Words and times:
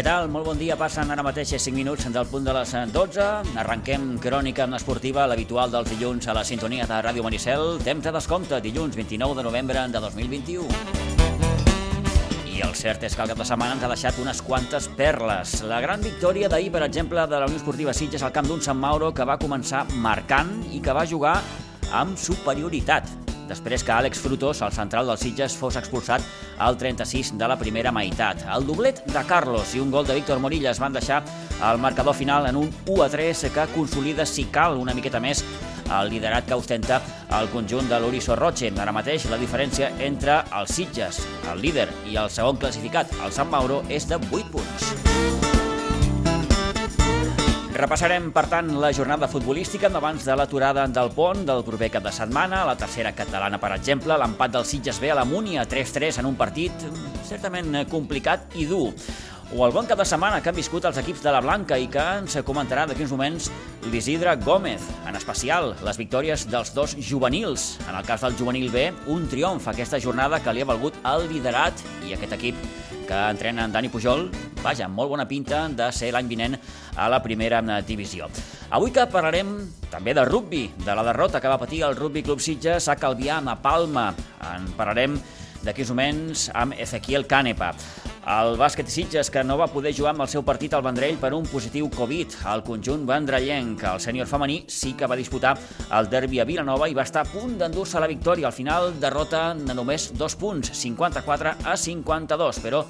Què 0.00 0.04
tal? 0.06 0.30
Molt 0.32 0.46
bon 0.48 0.56
dia. 0.56 0.78
Passen 0.80 1.10
ara 1.12 1.20
mateix 1.20 1.50
5 1.60 1.76
minuts 1.76 2.06
del 2.08 2.24
punt 2.24 2.46
de 2.46 2.54
les 2.56 2.70
12. 2.88 3.24
Arrenquem 3.60 4.14
crònica 4.16 4.64
esportiva, 4.78 5.26
l'habitual 5.28 5.68
dels 5.68 5.90
dilluns 5.92 6.24
a 6.24 6.32
la 6.32 6.40
sintonia 6.42 6.86
de 6.88 7.02
Ràdio 7.04 7.20
Maricel. 7.20 7.76
Temps 7.84 8.08
de 8.08 8.14
descompte, 8.16 8.62
dilluns 8.64 8.96
29 8.96 9.36
de 9.36 9.44
novembre 9.44 9.84
de 9.92 10.00
2021. 10.00 10.64
I 12.48 12.64
el 12.64 12.72
cert 12.72 13.04
és 13.04 13.12
que 13.12 13.26
el 13.26 13.28
cap 13.34 13.44
de 13.44 13.44
setmana 13.44 13.76
ens 13.76 13.84
ha 13.84 13.92
deixat 13.92 14.24
unes 14.24 14.40
quantes 14.40 14.88
perles. 14.88 15.60
La 15.68 15.84
gran 15.84 16.00
victòria 16.00 16.48
d'ahir, 16.48 16.72
per 16.72 16.86
exemple, 16.88 17.20
de 17.20 17.36
la 17.36 17.52
Unió 17.52 17.60
Esportiva 17.60 17.92
Sitges 17.92 18.24
al 18.24 18.32
camp 18.32 18.48
d'un 18.48 18.64
Sant 18.64 18.80
Mauro 18.80 19.12
que 19.12 19.28
va 19.28 19.36
començar 19.36 19.84
marcant 20.00 20.62
i 20.72 20.80
que 20.80 20.96
va 20.96 21.04
jugar 21.04 21.42
amb 21.92 22.16
superioritat 22.16 22.99
després 23.50 23.82
que 23.84 23.92
Àlex 23.92 24.22
Frutos, 24.22 24.62
el 24.62 24.72
central 24.72 25.10
dels 25.10 25.24
Sitges, 25.26 25.56
fos 25.58 25.76
expulsat 25.76 26.22
al 26.62 26.78
36 26.78 27.34
de 27.40 27.48
la 27.50 27.58
primera 27.58 27.92
meitat. 27.92 28.46
El 28.54 28.68
doblet 28.68 29.02
de 29.10 29.24
Carlos 29.26 29.74
i 29.74 29.82
un 29.82 29.90
gol 29.90 30.06
de 30.06 30.16
Víctor 30.16 30.38
Morillas 30.38 30.80
van 30.80 30.94
deixar 30.94 31.24
el 31.58 31.82
marcador 31.82 32.14
final 32.14 32.46
en 32.46 32.56
un 32.56 32.70
1 32.86 33.02
a 33.02 33.10
3 33.10 33.50
que 33.52 33.66
consolida, 33.74 34.26
si 34.26 34.46
cal, 34.54 34.78
una 34.78 34.94
miqueta 34.94 35.20
més 35.20 35.44
el 35.90 36.10
liderat 36.10 36.46
que 36.46 36.54
ostenta 36.54 37.00
el 37.40 37.50
conjunt 37.50 37.90
de 37.90 38.00
l'Uriso 38.00 38.36
Roche. 38.38 38.70
Ara 38.78 38.94
mateix 38.94 39.26
la 39.30 39.40
diferència 39.40 39.90
entre 39.98 40.40
els 40.60 40.76
Sitges, 40.78 41.24
el 41.52 41.62
líder, 41.66 41.88
i 42.10 42.18
el 42.20 42.30
segon 42.30 42.60
classificat, 42.62 43.10
el 43.24 43.34
Sant 43.34 43.50
Mauro, 43.50 43.82
és 43.90 44.06
de 44.08 44.20
8 44.30 44.52
punts. 44.54 45.49
Repassarem, 47.80 48.26
per 48.28 48.42
tant, 48.44 48.66
la 48.76 48.90
jornada 48.92 49.24
futbolística 49.24 49.88
abans 49.88 50.26
de 50.28 50.34
l'aturada 50.36 50.82
del 50.84 51.08
pont 51.16 51.46
del 51.48 51.62
proper 51.64 51.88
cap 51.94 52.04
de 52.04 52.12
setmana. 52.12 52.58
La 52.68 52.74
tercera 52.76 53.14
catalana, 53.16 53.56
per 53.62 53.70
exemple, 53.72 54.18
l'empat 54.20 54.52
del 54.52 54.66
Sitges 54.68 54.98
B 55.00 55.08
a 55.08 55.16
la 55.16 55.24
Múnia, 55.24 55.64
3-3 55.64 56.18
en 56.20 56.28
un 56.28 56.36
partit 56.36 56.84
certament 57.24 57.86
complicat 57.88 58.52
i 58.60 58.66
dur 58.68 58.90
o 59.56 59.64
el 59.66 59.72
bon 59.72 59.88
cap 59.88 59.98
de 59.98 60.04
setmana 60.04 60.42
que 60.42 60.52
han 60.52 60.58
viscut 60.58 60.84
els 60.86 61.00
equips 61.00 61.24
de 61.24 61.32
la 61.32 61.40
Blanca 61.40 61.78
i 61.80 61.88
que 61.90 62.04
ens 62.20 62.36
comentarà 62.46 62.84
d'aquí 62.86 63.02
uns 63.02 63.16
moments 63.16 63.48
l'Isidre 63.88 64.36
Gómez. 64.44 64.84
En 65.08 65.16
especial, 65.16 65.72
les 65.82 65.98
victòries 65.98 66.46
dels 66.52 66.74
dos 66.76 66.94
juvenils. 67.00 67.78
En 67.88 67.96
el 67.96 68.04
cas 68.04 68.20
del 68.22 68.36
juvenil 68.38 68.68
B, 68.70 68.90
un 69.08 69.26
triomf 69.32 69.66
aquesta 69.72 69.98
jornada 69.98 70.38
que 70.44 70.52
li 70.52 70.62
ha 70.62 70.68
valgut 70.68 71.00
el 71.14 71.26
liderat 71.32 71.80
i 72.06 72.14
aquest 72.14 72.36
equip 72.36 72.60
que 73.10 73.18
entrena 73.30 73.64
en 73.64 73.72
Dani 73.72 73.88
Pujol, 73.90 74.28
vaja, 74.62 74.86
molt 74.86 75.10
bona 75.10 75.24
pinta 75.26 75.64
de 75.74 75.88
ser 75.90 76.12
l'any 76.14 76.28
vinent 76.30 76.54
a 76.94 77.08
la 77.10 77.18
primera 77.24 77.58
divisió. 77.82 78.28
Avui 78.70 78.94
que 78.94 79.08
parlarem 79.10 79.50
també 79.90 80.14
de 80.14 80.22
rugby, 80.28 80.68
de 80.84 80.94
la 80.94 81.02
derrota 81.08 81.40
que 81.42 81.50
va 81.50 81.58
patir 81.58 81.82
el 81.82 81.98
Rugby 81.98 82.22
Club 82.22 82.38
Sitges 82.38 82.86
a 82.86 82.94
Calvià, 82.94 83.40
a 83.42 83.56
Palma. 83.58 84.12
En 84.52 84.70
parlarem 84.78 85.18
d'aquí 85.64 85.82
uns 85.82 85.90
moments 85.90 86.46
amb 86.54 86.78
Ezequiel 86.78 87.26
Canepa. 87.26 87.74
El 88.20 88.58
bàsquet 88.60 88.90
Sitges, 88.92 89.30
que 89.32 89.40
no 89.42 89.56
va 89.56 89.70
poder 89.72 89.94
jugar 89.96 90.10
amb 90.12 90.20
el 90.26 90.28
seu 90.28 90.42
partit 90.44 90.74
al 90.76 90.82
Vendrell 90.84 91.16
per 91.16 91.32
un 91.32 91.46
positiu 91.48 91.86
Covid. 91.94 92.34
El 92.52 92.60
conjunt 92.66 93.06
vendrellenc, 93.08 93.80
el 93.88 94.02
sènior 94.04 94.28
femení, 94.28 94.58
sí 94.68 94.92
que 94.92 95.08
va 95.08 95.16
disputar 95.16 95.54
el 95.96 96.10
derbi 96.12 96.38
a 96.40 96.44
Vilanova 96.44 96.90
i 96.90 96.94
va 96.94 97.06
estar 97.08 97.22
a 97.24 97.30
punt 97.30 97.56
d'endur-se 97.58 98.00
la 98.00 98.10
victòria. 98.10 98.50
Al 98.50 98.56
final, 98.56 98.92
derrota 99.00 99.54
de 99.56 99.74
només 99.74 100.10
dos 100.12 100.36
punts, 100.36 100.68
54 100.76 101.54
a 101.64 101.76
52, 101.80 102.60
però 102.60 102.84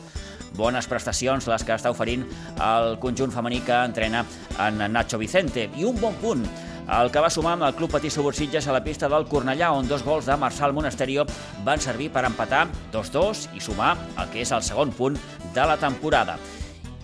bones 0.58 0.90
prestacions 0.90 1.46
les 1.46 1.62
que 1.62 1.78
està 1.78 1.94
oferint 1.94 2.26
el 2.58 2.98
conjunt 2.98 3.30
femení 3.30 3.62
que 3.62 3.78
entrena 3.86 4.24
en 4.58 4.82
Nacho 4.90 5.18
Vicente. 5.22 5.68
I 5.78 5.86
un 5.86 6.02
bon 6.02 6.18
punt 6.18 6.42
el 6.90 7.10
que 7.14 7.22
va 7.22 7.30
sumar 7.30 7.52
amb 7.54 7.68
el 7.68 7.74
Club 7.78 7.92
Patí 7.94 8.10
Subursitges 8.10 8.66
a 8.66 8.74
la 8.74 8.82
pista 8.82 9.08
del 9.08 9.28
Cornellà, 9.30 9.70
on 9.76 9.86
dos 9.88 10.02
gols 10.02 10.26
de 10.26 10.36
Marçal 10.36 10.74
Monasterio 10.74 11.24
van 11.64 11.78
servir 11.78 12.10
per 12.10 12.24
empatar 12.26 12.64
2-2 12.92 13.46
i 13.54 13.62
sumar 13.62 13.92
el 14.18 14.32
que 14.32 14.42
és 14.42 14.50
el 14.50 14.64
segon 14.66 14.90
punt 14.96 15.18
de 15.54 15.66
la 15.70 15.78
temporada. 15.78 16.36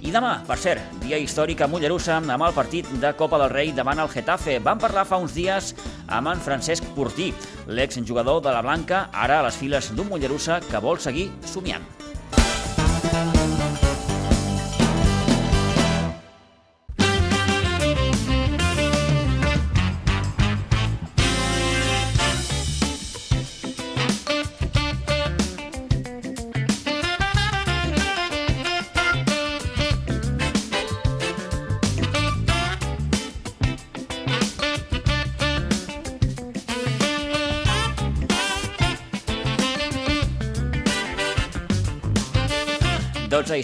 I 0.05 0.12
demà, 0.12 0.34
per 0.47 0.59
cert, 0.61 0.83
dia 1.00 1.19
històric 1.22 1.62
a 1.65 1.71
Mollerussa 1.71 2.19
amb 2.19 2.34
el 2.37 2.55
partit 2.55 2.91
de 3.00 3.15
Copa 3.16 3.41
del 3.41 3.53
Rei 3.55 3.72
davant 3.75 4.03
el 4.03 4.12
Getafe. 4.12 4.59
Van 4.61 4.83
parlar 4.83 5.06
fa 5.09 5.19
uns 5.22 5.34
dies 5.34 5.72
amb 6.06 6.34
en 6.34 6.43
Francesc 6.43 6.84
Portí, 6.99 7.32
l'exjugador 7.66 8.43
de 8.44 8.53
la 8.53 8.62
Blanca, 8.66 9.06
ara 9.12 9.41
a 9.41 9.47
les 9.49 9.56
files 9.56 9.94
d'un 9.97 10.11
Mollerussa 10.11 10.61
que 10.69 10.82
vol 10.84 11.00
seguir 11.00 11.31
somiant. 11.49 11.96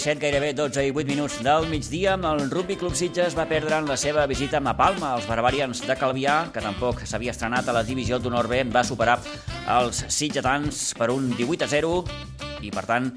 12 0.02 0.10
i 0.10 0.14
7, 0.16 0.18
gairebé 0.18 0.52
12 0.52 0.82
i 0.88 0.90
8 0.90 1.06
minuts 1.06 1.36
del 1.46 1.68
migdia, 1.70 2.16
el 2.16 2.50
Rugby 2.50 2.74
Club 2.74 2.96
Sitges 2.98 3.36
va 3.38 3.44
perdre 3.46 3.76
en 3.78 3.86
la 3.86 3.94
seva 3.96 4.24
visita 4.26 4.58
a 4.58 4.74
Palma. 4.76 5.12
Els 5.14 5.28
barbarians 5.28 5.78
de 5.86 5.94
Calvià, 5.94 6.50
que 6.50 6.58
tampoc 6.60 7.04
s'havia 7.06 7.30
estrenat 7.30 7.68
a 7.68 7.72
la 7.76 7.84
divisió 7.86 8.18
d'honor 8.18 8.48
B, 8.50 8.64
va 8.64 8.82
superar 8.82 9.20
els 9.70 10.02
sitgetans 10.08 10.96
per 10.98 11.12
un 11.14 11.30
18 11.36 11.62
a 11.62 11.68
0 11.70 11.92
i, 12.62 12.72
per 12.74 12.84
tant, 12.84 13.12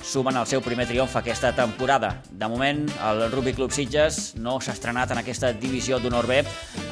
sumen 0.00 0.40
el 0.40 0.48
seu 0.48 0.64
primer 0.64 0.88
triomf 0.88 1.18
aquesta 1.20 1.52
temporada. 1.52 2.22
De 2.30 2.48
moment, 2.48 2.88
el 3.10 3.28
Rugby 3.30 3.52
Club 3.52 3.76
Sitges 3.76 4.32
no 4.40 4.56
s'ha 4.58 4.72
estrenat 4.72 5.12
en 5.12 5.20
aquesta 5.20 5.52
divisió 5.52 6.00
d'honor 6.00 6.26
B. 6.32 6.40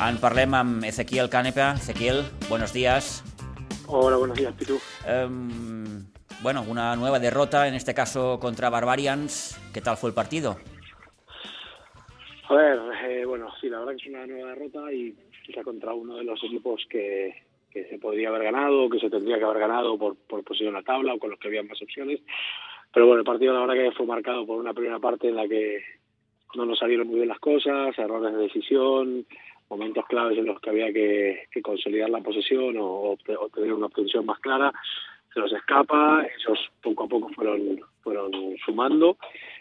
En 0.05 0.21
parlem 0.21 0.53
amb 0.53 0.85
Ezequiel 0.85 1.33
Canepa. 1.33 1.79
Ezequiel, 1.81 2.27
buenos 2.51 2.77
días. 2.77 3.23
Hola, 3.87 4.19
buenos 4.19 4.37
días, 4.37 4.53
Pitu. 4.53 4.77
Um, 5.09 6.11
bueno, 6.43 6.65
una 6.67 6.97
nueva 6.97 7.19
derrota, 7.19 7.69
en 7.69 7.75
este 7.75 7.95
caso 7.95 8.39
contra 8.41 8.71
Barbarians. 8.71 9.61
¿Qué 9.75 9.81
tal 9.81 9.97
fue 9.97 10.11
el 10.11 10.15
partido? 10.15 10.57
A 12.49 12.55
ver, 12.55 12.81
eh, 13.09 13.25
bueno, 13.27 13.49
sí, 13.61 13.69
la 13.69 13.81
verdad 13.81 13.93
que 13.93 14.09
es 14.09 14.15
una 14.15 14.27
nueva 14.27 14.51
derrota 14.51 14.93
y 14.93 15.15
quizá 15.45 15.63
contra 15.63 15.93
uno 15.93 16.17
de 16.17 16.25
los 16.25 16.43
equipos 16.43 16.85
que, 16.89 17.35
se 17.73 17.99
podría 17.99 18.31
haber 18.31 18.43
ganado, 18.43 18.89
que 18.91 18.99
se 18.99 19.11
tendría 19.11 19.39
que 19.39 19.45
haber 19.45 19.61
ganado 19.61 19.97
por, 19.97 20.17
por 20.17 20.43
posición 20.43 20.69
en 20.69 20.75
la 20.75 20.83
tabla 20.83 21.15
o 21.15 21.19
con 21.19 21.31
los 21.31 21.39
que 21.39 21.49
había 21.49 21.63
más 21.63 21.81
opciones. 21.81 22.21
Pero 22.93 23.07
bueno, 23.07 23.21
el 23.21 23.27
partido 23.27 23.55
la 23.55 23.61
verdad 23.61 23.75
que 23.75 23.97
fue 23.97 24.07
marcado 24.07 24.45
por 24.45 24.59
una 24.59 24.75
primera 24.75 24.99
parte 24.99 25.29
en 25.29 25.37
la 25.37 25.47
que 25.47 25.81
no 26.57 26.67
nos 26.67 26.79
salieron 26.79 27.07
muy 27.07 27.17
bien 27.17 27.29
las 27.29 27.39
cosas, 27.39 27.97
errores 27.97 28.35
de 28.35 28.43
decisión, 28.43 29.25
momentos 29.69 30.05
claves 30.07 30.37
en 30.37 30.47
los 30.47 30.61
que 30.61 30.71
había 30.71 30.93
que, 30.93 31.45
que 31.53 31.63
consolidar 31.63 32.11
la 32.11 32.21
posesión 32.21 32.77
o, 32.79 33.13
o 33.13 33.49
tener 33.55 33.73
una 33.73 33.87
obtención 33.87 34.27
más 34.27 34.41
clara 34.41 34.73
se 35.33 35.41
los 35.41 35.53
escapa, 35.53 36.23
ellos 36.23 36.59
poco 36.83 37.05
a 37.05 37.09
poco 37.09 37.29
fueron, 37.31 37.81
fueron 38.03 38.33
sumando 38.65 39.17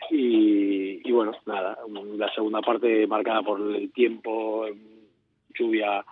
y, 0.09 1.07
y 1.07 1.11
bueno, 1.11 1.33
nada, 1.45 1.77
la 2.17 2.33
segunda 2.33 2.61
parte 2.61 3.05
marcada 3.07 3.41
por 3.43 3.59
el 3.75 3.91
tiempo, 3.91 4.65
lluvia 5.53 6.03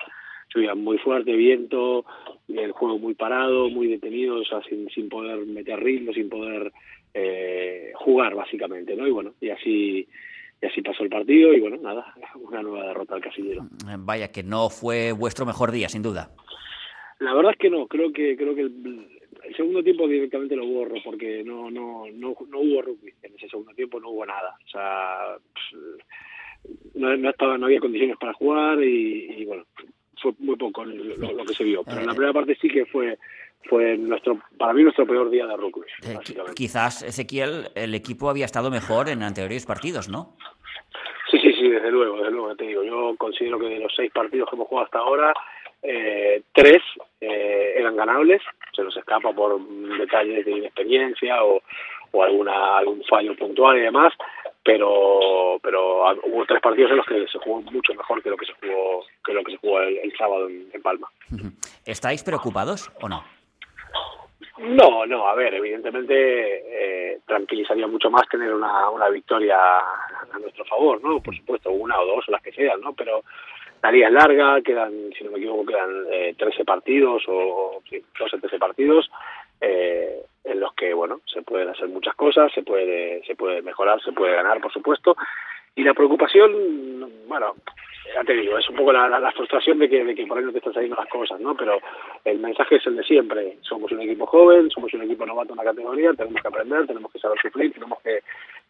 lluvia 0.54 0.76
muy 0.76 0.98
fuerte, 1.00 1.34
viento, 1.34 2.06
el 2.48 2.72
juego 2.72 2.98
muy 2.98 3.14
parado, 3.14 3.70
muy 3.70 3.88
detenido, 3.88 4.40
o 4.40 4.46
sea, 4.46 4.62
sin, 4.64 4.90
sin 4.90 5.10
poder 5.10 5.46
meter 5.46 5.80
ritmo, 5.80 6.14
sin 6.14 6.30
poder 6.30 6.72
eh, 7.14 7.92
jugar 7.96 8.36
básicamente, 8.36 8.96
¿no? 8.96 9.08
Y 9.08 9.12
bueno, 9.12 9.34
y 9.42 9.50
así 9.50 10.08
y 10.62 10.66
así 10.66 10.82
pasó 10.82 11.04
el 11.04 11.10
partido 11.10 11.54
y 11.54 11.60
bueno, 11.60 11.78
nada, 11.78 12.14
una 12.36 12.64
nueva 12.64 12.88
derrota 12.88 13.16
al 13.16 13.22
casillero. 13.22 13.68
Vaya, 14.00 14.32
que 14.32 14.44
no 14.44 14.70
fue 14.70 15.12
vuestro 15.12 15.46
mejor 15.46 15.72
día, 15.72 15.88
sin 15.90 16.02
duda. 16.02 16.32
La 17.20 17.34
verdad 17.34 17.52
es 17.52 17.58
que 17.60 17.70
no, 17.70 17.88
creo 17.88 18.12
que 18.12 18.36
creo 18.36 18.56
que 18.56 18.62
el, 18.62 19.17
el 19.48 19.56
segundo 19.56 19.82
tiempo 19.82 20.08
directamente 20.08 20.56
lo 20.56 20.66
borro 20.66 20.96
porque 21.04 21.44
no 21.44 21.72
no 21.72 22.06
no 22.12 22.36
no 22.50 22.60
hubo 22.60 22.82
rugby 22.82 23.14
en 23.24 23.36
ese 23.36 23.48
segundo 23.50 23.74
tiempo 23.74 24.00
no 24.00 24.10
hubo 24.10 24.26
nada. 24.26 24.58
O 24.66 24.70
sea 24.70 25.38
no, 26.96 27.16
no 27.16 27.30
estaba 27.30 27.58
no 27.58 27.68
había 27.68 27.80
condiciones 27.80 28.18
para 28.18 28.34
jugar 28.34 28.84
y, 28.84 29.42
y 29.42 29.46
bueno 29.46 29.66
fue 30.22 30.34
muy 30.40 30.56
poco 30.56 30.84
lo, 30.84 31.32
lo, 31.32 31.46
que 31.46 31.54
se 31.54 31.64
vio. 31.64 31.84
Pero 31.84 32.02
en 32.02 32.08
la 32.08 32.14
primera 32.14 32.34
parte 32.34 32.58
sí 32.60 32.68
que 32.68 32.86
fue 32.86 33.18
fue 33.70 33.98
nuestro 33.98 34.40
para 34.58 34.74
mí 34.74 34.84
nuestro 34.84 35.06
peor 35.06 35.30
día 35.30 35.46
de 35.46 35.58
rugby 35.58 35.88
eh, 36.04 36.18
quizás 36.56 37.04
Ezequiel 37.04 37.70
el 37.76 37.94
equipo 37.96 38.30
había 38.30 38.46
estado 38.46 38.70
mejor 38.70 39.10
en 39.10 39.24
anteriores 39.24 39.66
partidos 39.66 40.08
no 40.08 40.38
sí 41.30 41.38
sí 41.40 41.52
sí 41.54 41.68
desde 41.68 41.92
luego 41.92 42.18
desde 42.18 42.32
luego 42.32 42.56
te 42.56 42.66
digo 42.66 42.84
yo 42.84 43.16
considero 43.18 43.60
que 43.60 43.66
de 43.66 43.80
los 43.80 43.94
seis 43.94 44.12
partidos 44.14 44.50
que 44.50 44.56
hemos 44.56 44.68
jugado 44.68 44.86
hasta 44.86 45.00
ahora 45.00 45.34
eh, 45.84 46.42
tres 46.54 46.82
eh, 47.22 47.76
eran 47.78 47.96
ganables, 47.96 48.42
se 48.76 48.84
nos 48.84 48.96
escapa 48.96 49.32
por 49.34 49.60
detalles 50.00 50.46
de 50.46 50.52
inexperiencia 50.52 51.44
o, 51.44 51.62
o 52.12 52.24
alguna 52.24 52.78
algún 52.78 53.04
fallo 53.04 53.36
puntual 53.36 53.78
y 53.78 53.82
demás, 53.82 54.14
pero 54.64 55.60
pero 55.62 56.12
hubo 56.26 56.46
tres 56.46 56.62
partidos 56.62 56.92
en 56.92 56.98
los 56.98 57.06
que 57.06 57.28
se 57.28 57.40
jugó 57.40 57.62
mucho 57.72 57.94
mejor 57.94 58.22
que 58.22 58.30
lo 58.30 58.38
que 58.38 58.46
se 58.46 58.54
jugó 58.54 59.06
que 59.26 59.34
lo 59.34 59.44
que 59.44 59.52
se 59.54 59.58
jugó 59.58 59.82
el, 59.82 59.98
el 59.98 60.18
sábado 60.18 60.48
en, 60.48 60.70
en 60.74 60.82
Palma. 60.82 61.08
¿Estáis 61.86 62.24
preocupados 62.24 62.92
o 63.02 63.08
no? 63.08 63.24
No, 64.60 65.06
no, 65.06 65.28
a 65.28 65.36
ver, 65.36 65.54
evidentemente 65.54 66.14
eh, 66.16 67.20
tranquilizaría 67.28 67.86
mucho 67.86 68.10
más 68.10 68.28
tener 68.28 68.52
una, 68.52 68.90
una 68.90 69.08
victoria 69.10 69.56
a 69.56 70.40
nuestro 70.40 70.66
favor, 70.66 71.00
¿no? 71.04 71.22
Por 71.22 71.36
supuesto, 71.38 71.70
una 71.70 72.00
o 72.00 72.06
dos 72.08 72.28
o 72.28 72.32
las 72.32 72.42
que 72.42 72.52
sean, 72.52 72.82
¿no? 72.82 72.94
Pero 72.94 73.24
la 73.82 73.92
liga 73.92 74.08
es 74.08 74.14
larga, 74.14 74.62
quedan, 74.62 74.92
si 75.18 75.24
no 75.24 75.32
me 75.32 75.38
equivoco, 75.38 75.66
quedan 75.66 76.06
eh, 76.12 76.36
13 76.38 76.66
partidos 76.66 77.24
o 77.28 77.82
sí, 77.90 78.04
12, 78.20 78.40
13 78.40 78.60
partidos 78.60 79.10
eh, 79.62 80.22
en 80.44 80.60
los 80.60 80.74
que, 80.74 80.94
bueno, 80.94 81.22
se 81.26 81.42
pueden 81.42 81.70
hacer 81.70 81.88
muchas 81.88 82.16
cosas, 82.16 82.52
se 82.54 82.64
puede, 82.64 83.24
se 83.26 83.36
puede 83.36 83.62
mejorar, 83.62 84.02
se 84.02 84.12
puede 84.12 84.36
ganar, 84.36 84.62
por 84.62 84.72
supuesto. 84.72 85.16
Y 85.78 85.84
la 85.84 85.94
preocupación, 85.94 86.52
bueno, 87.28 87.54
ya 88.16 88.24
te 88.24 88.34
digo, 88.34 88.58
es 88.58 88.68
un 88.68 88.76
poco 88.78 88.92
la, 88.92 89.32
frustración 89.32 89.78
de 89.78 89.88
que, 89.88 90.04
de 90.04 90.16
que 90.16 90.26
por 90.26 90.40
ahí 90.40 90.44
no 90.44 90.52
te 90.52 90.58
están 90.58 90.74
saliendo 90.74 90.96
las 90.96 91.08
cosas, 91.08 91.40
¿no? 91.40 91.56
Pero 91.56 91.80
el 92.26 92.40
mensaje 92.40 92.78
es 92.78 92.88
el 92.88 92.96
de 92.96 93.04
siempre. 93.04 93.58
Somos 93.62 93.92
un 93.92 94.02
equipo 94.02 94.26
joven, 94.26 94.72
somos 94.72 94.92
un 94.96 95.04
equipo 95.04 95.24
novato 95.24 95.54
en 95.54 95.58
la 95.58 95.66
categoría, 95.66 96.14
tenemos 96.14 96.42
que 96.42 96.48
aprender, 96.48 96.88
tenemos 96.88 97.12
que 97.12 97.20
saber 97.20 97.40
sufrir, 97.40 97.72
tenemos 97.74 98.02
que, 98.02 98.22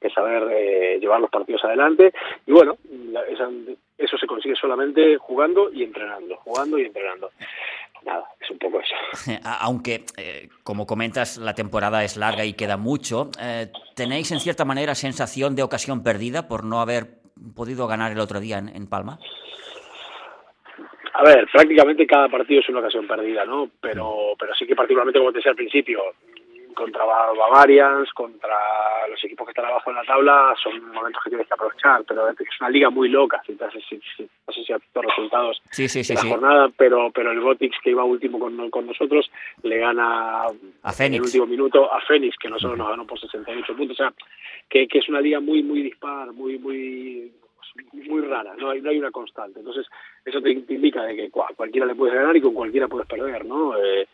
que 0.01 0.09
saber 0.09 0.49
eh, 0.51 0.99
llevar 0.99 1.21
los 1.21 1.29
partidos 1.29 1.63
adelante. 1.63 2.11
Y 2.45 2.51
bueno, 2.51 2.77
la, 3.09 3.21
esa, 3.21 3.49
eso 3.97 4.17
se 4.17 4.27
consigue 4.27 4.55
solamente 4.55 5.15
jugando 5.15 5.71
y 5.71 5.83
entrenando, 5.83 6.35
jugando 6.43 6.77
y 6.77 6.87
entrenando. 6.87 7.31
Nada, 8.07 8.23
es 8.39 8.49
un 8.49 8.57
poco 8.57 8.79
eso. 8.79 8.95
Aunque, 9.59 10.05
eh, 10.15 10.47
como 10.63 10.87
comentas, 10.87 11.37
la 11.37 11.53
temporada 11.53 12.05
es 12.05 12.15
larga 12.15 12.45
y 12.45 12.53
queda 12.53 12.77
mucho, 12.77 13.29
eh, 13.41 13.67
¿tenéis 13.95 14.31
en 14.31 14.39
cierta 14.39 14.63
manera 14.63 14.95
sensación 14.95 15.55
de 15.57 15.63
ocasión 15.63 16.03
perdida 16.03 16.47
por 16.47 16.63
no 16.63 16.79
haber 16.79 17.19
podido 17.53 17.85
ganar 17.85 18.13
el 18.13 18.19
otro 18.19 18.39
día 18.39 18.59
en, 18.59 18.69
en 18.69 18.87
Palma? 18.87 19.19
A 21.13 21.23
ver, 21.23 21.47
prácticamente 21.51 22.07
cada 22.07 22.29
partido 22.29 22.61
es 22.61 22.69
una 22.69 22.79
ocasión 22.79 23.07
perdida, 23.07 23.43
¿no? 23.43 23.71
Pero, 23.81 24.35
pero 24.39 24.53
sí 24.55 24.65
que 24.65 24.75
particularmente, 24.75 25.19
como 25.19 25.31
te 25.31 25.39
decía 25.39 25.51
al 25.51 25.57
principio, 25.57 25.99
contra 26.77 27.03
Bavarians, 27.03 28.13
contra 28.13 28.55
los 29.09 29.23
equipos 29.23 29.47
que 29.47 29.51
están 29.51 29.65
abajo 29.65 29.89
en 29.89 29.95
la 29.95 30.03
tabla, 30.03 30.53
son 30.61 30.93
momentos 30.93 31.21
que 31.23 31.31
tienes 31.31 31.47
que 31.47 31.53
aprovechar, 31.55 32.03
pero 32.07 32.29
es 32.29 32.37
una 32.61 32.69
liga 32.69 32.89
muy 32.91 33.09
loca, 33.09 33.41
si, 33.45 33.57
si, 33.89 33.99
si, 34.15 34.23
no 34.23 34.53
sé 34.53 34.63
si 34.63 34.73
has 34.73 34.79
visto 34.79 35.01
resultados 35.01 35.61
sí, 35.71 35.89
sí, 35.89 36.03
sí, 36.03 36.13
de 36.13 36.23
la 36.23 36.29
jornada, 36.29 36.69
pero 36.77 37.09
pero 37.11 37.31
el 37.31 37.41
Gotix 37.41 37.75
que 37.83 37.89
iba 37.89 38.03
último 38.03 38.39
con, 38.39 38.69
con 38.69 38.85
nosotros 38.85 39.29
le 39.63 39.79
gana 39.79 40.45
a 40.83 40.93
Fénix. 40.93 40.99
en 40.99 41.13
el 41.15 41.21
último 41.21 41.45
minuto 41.47 41.91
a 41.91 41.99
Fénix, 42.01 42.37
que 42.37 42.49
nosotros 42.49 42.73
uh 42.73 42.75
-huh. 42.75 42.85
nos 42.85 42.89
ganó 42.89 43.07
por 43.07 43.19
68 43.19 43.75
puntos, 43.75 43.99
o 43.99 44.03
sea, 44.03 44.13
que, 44.69 44.87
que 44.87 44.99
es 44.99 45.09
una 45.09 45.19
liga 45.19 45.39
muy, 45.39 45.63
muy 45.63 45.81
dispar, 45.81 46.31
muy, 46.31 46.59
muy 46.59 47.31
muy 47.93 48.21
rara, 48.21 48.53
no 48.57 48.69
hay, 48.71 48.81
no 48.81 48.89
hay 48.89 48.99
una 48.99 49.11
constante. 49.11 49.59
Entonces, 49.59 49.85
eso 50.25 50.41
te, 50.41 50.55
te 50.55 50.73
indica 50.73 51.03
de 51.03 51.15
que 51.15 51.29
cual, 51.29 51.55
cualquiera 51.55 51.85
le 51.85 51.95
puedes 51.95 52.15
ganar 52.15 52.35
y 52.35 52.41
con 52.41 52.53
cualquiera 52.53 52.87
puedes 52.87 53.07
perder, 53.07 53.45
¿no? 53.45 53.77
Eh, 53.77 54.07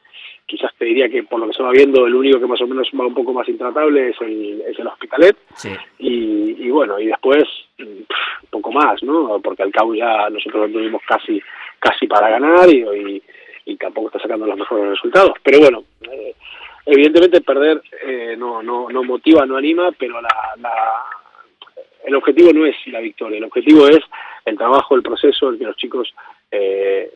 quizás 0.46 0.72
te 0.78 0.86
diría 0.86 1.10
que 1.10 1.24
por 1.24 1.40
lo 1.40 1.48
que 1.48 1.54
se 1.54 1.64
va 1.64 1.72
viendo, 1.72 2.06
el 2.06 2.16
único 2.16 2.40
que 2.40 2.48
más 2.48 2.62
o 2.62 2.68
menos 2.68 2.90
va 3.00 3.08
un 3.08 3.14
poco 3.14 3.34
más 3.34 3.48
intratable 3.48 4.10
es 4.10 4.22
el, 4.22 4.62
es 4.68 4.78
el 4.78 4.88
Hospitalet. 4.88 5.38
Sí. 5.56 5.70
Y, 6.00 6.68
y, 6.68 6.70
bueno, 6.70 7.00
y 7.00 7.08
después, 7.08 7.44
un 7.80 8.06
poco 8.50 8.72
más, 8.72 9.02
¿no? 9.04 9.40
Porque 9.42 9.64
al 9.64 9.72
cabo 9.72 9.96
ya 9.96 10.30
nosotros 10.30 10.70
lo 10.70 10.80
tuvimos 10.80 11.02
casi, 11.08 11.42
casi 11.80 12.08
para 12.08 12.30
ganar 12.30 12.70
y, 12.70 12.84
y, 12.84 13.24
y 13.66 13.78
tampoco 13.78 14.08
está 14.08 14.20
sacando 14.20 14.46
los 14.46 14.58
mejores 14.58 14.90
resultados. 14.90 15.34
Pero 15.44 15.60
bueno, 15.60 15.84
eh, 16.02 16.36
evidentemente 16.86 17.42
perder 17.42 17.82
eh, 18.06 18.36
no, 18.38 18.62
no, 18.62 18.90
no 18.90 19.04
motiva, 19.04 19.46
no 19.46 19.56
anima, 19.56 19.92
pero 19.98 20.22
la, 20.22 20.54
la 20.58 21.04
el 22.06 22.16
objetivo 22.16 22.52
no 22.54 22.66
es 22.66 22.76
la 22.88 23.00
victoria, 23.00 23.38
el 23.38 23.44
objetivo 23.46 23.88
es 23.88 24.02
el 24.46 24.58
trabajo, 24.58 24.96
el 24.96 25.04
proceso, 25.04 25.50
el 25.50 25.58
que 25.58 25.66
los 25.66 25.78
chicos 25.78 26.14
eh, 26.52 27.10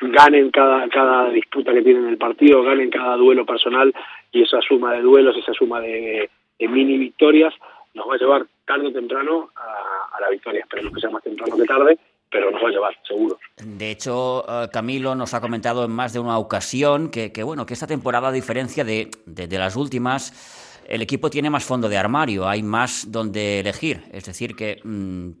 ganen 0.00 0.50
cada, 0.50 0.88
cada 0.88 1.30
disputa 1.30 1.72
que 1.72 1.82
tienen 1.82 2.04
en 2.04 2.10
el 2.10 2.18
partido, 2.18 2.62
ganen 2.62 2.90
cada 2.90 3.16
duelo 3.16 3.44
personal 3.44 3.92
y 4.32 4.42
esa 4.42 4.60
suma 4.60 4.92
de 4.92 5.02
duelos, 5.02 5.36
esa 5.36 5.52
suma 5.52 5.80
de, 5.80 6.30
mini 6.60 6.98
victorias 6.98 7.54
nos 7.94 8.08
va 8.08 8.14
a 8.14 8.18
llevar 8.18 8.46
tarde 8.66 8.88
o 8.88 8.92
temprano 8.92 9.50
a, 9.56 10.20
la 10.20 10.30
victoria. 10.30 10.60
Esperemos 10.60 10.92
que 10.92 11.00
sea 11.00 11.10
más 11.10 11.22
temprano 11.22 11.56
que 11.56 11.64
tarde, 11.64 11.98
pero 12.30 12.50
nos 12.50 12.62
va 12.62 12.68
a 12.68 12.72
llevar, 12.72 12.96
seguro. 13.06 13.38
De 13.56 13.90
hecho, 13.92 14.40
uh, 14.40 14.68
Camilo 14.72 15.14
nos 15.14 15.32
ha 15.32 15.40
comentado 15.40 15.84
en 15.84 15.92
más 15.92 16.12
de 16.12 16.18
una 16.18 16.38
ocasión 16.38 17.10
que, 17.10 17.30
bueno, 17.44 17.64
que 17.66 17.74
esta 17.74 17.86
temporada, 17.86 18.28
a 18.28 18.32
diferencia 18.32 18.84
de, 18.84 19.10
de 19.26 19.58
las 19.58 19.76
últimas, 19.76 20.67
el 20.88 21.02
equipo 21.02 21.30
tiene 21.30 21.50
más 21.50 21.64
fondo 21.64 21.88
de 21.88 21.98
armario, 21.98 22.48
hay 22.48 22.62
más 22.62 23.12
donde 23.12 23.60
elegir. 23.60 23.98
Es 24.10 24.24
decir, 24.24 24.56
que 24.56 24.80
mmm, 24.82 25.32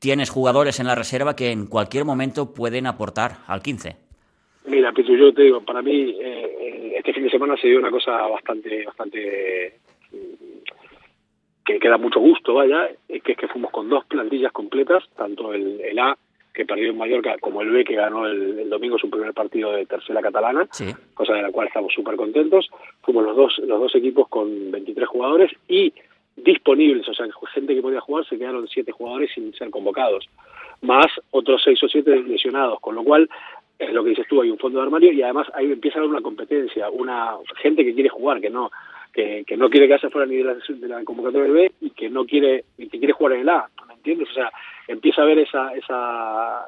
tienes 0.00 0.30
jugadores 0.30 0.80
en 0.80 0.86
la 0.86 0.94
reserva 0.94 1.36
que 1.36 1.50
en 1.50 1.66
cualquier 1.66 2.04
momento 2.04 2.54
pueden 2.54 2.86
aportar 2.86 3.38
al 3.46 3.62
15. 3.62 3.96
Mira, 4.66 4.92
Pitu, 4.92 5.14
yo 5.14 5.32
te 5.32 5.42
digo, 5.42 5.60
para 5.60 5.82
mí 5.82 6.16
eh, 6.18 6.94
este 6.96 7.12
fin 7.12 7.24
de 7.24 7.30
semana 7.30 7.56
se 7.56 7.68
dio 7.68 7.78
una 7.78 7.90
cosa 7.90 8.12
bastante, 8.28 8.84
bastante 8.86 9.78
que, 11.64 11.78
que 11.78 11.88
da 11.88 11.98
mucho 11.98 12.18
gusto, 12.18 12.54
vaya, 12.54 12.88
que 13.06 13.32
es 13.32 13.38
que 13.38 13.48
fuimos 13.48 13.70
con 13.70 13.90
dos 13.90 14.06
plantillas 14.06 14.52
completas, 14.52 15.04
tanto 15.16 15.52
el 15.52 15.98
A 15.98 16.16
que 16.54 16.64
perdió 16.64 16.90
en 16.90 16.96
Mallorca, 16.96 17.36
como 17.40 17.60
el 17.62 17.70
B, 17.70 17.84
que 17.84 17.96
ganó 17.96 18.26
el, 18.26 18.60
el 18.60 18.70
domingo 18.70 18.96
su 18.96 19.10
primer 19.10 19.34
partido 19.34 19.72
de 19.72 19.86
tercera 19.86 20.22
catalana, 20.22 20.68
sí. 20.70 20.86
cosa 21.12 21.34
de 21.34 21.42
la 21.42 21.50
cual 21.50 21.66
estamos 21.66 21.92
súper 21.92 22.14
contentos. 22.14 22.70
Fuimos 23.02 23.24
los 23.24 23.36
dos, 23.36 23.58
los 23.58 23.80
dos 23.80 23.94
equipos 23.96 24.28
con 24.28 24.70
23 24.70 25.08
jugadores 25.08 25.50
y 25.68 25.92
disponibles, 26.36 27.08
o 27.08 27.14
sea, 27.14 27.26
gente 27.52 27.74
que 27.74 27.82
podía 27.82 28.00
jugar, 28.00 28.26
se 28.26 28.38
quedaron 28.38 28.66
siete 28.68 28.92
jugadores 28.92 29.30
sin 29.34 29.52
ser 29.54 29.70
convocados, 29.70 30.28
más 30.80 31.06
otros 31.30 31.62
seis 31.64 31.82
o 31.82 31.88
siete 31.88 32.16
lesionados, 32.22 32.80
con 32.80 32.94
lo 32.94 33.04
cual 33.04 33.28
es 33.78 33.92
lo 33.92 34.02
que 34.02 34.10
dices 34.10 34.26
tú, 34.28 34.40
hay 34.40 34.50
un 34.50 34.58
fondo 34.58 34.78
de 34.78 34.84
armario 34.84 35.12
y 35.12 35.22
además 35.22 35.48
ahí 35.54 35.70
empieza 35.70 35.98
a 35.98 36.00
haber 36.00 36.10
una 36.10 36.22
competencia, 36.22 36.90
una 36.90 37.36
gente 37.60 37.84
que 37.84 37.94
quiere 37.94 38.08
jugar, 38.08 38.40
que 38.40 38.50
no 38.50 38.70
que, 39.12 39.44
que 39.46 39.56
no 39.56 39.70
quiere 39.70 39.86
quedarse 39.86 40.10
fuera 40.10 40.26
ni 40.26 40.36
de 40.36 40.44
la, 40.44 40.54
de 40.54 40.88
la 40.88 41.04
convocatoria 41.04 41.44
del 41.44 41.52
B 41.52 41.72
y 41.80 41.90
que 41.90 42.10
no 42.10 42.24
quiere 42.24 42.64
y 42.76 42.88
que 42.88 42.98
quiere 42.98 43.12
jugar 43.12 43.34
en 43.34 43.40
el 43.42 43.48
A, 43.48 43.68
¿me 43.86 43.94
entiendes? 43.94 44.28
O 44.30 44.34
sea, 44.34 44.50
empieza 44.88 45.20
a 45.20 45.24
haber 45.24 45.38
esa 45.38 45.72
esa 45.74 46.66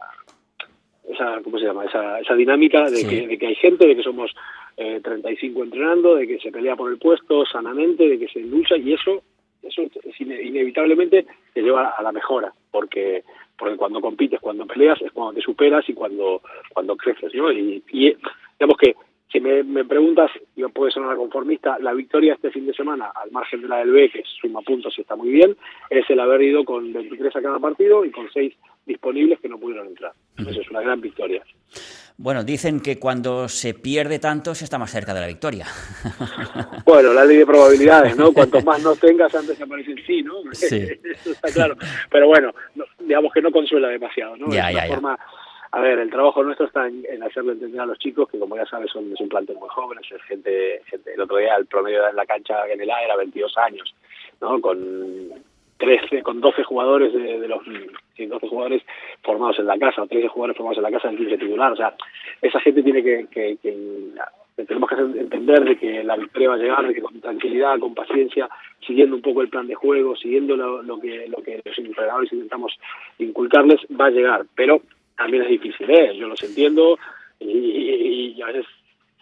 esa 1.09 1.41
cómo 1.43 1.59
se 1.59 1.67
llama 1.67 1.85
esa 1.85 2.21
esa 2.21 2.35
dinámica 2.35 2.85
de 2.91 2.97
sí. 2.97 3.09
que 3.09 3.27
de 3.27 3.39
que 3.39 3.47
hay 3.47 3.55
gente 3.57 3.87
de 3.87 3.97
que 3.97 4.03
somos 4.03 4.35
eh, 4.77 5.01
35 5.03 5.65
entrenando 5.65 6.17
de 6.17 6.27
que 6.27 6.39
se 6.39 6.51
pelea 6.51 6.77
por 6.77 6.91
el 6.91 6.99
puesto 6.99 7.45
sanamente 7.47 8.09
de 8.09 8.19
que 8.19 8.29
se 8.29 8.41
lucha 8.41 8.77
y 8.77 8.93
eso 8.93 9.23
eso 9.63 9.83
es 9.83 10.21
inevitablemente 10.21 11.27
te 11.53 11.63
lleva 11.63 11.91
a 11.91 12.03
la 12.03 12.13
mejora 12.13 12.53
porque 12.70 13.25
porque 13.58 13.77
cuando 13.77 14.01
compites 14.01 14.41
cuando 14.41 14.67
peleas 14.67 15.01
es 15.03 15.13
cuando 15.13 15.35
te 15.35 15.41
superas 15.41 15.89
y 15.89 15.94
cuando 15.94 16.43
cuando 16.73 16.96
creces 16.96 17.35
no 17.35 17.51
y, 17.53 17.82
y 17.91 18.17
digamos 18.58 18.77
que 18.79 18.94
si 19.31 19.41
me, 19.41 19.63
me 19.63 19.85
preguntas, 19.85 20.31
yo 20.55 20.69
puede 20.69 20.93
sonar 20.93 21.17
conformista, 21.17 21.79
la 21.81 21.93
victoria 21.93 22.35
este 22.35 22.51
fin 22.51 22.67
de 22.67 22.75
semana, 22.75 23.13
al 23.15 23.31
margen 23.31 23.63
de 23.63 23.69
la 23.69 23.79
del 23.79 23.91
B, 23.91 24.11
que 24.11 24.23
suma 24.41 24.63
puntos 24.63 24.95
y 24.97 25.01
está 25.01 25.17
muy 25.17 25.31
bien, 25.31 25.56
es 25.91 26.09
el 26.09 26.21
haber 26.21 26.43
ido 26.43 26.65
con 26.65 26.93
23 26.93 27.35
a 27.37 27.43
cada 27.43 27.59
partido 27.59 28.05
y 28.05 28.11
con 28.11 28.29
6 28.33 28.55
disponibles 28.87 29.41
que 29.41 29.49
no 29.49 29.59
pudieron 29.59 29.89
entrar. 29.89 30.13
Eso 30.39 30.61
es 30.61 30.71
una 30.71 30.81
gran 30.81 31.01
victoria. 31.01 31.43
Bueno, 32.19 32.45
dicen 32.45 32.81
que 32.81 32.99
cuando 32.99 33.47
se 33.49 33.75
pierde 33.75 34.19
tanto 34.19 34.55
se 34.55 34.65
está 34.65 34.79
más 34.79 34.91
cerca 34.91 35.13
de 35.13 35.21
la 35.21 35.27
victoria. 35.27 35.67
Bueno, 36.87 37.13
la 37.13 37.25
ley 37.25 37.39
de 37.39 37.47
probabilidades, 37.47 38.17
¿no? 38.17 38.33
Cuanto 38.33 38.61
más 38.63 38.81
no 38.81 38.95
tengas, 38.95 39.35
antes 39.35 39.61
aparece 39.61 39.91
el 39.91 40.06
sí, 40.06 40.23
¿no? 40.23 40.35
Sí. 40.53 40.77
Eso 41.05 41.33
está 41.33 41.51
claro. 41.53 41.77
Pero 42.11 42.29
bueno, 42.29 42.55
no, 42.77 42.85
digamos 43.01 43.33
que 43.33 43.43
no 43.43 43.51
consuela 43.51 43.89
demasiado, 43.89 44.37
¿no? 44.37 44.47
Ya, 44.53 44.71
es 44.71 44.77
ya, 44.77 44.85
una 44.85 44.95
forma 44.95 45.19
a 45.73 45.81
ver, 45.81 45.99
el 45.99 46.11
trabajo 46.11 46.43
nuestro 46.43 46.67
está 46.67 46.87
en, 46.87 47.05
en, 47.08 47.23
hacerle 47.23 47.53
entender 47.53 47.81
a 47.81 47.87
los 47.87 47.99
chicos 47.99 48.29
que, 48.31 48.39
como 48.39 48.56
ya 48.56 48.67
sabes, 48.67 48.91
son, 48.91 49.13
es 49.13 49.20
un 49.20 49.29
plantel 49.29 49.56
muy 49.56 49.69
joven, 49.69 49.99
es 49.99 50.23
gente, 50.23 50.82
el 51.15 51.20
otro 51.20 51.37
día 51.37 51.56
el 51.56 51.67
promedio 51.67 52.05
de 52.05 52.13
la 52.13 52.27
cancha 52.27 52.67
en 52.69 52.81
el 52.81 52.91
A 52.91 53.03
era 53.03 53.17
22 53.17 53.56
años, 53.58 53.94
¿no? 54.41 54.61
Con 54.61 55.31
13, 55.79 56.23
con 56.23 56.41
12 56.41 56.63
jugadores 56.65 57.13
de, 57.13 57.49
los 57.49 57.63
sí, 58.17 58.27
12 58.27 58.49
jugadores 58.49 58.82
formados 59.23 59.58
en 59.58 59.67
la 59.67 59.79
casa, 59.79 60.03
o 60.03 60.06
13 60.06 60.29
jugadores 60.29 60.56
formados 60.56 60.79
en 60.79 60.85
la 60.85 60.91
casa 60.91 61.08
en 61.08 61.17
15 61.17 61.39
titular, 61.39 61.73
o 61.73 61.77
sea, 61.77 61.94
esa 62.41 62.61
gente 62.61 62.82
tiene 62.82 63.03
que, 63.03 63.27
que, 63.31 63.56
que 63.63 64.65
tenemos 64.65 64.89
que 64.89 64.94
hacer 64.94 65.19
entender 65.19 65.65
de 65.65 65.77
que 65.77 66.03
la 66.03 66.17
victoria 66.17 66.49
va 66.49 66.55
a 66.55 66.58
llegar, 66.58 66.87
de 66.87 66.94
que 66.94 67.03
con 67.03 67.20
tranquilidad, 67.20 67.79
con 67.79 67.94
paciencia, 67.94 68.49
siguiendo 68.87 69.17
un 69.17 69.23
poco 69.23 69.43
el 69.43 69.51
plan 69.51 69.67
de 69.67 69.75
juego, 69.75 70.17
siguiendo 70.17 70.56
lo, 70.56 70.82
lo 70.82 70.99
que 70.99 71.29
lo 71.29 71.43
que 71.43 71.61
los 71.63 71.79
entrenadores 71.79 72.32
intentamos 72.32 72.79
inculcarles, 73.19 73.81
va 74.01 74.06
a 74.06 74.11
llegar, 74.11 74.46
pero 74.55 74.81
también 75.17 75.44
es 75.44 75.49
difícil, 75.49 75.91
¿eh? 75.91 76.17
yo 76.17 76.29
los 76.29 76.43
entiendo 76.43 76.99
y, 77.39 77.51
y, 77.51 78.35
y, 78.37 78.43
a 78.43 78.46
veces 78.46 78.67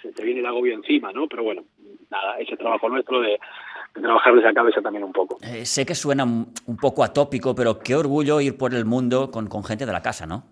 se 0.01 0.13
te 0.13 0.23
viene 0.23 0.41
el 0.41 0.47
agobio 0.47 0.75
encima, 0.75 1.13
¿no? 1.13 1.27
Pero 1.27 1.43
bueno, 1.43 1.65
nada, 2.11 2.39
ese 2.39 2.57
trabajo 2.57 2.89
nuestro 2.89 3.21
de, 3.21 3.39
de 3.95 4.01
trabajar 4.01 4.37
esa 4.39 4.53
cabeza 4.53 4.81
también 4.83 5.05
un 5.05 5.13
poco. 5.13 5.39
Eh, 5.43 5.65
sé 5.65 5.87
que 5.87 5.95
suena 5.95 6.25
un 6.25 6.77
poco 6.81 7.05
atópico, 7.05 7.55
pero 7.55 7.79
qué 7.79 7.95
orgullo 7.95 8.41
ir 8.41 8.57
por 8.57 8.75
el 8.75 8.85
mundo 8.85 9.31
con, 9.31 9.49
con 9.49 9.65
gente 9.65 9.87
de 9.87 9.93
la 9.93 10.03
casa, 10.03 10.27
¿no? 10.27 10.45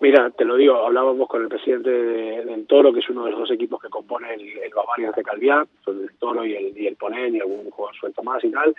Mira, 0.00 0.30
te 0.30 0.44
lo 0.44 0.54
digo, 0.54 0.76
hablábamos 0.86 1.28
con 1.28 1.42
el 1.42 1.48
presidente 1.48 1.90
de, 1.90 2.44
del 2.44 2.66
Toro, 2.66 2.92
que 2.92 3.00
es 3.00 3.08
uno 3.10 3.24
de 3.24 3.32
los 3.32 3.40
dos 3.40 3.50
equipos 3.50 3.82
que 3.82 3.88
compone 3.88 4.32
el, 4.34 4.42
el 4.46 4.70
Bavarian 4.72 5.12
de 5.12 5.24
Calviá, 5.24 5.66
el 5.88 6.10
Toro 6.20 6.44
y 6.44 6.54
el, 6.54 6.78
y 6.78 6.86
el 6.86 6.94
Ponent 6.94 7.34
y 7.34 7.40
algún 7.40 7.68
jugador 7.70 7.96
suelto 7.98 8.22
más 8.22 8.42
y 8.44 8.50
tal, 8.50 8.74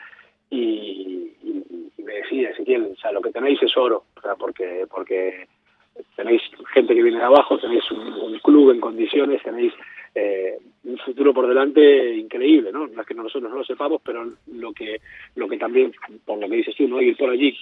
y, 0.50 1.36
y, 1.44 1.91
y 1.98 2.03
me 2.03 2.13
decía 2.15 2.50
Ezequiel, 2.50 2.91
o 2.94 3.00
sea, 3.00 3.12
lo 3.12 3.22
que 3.22 3.32
tenéis 3.32 3.62
es 3.62 3.75
oro, 3.77 4.06
o 4.15 4.22
sea, 4.22 4.36
porque, 4.36 4.86
porque 4.89 5.48
tenéis 6.15 6.41
gente 6.74 6.96
que 6.96 7.03
viene 7.03 7.20
de 7.20 7.25
abajo, 7.25 7.58
tenéis 7.58 7.89
un, 7.91 8.39
club 8.39 8.72
en 8.72 8.79
condiciones, 8.79 9.44
tenéis 9.44 9.74
eh, 10.15 10.58
un 10.86 10.98
futuro 10.98 11.34
por 11.34 11.48
delante 11.48 12.15
increíble, 12.15 12.72
¿no? 12.72 12.88
Las 12.88 13.06
que 13.06 13.13
nosotros 13.13 13.51
no 13.51 13.58
lo 13.58 13.63
sepamos, 13.63 14.01
pero 14.03 14.25
lo 14.48 14.74
que 14.74 15.01
lo 15.36 15.48
que 15.48 15.58
también, 15.58 15.94
por 16.25 16.39
lo 16.39 16.50
que 16.50 16.56
dices 16.56 16.75
tú, 16.75 16.88
¿no? 16.88 17.01
Ir 17.01 17.15
por 17.18 17.29
allí 17.29 17.56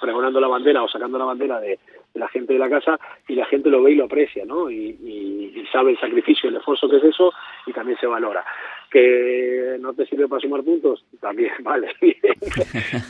pregonando 0.00 0.40
la 0.40 0.48
bandera 0.48 0.82
o 0.82 0.88
sacando 0.88 1.18
la 1.18 1.24
bandera 1.24 1.58
de, 1.60 1.78
la 2.14 2.28
gente 2.28 2.52
de 2.52 2.58
la 2.58 2.68
casa 2.68 2.98
y 3.26 3.34
la 3.34 3.46
gente 3.46 3.70
lo 3.70 3.82
ve 3.82 3.92
y 3.92 3.96
lo 3.96 4.04
aprecia, 4.04 4.44
¿no? 4.44 4.70
Y, 4.70 4.76
y, 4.76 5.64
sabe 5.72 5.90
el 5.90 6.00
sacrificio, 6.00 6.48
el 6.48 6.56
esfuerzo 6.56 6.88
que 6.88 6.96
es 6.96 7.04
eso 7.04 7.30
y 7.66 7.72
también 7.72 7.98
se 7.98 8.06
valora. 8.06 8.42
Que 8.90 9.76
no 9.80 9.92
te 9.92 10.06
sirve 10.06 10.28
para 10.28 10.40
sumar 10.40 10.62
puntos, 10.62 11.04
también, 11.20 11.52
vale. 11.62 11.88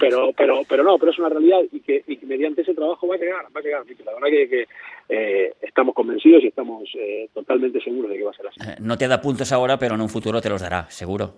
pero, 0.00 0.32
pero, 0.36 0.62
pero 0.68 0.82
no, 0.82 0.98
pero 0.98 1.12
es 1.12 1.18
una 1.18 1.28
realidad 1.28 1.60
y 1.70 1.80
que, 1.80 2.02
y 2.06 2.18
mediante 2.26 2.62
ese 2.62 2.74
trabajo 2.74 3.06
va 3.06 3.14
a 3.14 3.18
llegar, 3.18 3.46
va 3.54 3.60
a 3.60 3.62
llegar. 3.62 3.84
La 4.04 4.14
verdad 4.14 4.28
que, 4.28 4.48
que 4.48 4.66
eh, 5.10 5.54
estamos 5.62 5.94
convencidos 5.94 6.44
y 6.44 6.48
estamos 6.48 6.82
eh, 6.94 7.30
totalmente 7.32 7.80
seguros 7.80 8.10
de 8.10 8.18
que 8.18 8.24
va 8.24 8.30
a 8.30 8.34
ser 8.34 8.46
así. 8.48 8.60
Eh, 8.60 8.76
no 8.80 8.98
te 8.98 9.08
da 9.08 9.20
puntos 9.22 9.50
ahora, 9.52 9.78
pero 9.78 9.94
en 9.94 10.02
un 10.02 10.08
futuro 10.10 10.38
te 10.40 10.50
los 10.50 10.60
dará, 10.60 10.86
seguro. 10.90 11.34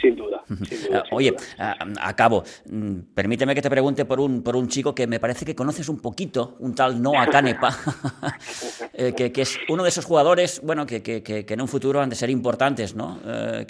sin 0.00 0.14
duda. 0.14 0.44
Oye, 1.10 1.34
acabo. 2.00 2.44
Mm, 2.70 3.00
permíteme 3.12 3.54
que 3.54 3.62
te 3.62 3.70
pregunte 3.70 4.04
por 4.04 4.20
un, 4.20 4.44
por 4.44 4.54
un 4.54 4.68
chico 4.68 4.94
que 4.94 5.08
me 5.08 5.18
parece 5.18 5.44
que 5.44 5.56
conoces 5.56 5.88
un 5.88 6.00
poquito, 6.00 6.56
un 6.60 6.74
tal 6.74 7.02
Noah 7.02 7.26
Canepa, 7.26 7.76
que, 9.16 9.32
que, 9.32 9.42
es 9.42 9.58
uno 9.68 9.82
de 9.82 9.88
esos 9.88 10.04
jugadores, 10.04 10.60
bueno, 10.64 10.86
que, 10.86 11.02
que, 11.02 11.22
que, 11.22 11.44
en 11.48 11.60
un 11.60 11.68
futuro 11.68 12.00
han 12.00 12.10
de 12.10 12.16
ser 12.16 12.30
importantes, 12.30 12.94
¿no? 12.94 13.18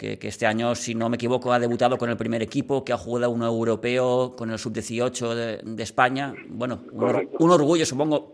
Que, 0.01 0.29
este 0.29 0.47
año, 0.47 0.75
si 0.75 0.95
no 0.95 1.11
me 1.11 1.17
equivoco, 1.17 1.53
ha 1.53 1.59
debutado 1.59 1.99
con 1.99 2.09
el 2.09 2.17
primer 2.17 2.43
equipo, 2.43 2.85
que 2.85 2.93
ha 2.93 2.97
jugado 2.97 3.31
uno 3.31 3.47
europeo 3.47 4.35
con 4.37 4.51
el 4.51 4.59
sub-18 4.59 5.35
de, 5.35 5.61
de, 5.63 5.83
España. 5.83 6.33
Bueno, 6.49 6.81
un, 6.93 7.29
un 7.39 7.51
orgullo, 7.51 7.85
supongo, 7.85 8.33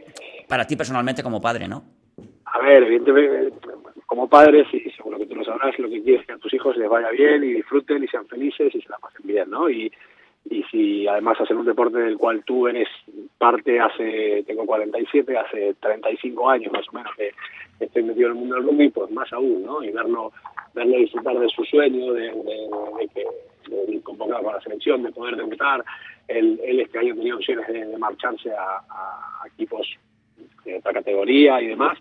para 0.49 0.65
ti 0.67 0.77
personalmente 0.77 1.23
como 1.23 1.41
padre, 1.41 1.67
¿no? 1.67 1.83
A 2.45 2.61
ver, 2.61 2.85
evidentemente, 2.85 3.53
como 4.07 4.29
padre, 4.29 4.65
sí, 4.71 4.81
seguro 4.97 5.19
que 5.19 5.27
tú 5.27 5.35
lo 5.35 5.45
sabrás, 5.45 5.77
lo 5.79 5.91
que 5.91 6.03
quieres 6.03 6.21
es 6.21 6.27
que 6.29 6.33
a 6.35 6.39
tus 6.39 6.55
hijos 6.55 6.77
les 6.77 6.89
vaya 6.89 7.11
bien 7.11 7.43
y 7.43 7.55
disfruten 7.55 8.05
y 8.05 8.09
sean 8.09 8.27
felices 8.27 8.73
y 8.75 8.81
se 8.81 8.89
la 8.89 8.99
pasen 8.99 9.27
bien, 9.27 9.51
¿no? 9.51 9.69
Y, 9.69 9.93
y 10.49 10.63
si 10.71 11.09
además 11.09 11.41
hacen 11.41 11.57
un 11.57 11.67
deporte 11.67 11.99
del 11.99 12.17
cual 12.17 12.45
tú 12.45 12.69
eres 12.69 12.89
parte 13.39 13.81
hace, 13.81 14.45
tengo 14.47 14.65
47, 14.65 15.37
hace 15.37 15.75
35 15.81 16.49
años 16.49 16.73
más 16.73 16.89
o 16.89 16.93
menos 16.97 17.13
que 17.17 17.33
estoy 17.81 18.05
metido 18.05 18.29
en 18.29 18.35
el 18.35 18.39
mundo 18.39 18.55
del 18.55 18.65
rugby, 18.65 18.91
pues 18.91 19.11
más 19.11 19.33
aún, 19.33 19.65
¿no? 19.65 19.83
Y 19.83 19.91
verlo, 19.91 20.33
verlo 20.77 20.99
disfrutar 20.99 21.39
de 21.39 21.49
su 21.49 21.65
sueño, 21.65 22.13
de, 22.13 22.23
de, 22.23 23.87
de 23.87 24.01
convocar 24.03 24.43
para 24.43 24.59
la 24.59 24.63
selección, 24.63 25.03
de 25.03 25.11
poder 25.11 25.37
debutar. 25.37 25.83
Él, 26.29 26.61
él 26.63 26.81
este 26.81 26.99
año 26.99 27.15
tenía 27.15 27.35
opciones 27.35 27.67
de, 27.67 27.99
marcharse 27.99 28.51
a, 28.53 28.79
a, 28.89 29.49
equipos 29.49 29.89
de 30.65 30.77
otra 30.77 30.93
categoría 30.93 31.61
y 31.63 31.69
demás. 31.69 31.99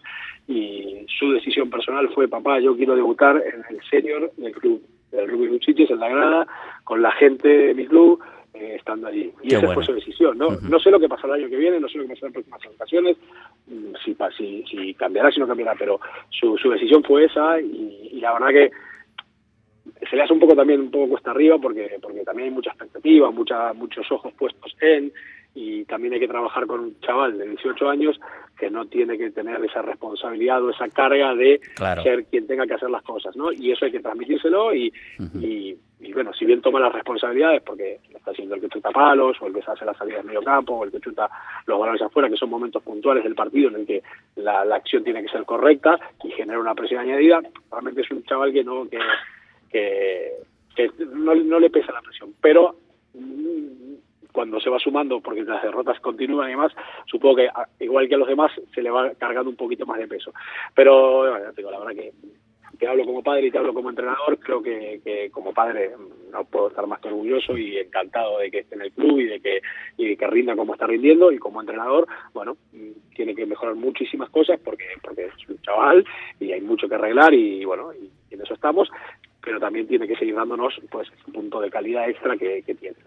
Y 0.48 1.06
su 1.18 1.32
decisión 1.32 1.70
personal 1.70 2.10
fue, 2.10 2.28
papá, 2.28 2.60
yo 2.60 2.76
quiero 2.76 2.96
debutar 2.96 3.38
en 3.38 3.64
el 3.70 3.82
senior 3.90 4.32
del 4.36 4.52
club, 4.52 4.84
del 5.12 5.30
Rugby 5.30 5.48
Luchiches, 5.48 5.90
en 5.90 6.00
la 6.00 6.10
grada, 6.10 6.48
con 6.84 7.02
la 7.02 7.12
gente 7.14 7.48
de 7.48 7.74
mi 7.74 7.88
club, 7.88 8.22
eh, 8.56 8.76
estando 8.76 9.08
allí. 9.08 9.32
Y 9.44 9.56
esa 9.56 9.74
fue 9.74 9.84
su 9.84 9.94
decisión. 9.94 10.38
¿no? 10.38 10.50
no 10.50 10.80
sé 10.80 10.92
lo 10.92 11.00
que 11.00 11.10
pasará 11.10 11.36
el 11.36 11.44
año 11.44 11.50
que 11.50 11.58
viene, 11.58 11.80
no 11.80 11.88
sé 11.88 11.98
lo 11.98 12.04
que 12.04 12.10
pasará 12.10 12.28
en 12.28 12.34
próximas 12.34 12.66
ocasiones, 12.66 13.18
mm, 13.68 13.94
si, 14.04 14.18
si, 14.38 14.64
si 14.64 14.94
cambiará, 14.94 15.32
si 15.32 15.40
no 15.40 15.48
cambiará, 15.48 15.76
pero 15.78 16.00
su, 16.30 16.58
su 16.58 16.70
decisión 16.72 17.04
fue 17.04 17.26
esa 17.26 17.60
y, 17.60 18.10
y 18.14 18.20
la 18.20 18.34
verdad 18.34 18.50
que 18.50 18.72
se 20.10 20.16
le 20.16 20.24
hace 20.24 20.34
un 20.34 20.40
poco 20.40 20.56
también 20.56 20.82
un 20.82 20.92
poco 20.92 21.10
cuesta 21.10 21.32
arriba 21.32 21.58
porque 21.58 21.98
porque 22.02 22.24
también 22.24 22.50
hay 22.50 22.56
mucha 22.56 22.72
expectativa, 22.72 23.32
mucha, 23.32 23.74
muchos 23.74 24.10
ojos 24.12 24.34
puestos 24.34 24.76
en 24.82 25.12
y 25.56 25.86
también 25.86 26.14
hay 26.14 26.20
que 26.20 26.28
trabajar 26.28 26.68
con 26.68 26.82
un 26.82 27.00
chaval 27.00 27.38
de 27.38 27.48
18 27.48 27.90
años 27.90 28.20
que 28.60 28.70
no 28.70 28.86
tiene 28.86 29.18
que 29.18 29.32
tener 29.32 29.64
esa 29.64 29.82
responsabilidad 29.82 30.64
o 30.64 30.70
esa 30.70 30.88
carga 30.90 31.34
de 31.34 31.62
ser 32.04 32.26
quien 32.26 32.46
tenga 32.46 32.68
que 32.68 32.74
hacer 32.74 32.90
las 32.90 33.04
cosas, 33.04 33.36
¿no? 33.36 33.52
Y 33.52 33.72
eso 33.72 33.86
hay 33.86 33.92
que 33.92 34.02
transmitírselo 34.02 34.74
y, 34.76 34.94
y, 35.40 35.78
bueno, 36.14 36.34
si 36.34 36.46
bien 36.46 36.62
toma 36.62 36.80
las 36.80 36.94
responsabilidades 36.94 37.62
porque 37.64 38.00
está 38.14 38.32
haciendo 38.32 38.56
el 38.56 38.62
que 38.62 38.70
chuta 38.70 38.92
palos 38.92 39.38
o 39.42 39.48
el 39.48 39.54
que 39.54 39.62
se 39.62 39.72
hace 39.72 39.86
la 39.86 39.94
salida 39.94 40.18
de 40.18 40.24
medio 40.24 40.44
campo 40.44 40.76
o 40.76 40.84
el 40.84 40.92
que 40.92 41.00
chuta 41.00 41.30
los 41.66 41.80
balones 41.80 42.02
afuera, 42.02 42.30
que 42.30 42.38
son 42.38 42.50
momentos 42.50 42.84
puntuales 42.84 43.24
del 43.24 43.36
partido 43.36 43.70
en 43.70 43.76
el 43.76 43.86
que 43.86 44.04
la, 44.36 44.64
la 44.66 44.76
acción 44.76 45.04
tiene 45.04 45.24
que 45.24 45.30
ser 45.30 45.46
correcta 45.46 46.00
y 46.24 46.32
genera 46.32 46.60
una 46.60 46.76
presión 46.76 47.02
añadida, 47.02 47.42
realmente 47.72 48.02
es 48.02 48.12
un 48.12 48.24
chaval 48.24 48.54
que 48.54 48.64
no 48.64 48.88
que 48.88 49.00
que, 49.72 50.92
no, 51.14 51.36
no, 51.36 51.60
le 51.60 51.70
pesa 51.70 51.92
la 51.92 52.02
presión. 52.02 52.34
Pero 52.42 52.76
cuando 54.36 54.60
se 54.60 54.70
va 54.70 54.78
sumando, 54.78 55.22
porque 55.22 55.44
las 55.44 55.64
derrotas 55.64 55.98
continúan 56.02 56.50
y 56.50 56.52
demás, 56.52 56.74
supongo 57.06 57.38
que 57.38 57.50
igual 57.80 58.10
que 58.10 58.16
a 58.16 58.18
los 58.18 58.28
demás 58.28 58.52
se 58.74 58.82
le 58.82 58.92
va 58.92 59.12
cargando 59.14 59.50
un 59.50 59.56
poquito 59.56 59.86
más 59.86 59.98
de 59.98 60.10
peso. 60.10 60.34
Pero 60.76 61.20
bueno, 61.32 61.54
digo, 61.56 61.72
la 61.72 61.80
verdad 61.80 61.96
que 61.96 62.12
te 62.78 62.86
hablo 62.86 63.06
como 63.06 63.24
padre 63.24 63.48
y 63.48 63.52
te 63.52 63.58
hablo 63.58 63.74
como 63.74 63.90
entrenador, 63.90 64.38
creo 64.40 64.62
que, 64.62 65.00
que, 65.06 65.32
como 65.32 65.54
padre 65.54 65.92
no 66.34 66.44
puedo 66.44 66.68
estar 66.68 66.86
más 66.86 67.00
que 67.00 67.08
orgulloso 67.08 67.58
y 67.58 67.78
encantado 67.78 68.40
de 68.40 68.52
que 68.52 68.60
esté 68.60 68.76
en 68.76 68.82
el 68.82 68.92
club 68.92 69.20
y 69.20 69.28
de 69.28 69.40
que, 69.40 69.62
y 69.98 70.18
que 70.18 70.28
rinda 70.28 70.54
como 70.58 70.74
está 70.74 70.86
rindiendo 70.86 71.32
y 71.32 71.38
como 71.38 71.62
entrenador, 71.62 72.06
bueno, 72.34 72.58
tiene 73.16 73.34
que 73.34 73.46
mejorar 73.46 73.76
muchísimas 73.76 74.30
cosas 74.32 74.60
porque, 74.62 74.86
porque 75.02 75.28
es 75.28 75.50
un 75.50 75.62
chaval 75.62 76.06
y 76.42 76.52
hay 76.52 76.60
mucho 76.60 76.90
que 76.90 76.96
arreglar 76.96 77.34
y 77.34 77.64
bueno, 77.64 77.94
y 77.94 78.34
en 78.34 78.42
eso 78.42 78.54
estamos, 78.54 78.90
pero 79.42 79.60
también 79.60 79.88
tiene 79.88 80.08
que 80.08 80.18
seguir 80.18 80.36
dándonos 80.36 80.74
pues 80.90 81.08
un 81.28 81.34
punto 81.34 81.62
de 81.62 81.70
calidad 81.70 82.10
extra 82.10 82.36
que, 82.36 82.62
tiene. 82.64 82.98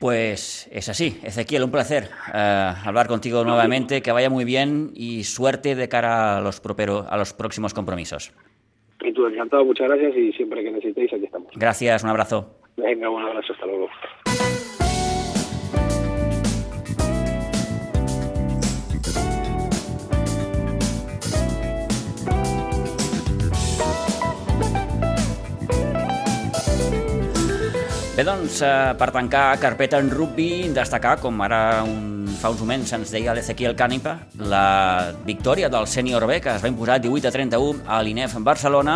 Pues 0.00 0.68
es 0.72 0.88
así. 0.88 1.18
Ezequiel, 1.22 1.64
un 1.64 1.70
placer 1.70 2.08
eh, 2.32 2.72
hablar 2.84 3.08
contigo 3.08 3.44
nuevamente, 3.44 4.00
que 4.02 4.12
vaya 4.12 4.30
muy 4.30 4.44
bien 4.44 4.90
y 4.94 5.24
suerte 5.24 5.74
de 5.74 5.88
cara 5.88 6.38
a 6.38 6.40
los, 6.40 6.60
a 6.60 7.16
los 7.16 7.32
próximos 7.32 7.74
compromisos. 7.74 8.32
Y 9.00 9.12
tú, 9.12 9.26
encantado, 9.26 9.64
muchas 9.64 9.88
gracias 9.88 10.16
y 10.16 10.32
siempre 10.32 10.62
que 10.62 10.70
necesitéis, 10.70 11.12
aquí 11.12 11.24
estamos. 11.24 11.48
Gracias, 11.54 12.04
un 12.04 12.10
abrazo. 12.10 12.58
Venga, 12.76 13.10
un 13.10 13.22
abrazo, 13.22 13.52
hasta 13.52 13.66
luego. 13.66 13.88
Bé, 28.18 28.24
doncs, 28.26 28.56
eh, 28.66 28.94
per 28.98 29.12
tancar 29.14 29.60
carpeta 29.62 30.00
en 30.02 30.08
rugby, 30.10 30.72
destacar, 30.74 31.20
com 31.22 31.38
ara 31.46 31.84
un, 31.86 32.17
fa 32.38 32.52
uns 32.52 32.60
moments 32.62 32.92
ens 32.94 33.10
deia 33.10 33.34
l'Ezequiel 33.34 33.74
Cànipa, 33.76 34.14
la 34.38 35.10
victòria 35.26 35.68
del 35.72 35.88
sènior 35.90 36.24
B, 36.30 36.38
que 36.40 36.54
es 36.54 36.62
va 36.62 36.70
imposar 36.70 37.00
18 37.02 37.26
a 37.26 37.34
31 37.34 37.82
a 37.86 37.98
l'INEF 38.06 38.36
en 38.38 38.46
Barcelona, 38.46 38.94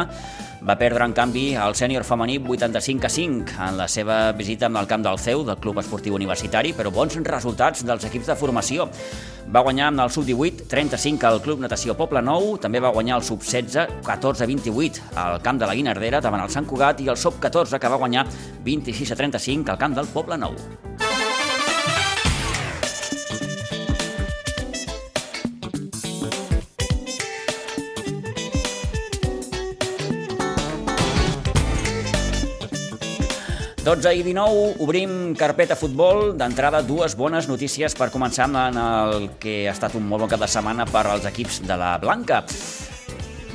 va 0.62 0.76
perdre, 0.78 1.02
en 1.02 1.10
canvi, 1.10 1.56
el 1.58 1.74
sènior 1.74 2.04
femení 2.06 2.36
85 2.38 3.08
a 3.08 3.10
5 3.10 3.56
en 3.66 3.78
la 3.80 3.88
seva 3.90 4.18
visita 4.38 4.68
al 4.70 4.86
camp 4.86 5.02
del 5.02 5.18
CEU, 5.18 5.42
del 5.48 5.58
Club 5.58 5.80
Esportiu 5.82 6.14
Universitari, 6.14 6.70
però 6.72 6.92
bons 6.94 7.18
resultats 7.26 7.82
dels 7.82 8.06
equips 8.06 8.30
de 8.30 8.36
formació. 8.38 8.86
Va 9.50 9.64
guanyar 9.66 9.90
amb 9.90 10.04
el 10.04 10.12
sub-18 10.14 10.68
35 10.70 11.26
al 11.26 11.42
Club 11.42 11.64
Natació 11.66 11.96
Poble 11.98 12.22
Nou, 12.22 12.54
també 12.62 12.78
va 12.78 12.94
guanyar 12.94 13.18
el 13.18 13.26
sub-16 13.26 14.04
14 14.06 14.46
a 14.46 14.50
28 14.52 15.08
al 15.18 15.42
camp 15.42 15.58
de 15.58 15.66
la 15.66 15.74
Guinardera 15.74 16.22
davant 16.22 16.46
el 16.46 16.54
Sant 16.54 16.68
Cugat 16.70 17.02
i 17.02 17.10
el 17.10 17.18
sub-14 17.18 17.82
que 17.82 17.90
va 17.90 17.98
guanyar 17.98 18.28
26 18.62 19.10
a 19.10 19.18
35 19.18 19.74
al 19.74 19.82
camp 19.82 19.98
del 19.98 20.14
Poble 20.14 20.38
Nou. 20.38 20.54
Dotze 33.82 34.12
i 34.14 34.20
19, 34.22 34.76
obrim 34.78 35.32
carpeta 35.34 35.74
futbol. 35.74 36.36
D'entrada, 36.38 36.84
dues 36.86 37.16
bones 37.18 37.48
notícies 37.50 37.96
per 37.98 38.12
començar 38.14 38.46
en 38.46 38.76
el 38.78 39.26
que 39.42 39.64
ha 39.66 39.72
estat 39.74 39.96
un 39.98 40.06
molt 40.06 40.22
bon 40.22 40.30
cap 40.30 40.38
de 40.38 40.46
setmana 40.46 40.86
per 40.86 41.02
als 41.10 41.26
equips 41.26 41.58
de 41.66 41.74
la 41.80 41.96
Blanca. 41.98 42.44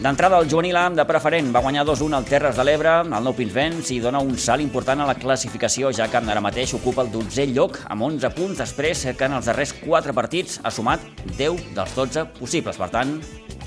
D'entrada, 0.03 0.41
el 0.43 0.51
juvenil 0.51 0.75
AM 0.75 0.99
de 0.99 1.07
preferent 1.07 1.47
va 1.55 1.63
guanyar 1.63 1.87
2-1 1.87 2.19
al 2.19 2.27
Terres 2.27 2.59
de 2.59 2.67
l'Ebre, 2.67 2.97
el 3.07 3.23
Nou 3.23 3.37
Pinsbens, 3.39 3.87
i 3.95 4.01
dona 4.03 4.19
un 4.19 4.35
salt 4.35 4.61
important 4.61 4.99
a 4.99 5.07
la 5.07 5.15
classificació, 5.15 5.93
ja 5.95 6.09
que 6.11 6.19
ara 6.19 6.43
mateix 6.43 6.75
ocupa 6.75 7.07
el 7.07 7.13
12è 7.15 7.47
lloc 7.55 7.79
amb 7.87 8.03
11 8.11 8.35
punts 8.35 8.59
després 8.59 9.07
que 9.07 9.31
en 9.31 9.39
els 9.39 9.47
darrers 9.47 9.77
4 9.79 10.11
partits 10.11 10.59
ha 10.61 10.75
sumat 10.75 11.07
10 11.37 11.71
dels 11.71 11.95
12 11.95 12.27
possibles. 12.35 12.75
Per 12.75 12.91
tant, 12.91 13.15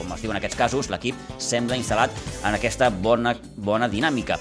com 0.01 0.17
es 0.17 0.25
diu 0.25 0.33
en 0.33 0.41
aquests 0.41 0.59
casos, 0.59 0.89
l'equip 0.91 1.17
sembla 1.37 1.79
instal·lat 1.79 2.17
en 2.41 2.57
aquesta 2.57 2.89
bona, 2.91 3.37
bona 3.61 3.89
dinàmica. 3.93 4.41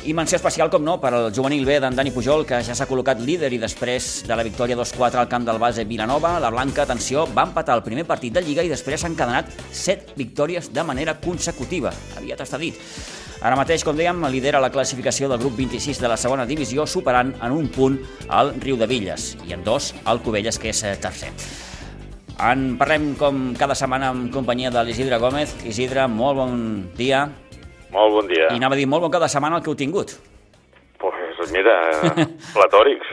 I 0.00 0.14
menció 0.16 0.38
especial, 0.38 0.70
com 0.72 0.80
no, 0.80 0.94
per 0.96 1.10
al 1.12 1.26
juvenil 1.36 1.66
B 1.68 1.74
d'en 1.82 1.96
Dani 1.96 2.12
Pujol, 2.14 2.46
que 2.48 2.62
ja 2.64 2.72
s'ha 2.72 2.86
col·locat 2.88 3.20
líder 3.20 3.50
i 3.52 3.58
després 3.60 4.22
de 4.24 4.32
la 4.38 4.46
victòria 4.46 4.78
2-4 4.78 5.20
al 5.20 5.28
camp 5.28 5.44
del 5.44 5.60
base 5.60 5.84
Vilanova, 5.84 6.38
la 6.40 6.48
Blanca, 6.48 6.86
atenció, 6.86 7.26
va 7.36 7.44
empatar 7.50 7.76
el 7.76 7.84
primer 7.84 8.06
partit 8.08 8.32
de 8.32 8.40
Lliga 8.46 8.64
i 8.64 8.72
després 8.72 9.04
s'han 9.04 9.12
encadenat 9.12 9.52
7 9.76 10.16
victòries 10.16 10.72
de 10.72 10.86
manera 10.88 11.18
consecutiva. 11.20 11.92
Aviat 12.16 12.40
està 12.46 12.56
dit. 12.62 12.80
Ara 13.40 13.56
mateix, 13.60 13.84
com 13.84 13.96
dèiem, 13.96 14.24
lidera 14.32 14.60
la 14.60 14.72
classificació 14.72 15.28
del 15.28 15.40
grup 15.40 15.56
26 15.60 16.00
de 16.00 16.08
la 16.12 16.16
segona 16.20 16.48
divisió, 16.48 16.86
superant 16.88 17.34
en 17.36 17.56
un 17.56 17.68
punt 17.72 18.00
el 18.28 18.54
Riu 18.60 18.80
de 18.80 18.88
Villes 18.88 19.34
i 19.48 19.56
en 19.56 19.64
dos 19.64 19.92
el 20.06 20.24
Cubelles, 20.24 20.60
que 20.60 20.72
és 20.72 20.84
tercer. 21.00 21.32
En 22.40 22.78
parlem 22.80 23.10
com 23.20 23.50
cada 23.58 23.74
setmana 23.76 24.08
en 24.14 24.30
companyia 24.32 24.70
de 24.72 24.80
l'Isidre 24.86 25.18
Gómez. 25.20 25.52
Isidre, 25.68 26.06
molt 26.08 26.38
bon 26.38 26.54
dia. 26.96 27.26
Molt 27.92 28.14
bon 28.14 28.30
dia. 28.30 28.46
I 28.48 28.56
anava 28.56 28.78
a 28.78 28.80
dir 28.80 28.86
molt 28.88 29.04
bon 29.04 29.12
cap 29.12 29.20
de 29.26 29.28
setmana 29.28 29.58
el 29.58 29.64
que 29.66 29.68
heu 29.68 29.76
tingut. 29.76 30.14
Pues 31.02 31.52
mira, 31.52 31.74
platòrics. 32.56 33.12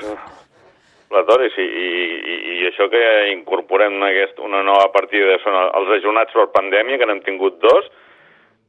Platòrics, 1.12 1.60
i, 1.60 1.68
i, 1.68 2.38
i 2.56 2.66
això 2.70 2.88
que 2.92 3.04
incorporem 3.34 4.00
aquest, 4.08 4.40
una 4.44 4.64
nova 4.64 4.88
partida 4.96 5.38
són 5.44 5.56
els 5.64 5.94
ajunats 6.00 6.36
per 6.36 6.48
pandèmia, 6.56 7.00
que 7.00 7.08
n'hem 7.08 7.24
tingut 7.28 7.60
dos, 7.64 7.88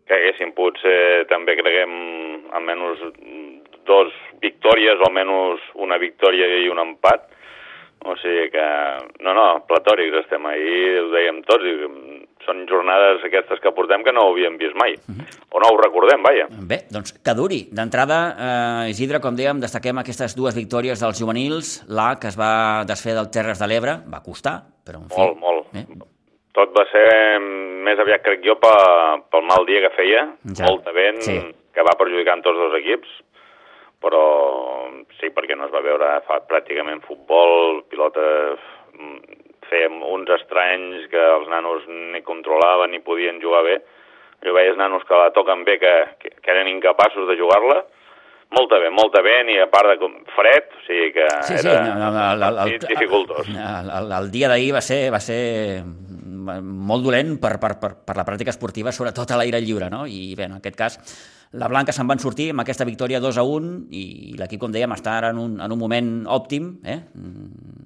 que 0.07 0.15
haguessin 0.19 0.55
pogut 0.59 0.79
ser 0.83 1.27
també, 1.31 1.55
creguem, 1.59 1.97
almenys 2.55 3.03
dos 3.87 4.15
victòries 4.43 5.03
o 5.03 5.09
almenys 5.09 5.67
una 5.87 5.99
victòria 6.03 6.47
i 6.63 6.71
un 6.71 6.83
empat. 6.83 7.27
O 8.07 8.15
sigui 8.23 8.51
que, 8.55 8.67
no, 9.27 9.33
no, 9.35 9.47
platòrics 9.67 10.21
estem 10.23 10.45
ahir, 10.47 11.01
ho 11.03 11.09
dèiem 11.11 11.41
tots, 11.49 11.67
i 11.67 12.27
són 12.47 12.63
jornades 12.71 13.25
aquestes 13.27 13.61
que 13.61 13.73
portem 13.77 14.05
que 14.07 14.15
no 14.15 14.25
ho 14.25 14.33
havíem 14.33 14.57
vist 14.61 14.77
mai, 14.79 14.95
uh 14.95 15.15
-huh. 15.15 15.27
o 15.51 15.61
no 15.61 15.71
ho 15.73 15.81
recordem, 15.81 16.23
vaja. 16.23 16.47
Bé, 16.71 16.79
doncs 16.91 17.13
que 17.13 17.35
duri. 17.35 17.61
D'entrada, 17.73 18.19
eh, 18.47 18.91
Isidre, 18.91 19.21
com 19.21 19.35
dèiem, 19.37 19.61
destaquem 19.61 19.99
aquestes 19.99 20.37
dues 20.37 20.55
victòries 20.55 21.01
dels 21.01 21.21
juvenils, 21.21 21.85
la 21.89 22.17
que 22.21 22.29
es 22.29 22.37
va 22.39 22.85
desfer 22.85 23.15
del 23.15 23.31
Terres 23.31 23.59
de 23.59 23.67
l'Ebre, 23.67 23.93
va 24.15 24.23
costar, 24.23 24.63
però 24.87 24.99
en 25.03 25.09
fi... 25.09 25.21
Molt, 25.21 25.39
molt. 25.39 25.67
Eh? 25.75 25.85
Tot 26.53 26.71
va 26.73 26.85
ser 26.91 27.39
més 27.41 27.99
aviat, 27.99 28.23
crec 28.23 28.41
jo, 28.45 28.55
pel, 28.57 29.23
pel 29.31 29.43
mal 29.43 29.67
dia 29.67 29.81
que 29.81 29.97
feia, 29.97 30.23
ja. 30.57 30.65
molt 30.65 30.85
de 30.85 30.93
vent, 30.93 31.21
sí. 31.23 31.37
que 31.75 31.83
va 31.83 31.99
perjudicant 31.99 32.43
tots 32.43 32.59
dos 32.59 32.75
equips, 32.81 33.09
però 34.03 34.23
sí, 35.19 35.31
perquè 35.35 35.57
no 35.59 35.67
es 35.67 35.75
va 35.75 35.85
veure 35.85 36.15
fa 36.29 36.41
pràcticament 36.47 37.03
futbol, 37.07 37.83
pilotes 37.91 38.63
mm, 38.95 39.39
fèiem 39.69 40.01
uns 40.07 40.31
estranys 40.39 41.07
que 41.13 41.23
els 41.37 41.49
nanos 41.51 41.85
ni 41.89 42.23
controlaven 42.27 42.95
ni 42.95 43.03
podien 43.05 43.41
jugar 43.43 43.65
bé. 43.67 43.79
Jo 44.45 44.55
veies 44.55 44.77
nanos 44.79 45.03
que 45.05 45.19
la 45.19 45.33
toquen 45.35 45.65
bé, 45.67 45.79
que, 45.83 45.95
que, 46.23 46.31
que 46.39 46.53
eren 46.53 46.71
incapaços 46.71 47.27
de 47.27 47.35
jugar-la, 47.41 47.81
molta 48.55 48.79
bé, 48.79 48.91
molta 48.95 49.23
bé, 49.25 49.41
i 49.51 49.59
a 49.61 49.67
part 49.71 49.91
de 49.91 50.11
fred, 50.37 50.71
o 50.79 50.85
sigui 50.87 51.11
que 51.17 51.27
sí, 51.49 51.59
sí, 51.59 51.69
era 51.69 51.83
no, 51.99 52.13
no, 52.15 52.23
el, 52.33 52.45
el, 52.47 52.61
el, 52.65 52.87
dificultós. 52.87 53.51
El, 53.51 53.91
el, 53.99 54.15
el 54.21 54.31
dia 54.33 54.53
d'ahir 54.53 54.71
va 54.79 54.85
ser, 54.85 55.01
va 55.13 55.21
ser 55.21 55.43
molt 56.29 57.05
dolent 57.05 57.37
per, 57.43 57.57
per, 57.63 57.75
per, 57.81 57.91
per 58.07 58.17
la 58.19 58.25
pràctica 58.27 58.53
esportiva, 58.55 58.93
sobretot 58.95 59.33
a 59.33 59.41
l'aire 59.41 59.61
lliure, 59.65 59.91
no? 59.93 60.05
I 60.07 60.35
bé, 60.39 60.47
en 60.49 60.57
aquest 60.59 60.79
cas, 60.79 60.99
la 61.59 61.69
Blanca 61.71 61.95
se'n 61.97 62.09
van 62.09 62.21
sortir 62.21 62.51
amb 62.53 62.61
aquesta 62.61 62.85
victòria 62.85 63.21
2 63.25 63.39
a 63.41 63.45
1 63.47 63.71
i 63.97 64.05
l'equip, 64.39 64.61
com 64.61 64.73
dèiem, 64.75 64.93
està 64.97 65.17
ara 65.17 65.33
en 65.33 65.41
un, 65.41 65.55
en 65.65 65.75
un 65.75 65.81
moment 65.81 66.11
òptim, 66.29 66.75
eh? 66.85 66.99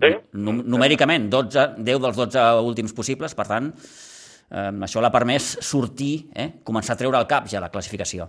Sí. 0.02 0.12
numèricament, 0.34 1.28
12, 1.30 1.66
10 1.78 2.00
dels 2.06 2.22
12 2.24 2.46
últims 2.66 2.94
possibles, 2.96 3.36
per 3.38 3.46
tant, 3.46 3.70
eh, 4.50 4.70
això 4.88 5.02
l'ha 5.02 5.12
permès 5.14 5.52
sortir, 5.62 6.14
eh? 6.34 6.48
començar 6.66 6.96
a 6.96 7.02
treure 7.04 7.20
el 7.20 7.28
cap 7.30 7.46
ja 7.50 7.62
la 7.62 7.70
classificació. 7.70 8.28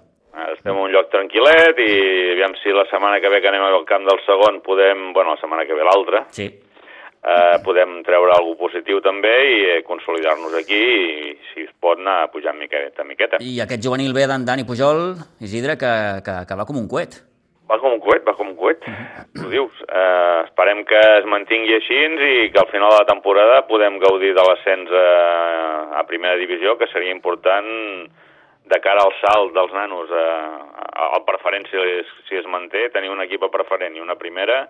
Estem 0.53 0.77
en 0.77 0.85
un 0.85 0.93
lloc 0.93 1.09
tranquil·let 1.11 1.79
i 1.81 1.93
aviam 2.35 2.53
si 2.61 2.71
la 2.71 2.85
setmana 2.91 3.17
que 3.19 3.31
ve 3.33 3.41
que 3.41 3.49
anem 3.49 3.65
al 3.65 3.83
camp 3.89 4.05
del 4.05 4.21
segon 4.27 4.61
podem, 4.65 5.09
bueno, 5.17 5.33
la 5.33 5.41
setmana 5.41 5.65
que 5.65 5.75
ve 5.75 5.87
l'altra, 5.87 6.27
sí 6.31 6.47
eh, 7.23 7.57
podem 7.63 8.01
treure 8.07 8.35
alguna 8.35 8.59
positiu 8.59 9.01
també 9.03 9.33
i 9.49 9.59
eh, 9.71 9.81
consolidar-nos 9.87 10.55
aquí 10.59 10.79
i, 10.79 11.35
si 11.51 11.67
es 11.67 11.73
pot, 11.79 11.99
anar 11.99 12.31
pujant 12.33 12.57
miqueta, 12.59 13.05
miqueta. 13.07 13.39
I 13.41 13.59
aquest 13.63 13.83
juvenil 13.85 14.13
B 14.15 14.27
d'en 14.29 14.47
Dani 14.47 14.67
Pujol, 14.67 15.13
Isidre, 15.43 15.77
que, 15.79 15.93
que, 16.25 16.41
que 16.49 16.59
va 16.59 16.67
com 16.67 16.79
un 16.79 16.89
coet. 16.91 17.21
Va 17.69 17.77
com 17.79 17.95
un 17.95 18.01
coet, 18.03 18.25
va 18.27 18.35
com 18.35 18.49
un 18.51 18.57
coet, 18.59 18.83
ho 19.39 19.47
dius. 19.49 19.77
Eh, 19.87 20.41
esperem 20.43 20.83
que 20.85 20.99
es 21.19 21.29
mantingui 21.31 21.77
així 21.77 22.01
i 22.03 22.49
que 22.51 22.59
al 22.59 22.69
final 22.73 22.91
de 22.91 22.99
la 22.99 23.07
temporada 23.07 23.63
podem 23.69 23.97
gaudir 24.03 24.33
de 24.35 24.43
l'ascens 24.43 24.91
a, 24.91 25.07
a 26.01 26.03
primera 26.09 26.35
divisió, 26.37 26.75
que 26.77 26.91
seria 26.91 27.15
important 27.15 27.71
de 28.67 28.79
cara 28.79 29.03
al 29.03 29.15
salt 29.19 29.55
dels 29.55 29.71
nanos 29.75 30.11
a, 30.11 30.27
a, 30.75 31.07
al 31.15 31.23
preferent 31.27 31.65
si, 31.71 31.79
si 32.27 32.39
es 32.39 32.45
manté, 32.47 32.89
tenir 32.91 33.11
un 33.11 33.23
equip 33.23 33.43
a 33.47 33.51
preferent 33.51 33.95
i 33.95 34.03
una 34.03 34.15
primera 34.19 34.67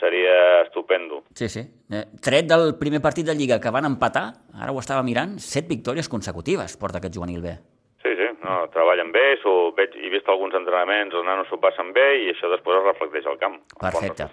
seria 0.00 0.62
estupendo. 0.62 1.22
Sí, 1.34 1.48
sí. 1.48 1.62
Eh, 1.90 2.04
tret 2.22 2.48
del 2.50 2.76
primer 2.80 3.00
partit 3.02 3.26
de 3.26 3.34
Lliga 3.34 3.60
que 3.60 3.72
van 3.74 3.88
empatar, 3.88 4.26
ara 4.54 4.72
ho 4.72 4.80
estava 4.82 5.04
mirant, 5.06 5.38
set 5.42 5.68
victòries 5.68 6.08
consecutives 6.08 6.76
porta 6.80 7.00
aquest 7.00 7.16
juvenil 7.16 7.42
B. 7.42 7.56
Sí, 8.04 8.12
sí, 8.14 8.28
no, 8.44 8.58
treballen 8.70 9.10
bé, 9.10 9.24
so, 9.42 9.72
veig, 9.74 9.96
he 9.98 10.10
vist 10.12 10.28
alguns 10.30 10.54
entrenaments, 10.54 11.14
els 11.14 11.26
nanos 11.26 11.48
s'ho 11.50 11.58
passen 11.58 11.92
bé 11.96 12.06
i 12.22 12.30
això 12.30 12.50
després 12.52 12.78
es 12.78 12.86
reflecteix 12.86 13.26
al 13.26 13.38
camp. 13.40 13.58
Perfecte. 13.80 14.28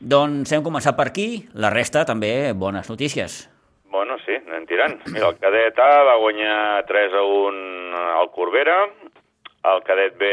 Doncs 0.00 0.52
hem 0.56 0.64
començat 0.64 0.96
per 0.96 1.10
aquí, 1.10 1.30
la 1.54 1.72
resta 1.74 2.06
també 2.08 2.52
bones 2.56 2.88
notícies. 2.88 3.42
Bueno, 3.90 4.16
sí, 4.24 4.36
anem 4.38 4.66
tirant. 4.70 5.00
Mira, 5.10 5.28
el 5.28 5.38
cadet 5.42 5.78
A 5.82 5.90
va 6.06 6.16
guanyar 6.22 6.86
3 6.86 7.16
a 7.18 7.22
1 7.26 8.02
al 8.22 8.30
Corbera, 8.32 8.78
el 9.74 9.82
cadet 9.84 10.14
B 10.16 10.28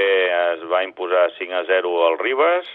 es 0.54 0.62
va 0.72 0.86
imposar 0.86 1.26
5 1.36 1.58
a 1.58 1.64
0 1.68 1.96
al 2.08 2.20
Ribes, 2.22 2.70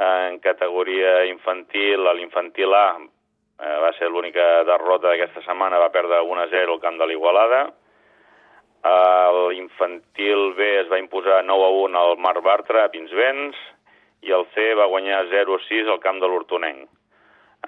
en 0.00 0.38
categoria 0.40 1.26
infantil, 1.28 2.06
a 2.08 2.14
l'infantil 2.16 2.72
A 2.72 2.86
eh, 2.96 3.76
va 3.84 3.90
ser 3.98 4.08
l'única 4.08 4.62
derrota 4.64 5.10
d'aquesta 5.10 5.42
setmana, 5.44 5.80
va 5.82 5.92
perdre 5.92 6.22
1-0 6.24 6.72
al 6.72 6.80
camp 6.80 6.96
de 7.00 7.08
l'Igualada. 7.10 7.66
L'infantil 8.80 10.54
B 10.56 10.68
es 10.80 10.88
va 10.88 11.00
imposar 11.02 11.42
9-1 11.44 11.98
al 12.00 12.14
Mar 12.16 12.38
Bartra, 12.40 12.86
a 12.86 12.92
Pinsbens, 12.92 13.58
i 14.24 14.32
el 14.32 14.46
C 14.54 14.70
va 14.78 14.88
guanyar 14.88 15.26
0-6 15.28 15.90
al 15.92 16.00
camp 16.00 16.20
de 16.22 16.30
l'Hortonenc. 16.30 16.88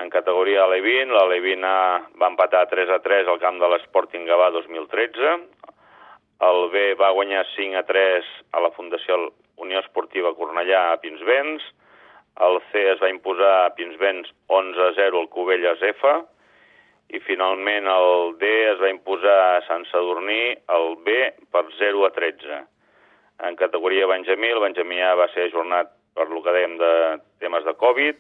En 0.01 0.09
categoria 0.09 0.65
Alevin, 0.65 1.13
l'Alevin 1.13 1.67
A 1.69 2.01
va 2.17 2.31
empatar 2.33 2.65
3-3 2.71 3.29
al 3.29 3.43
camp 3.45 3.61
de 3.61 3.69
l'Sporting 3.69 4.25
Gavà 4.25 4.49
2013. 4.57 5.37
El 6.49 6.65
B 6.73 6.87
va 6.97 7.13
guanyar 7.13 7.45
5-3 7.53 8.33
a 8.57 8.65
la 8.65 8.73
Fundació 8.73 9.21
Unió 9.61 9.85
Esportiva 9.85 10.33
Cornellà 10.39 10.87
a 10.91 10.99
Pinsbens 11.05 11.69
el 12.41 12.61
C 12.73 12.83
es 12.93 13.01
va 13.03 13.11
imposar 13.13 13.53
a 13.65 13.75
Pinsbens 13.77 14.31
11-0 14.49 15.21
al 15.21 15.29
Cubelles 15.29 15.83
F 15.83 16.13
i 17.13 17.21
finalment 17.27 17.89
el 17.93 18.37
D 18.41 18.51
es 18.71 18.81
va 18.81 18.91
imposar 18.93 19.39
a 19.57 19.63
Sant 19.67 19.85
Sadurní 19.91 20.55
el 20.77 20.95
B 21.05 21.17
per 21.53 21.67
0 21.79 22.07
a 22.09 22.11
13. 22.17 22.63
En 23.49 23.57
categoria 23.57 24.07
Benjamí, 24.07 24.49
el 24.49 24.63
Benjamí 24.65 25.01
A 25.03 25.15
va 25.19 25.29
ser 25.35 25.49
ajornat 25.51 25.91
per 26.17 26.29
lo 26.31 26.43
que 26.45 26.55
dèiem 26.57 26.79
de 26.81 26.93
temes 27.43 27.65
de 27.69 27.75
Covid. 27.81 28.17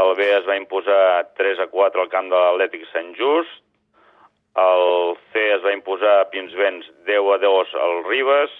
El 0.00 0.14
B 0.18 0.26
es 0.38 0.46
va 0.46 0.58
imposar 0.58 1.30
3 1.38 1.62
a 1.66 1.68
4 1.70 2.02
al 2.02 2.10
camp 2.10 2.30
de 2.30 2.38
l'Atlètic 2.38 2.86
Sant 2.90 3.12
Just. 3.18 3.62
El 4.58 5.14
C 5.30 5.44
es 5.54 5.62
va 5.62 5.74
imposar 5.76 6.16
a 6.20 6.28
Pinsbens 6.32 6.90
10 7.06 7.30
a 7.36 7.38
2 7.46 7.74
al 7.86 8.04
Ribes 8.08 8.58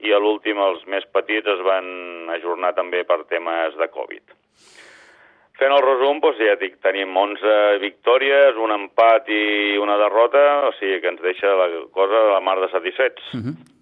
i 0.00 0.12
a 0.12 0.18
l'últim 0.20 0.58
els 0.60 0.84
més 0.90 1.06
petits 1.14 1.48
es 1.48 1.62
van 1.64 2.30
ajornar 2.36 2.72
també 2.76 3.02
per 3.04 3.22
temes 3.28 3.76
de 3.78 3.88
Covid. 3.92 4.36
Fent 5.60 5.74
el 5.76 5.82
resum, 5.84 6.22
doncs 6.24 6.38
ja 6.40 6.54
dic, 6.60 6.78
tenim 6.80 7.16
11 7.20 7.80
victòries, 7.82 8.56
un 8.64 8.72
empat 8.72 9.28
i 9.28 9.76
una 9.80 9.98
derrota, 10.00 10.44
o 10.70 10.72
sigui 10.78 11.02
que 11.02 11.12
ens 11.12 11.20
deixa 11.20 11.52
la 11.58 11.68
cosa 11.92 12.16
de 12.16 12.30
la 12.32 12.40
mar 12.40 12.56
de 12.62 12.70
satisfets. 12.72 13.34
Uh 13.34 13.36
mhm. 13.36 13.50
-huh. 13.50 13.76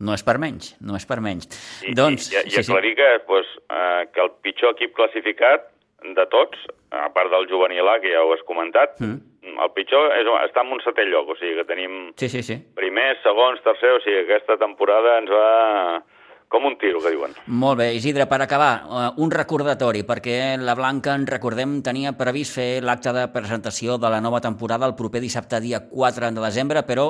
No 0.00 0.14
és 0.14 0.22
per 0.24 0.38
menys, 0.38 0.76
no 0.80 0.96
és 0.96 1.04
per 1.04 1.20
menys. 1.20 1.46
I, 1.84 1.92
doncs, 1.94 2.32
i, 2.32 2.36
i, 2.36 2.46
i 2.46 2.50
sí, 2.50 2.60
aclarir 2.60 2.94
sí. 2.94 2.96
que, 2.96 3.08
doncs, 3.28 3.48
eh, 3.68 4.08
que 4.14 4.20
el 4.22 4.30
pitjor 4.40 4.70
equip 4.70 4.94
classificat 4.96 5.68
de 6.02 6.26
tots, 6.32 6.58
a 6.90 7.08
part 7.14 7.30
del 7.30 7.48
juvenil 7.50 7.88
A, 7.88 8.00
que 8.00 8.12
ja 8.12 8.24
ho 8.24 8.32
has 8.34 8.46
comentat. 8.48 8.98
-huh 9.00 9.18
el 9.40 9.72
pitjor 9.76 10.12
és 10.16 10.28
estar 10.46 10.64
en 10.64 10.72
un 10.76 10.80
setè 10.84 11.04
lloc, 11.08 11.32
o 11.32 11.36
sigui 11.38 11.58
que 11.58 11.66
tenim 11.68 12.12
sí, 12.20 12.28
sí, 12.28 12.42
sí. 12.44 12.56
primers, 12.76 13.20
segons, 13.24 13.60
tercer, 13.64 13.92
o 13.96 14.00
sigui 14.04 14.24
que 14.24 14.36
aquesta 14.36 14.56
temporada 14.60 15.18
ens 15.20 15.32
va 15.32 16.02
com 16.50 16.66
un 16.66 16.74
tiro, 16.80 16.98
que 16.98 17.12
diuen. 17.14 17.36
Molt 17.46 17.78
bé, 17.78 17.92
Isidre, 17.94 18.26
per 18.26 18.40
acabar, 18.42 18.70
uh, 18.82 19.02
un 19.22 19.30
recordatori, 19.30 20.02
perquè 20.02 20.56
la 20.58 20.74
Blanca, 20.74 21.14
en 21.14 21.28
recordem, 21.30 21.78
tenia 21.86 22.16
previst 22.18 22.56
fer 22.58 22.70
l'acte 22.82 23.14
de 23.14 23.28
presentació 23.30 24.00
de 24.02 24.10
la 24.10 24.20
nova 24.20 24.42
temporada 24.42 24.88
el 24.90 24.96
proper 24.98 25.22
dissabte, 25.22 25.62
dia 25.62 25.84
4 25.92 26.32
de 26.34 26.42
desembre, 26.42 26.82
però 26.88 27.06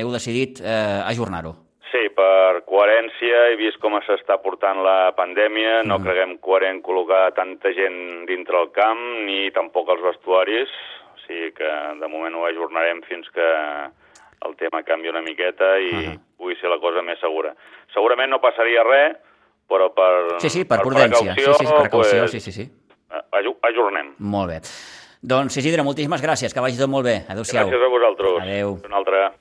heu 0.00 0.12
decidit 0.14 0.62
eh, 0.62 1.02
ajornar-ho. 1.10 1.69
Sí, 1.90 2.04
per 2.14 2.62
coherència, 2.70 3.48
he 3.50 3.56
vist 3.58 3.80
com 3.82 3.96
s'està 4.06 4.36
portant 4.38 4.78
la 4.86 5.10
pandèmia, 5.16 5.80
no 5.82 5.98
mm. 5.98 6.04
creguem 6.06 6.36
coherent 6.38 6.78
col·locar 6.86 7.32
tanta 7.34 7.72
gent 7.74 8.28
dintre 8.28 8.60
el 8.60 8.70
camp, 8.76 9.00
ni 9.26 9.50
tampoc 9.56 9.90
els 9.90 10.04
vestuaris, 10.04 10.70
sigui 11.24 11.50
que 11.56 11.70
de 11.98 12.10
moment 12.12 12.36
ho 12.38 12.46
ajornarem 12.46 13.02
fins 13.08 13.26
que 13.34 13.48
el 14.46 14.54
tema 14.60 14.84
canvi 14.86 15.10
una 15.10 15.22
miqueta 15.22 15.72
i 15.78 15.90
uh 15.90 15.98
-huh. 15.98 16.20
pugui 16.38 16.54
ser 16.60 16.70
la 16.70 16.78
cosa 16.78 17.02
més 17.02 17.18
segura. 17.20 17.54
Segurament 17.92 18.30
no 18.30 18.40
passaria 18.40 18.82
res, 18.84 19.16
però 19.68 19.92
per, 19.94 20.40
sí, 20.40 20.48
sí, 20.48 20.64
per, 20.64 20.78
per 20.78 20.86
prudència. 20.86 21.34
Precaució, 21.34 21.54
sí, 21.54 21.66
sí, 21.66 21.72
per 21.72 21.82
precaució, 21.82 22.18
pues, 22.20 22.30
sí, 22.30 22.40
sí, 22.40 22.52
sí. 22.52 22.70
ajornem. 23.62 24.14
Molt 24.18 24.48
bé. 24.50 24.60
Doncs 25.22 25.56
Isidre, 25.56 25.82
moltíssimes 25.82 26.22
gràcies, 26.22 26.54
que 26.54 26.60
vagi 26.60 26.78
tot 26.78 26.88
molt 26.88 27.04
bé. 27.04 27.24
Adéu-siau. 27.28 27.68
Gràcies 27.68 27.82
a 27.82 27.88
vosaltres. 27.88 28.42
Adéu. 28.42 28.78
Una 28.86 28.96
altra. 28.96 29.32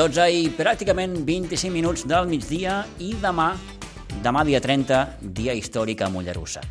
Doncs 0.00 0.16
i 0.32 0.46
pràcticament 0.56 1.12
25 1.28 1.68
minuts 1.74 2.06
del 2.08 2.24
migdia 2.24 2.78
i 3.04 3.10
demà 3.20 3.50
demà 4.24 4.44
dia 4.48 4.56
30, 4.64 5.00
dia 5.36 5.52
històric 5.52 6.00
a 6.00 6.08
Mollerussa. 6.08 6.62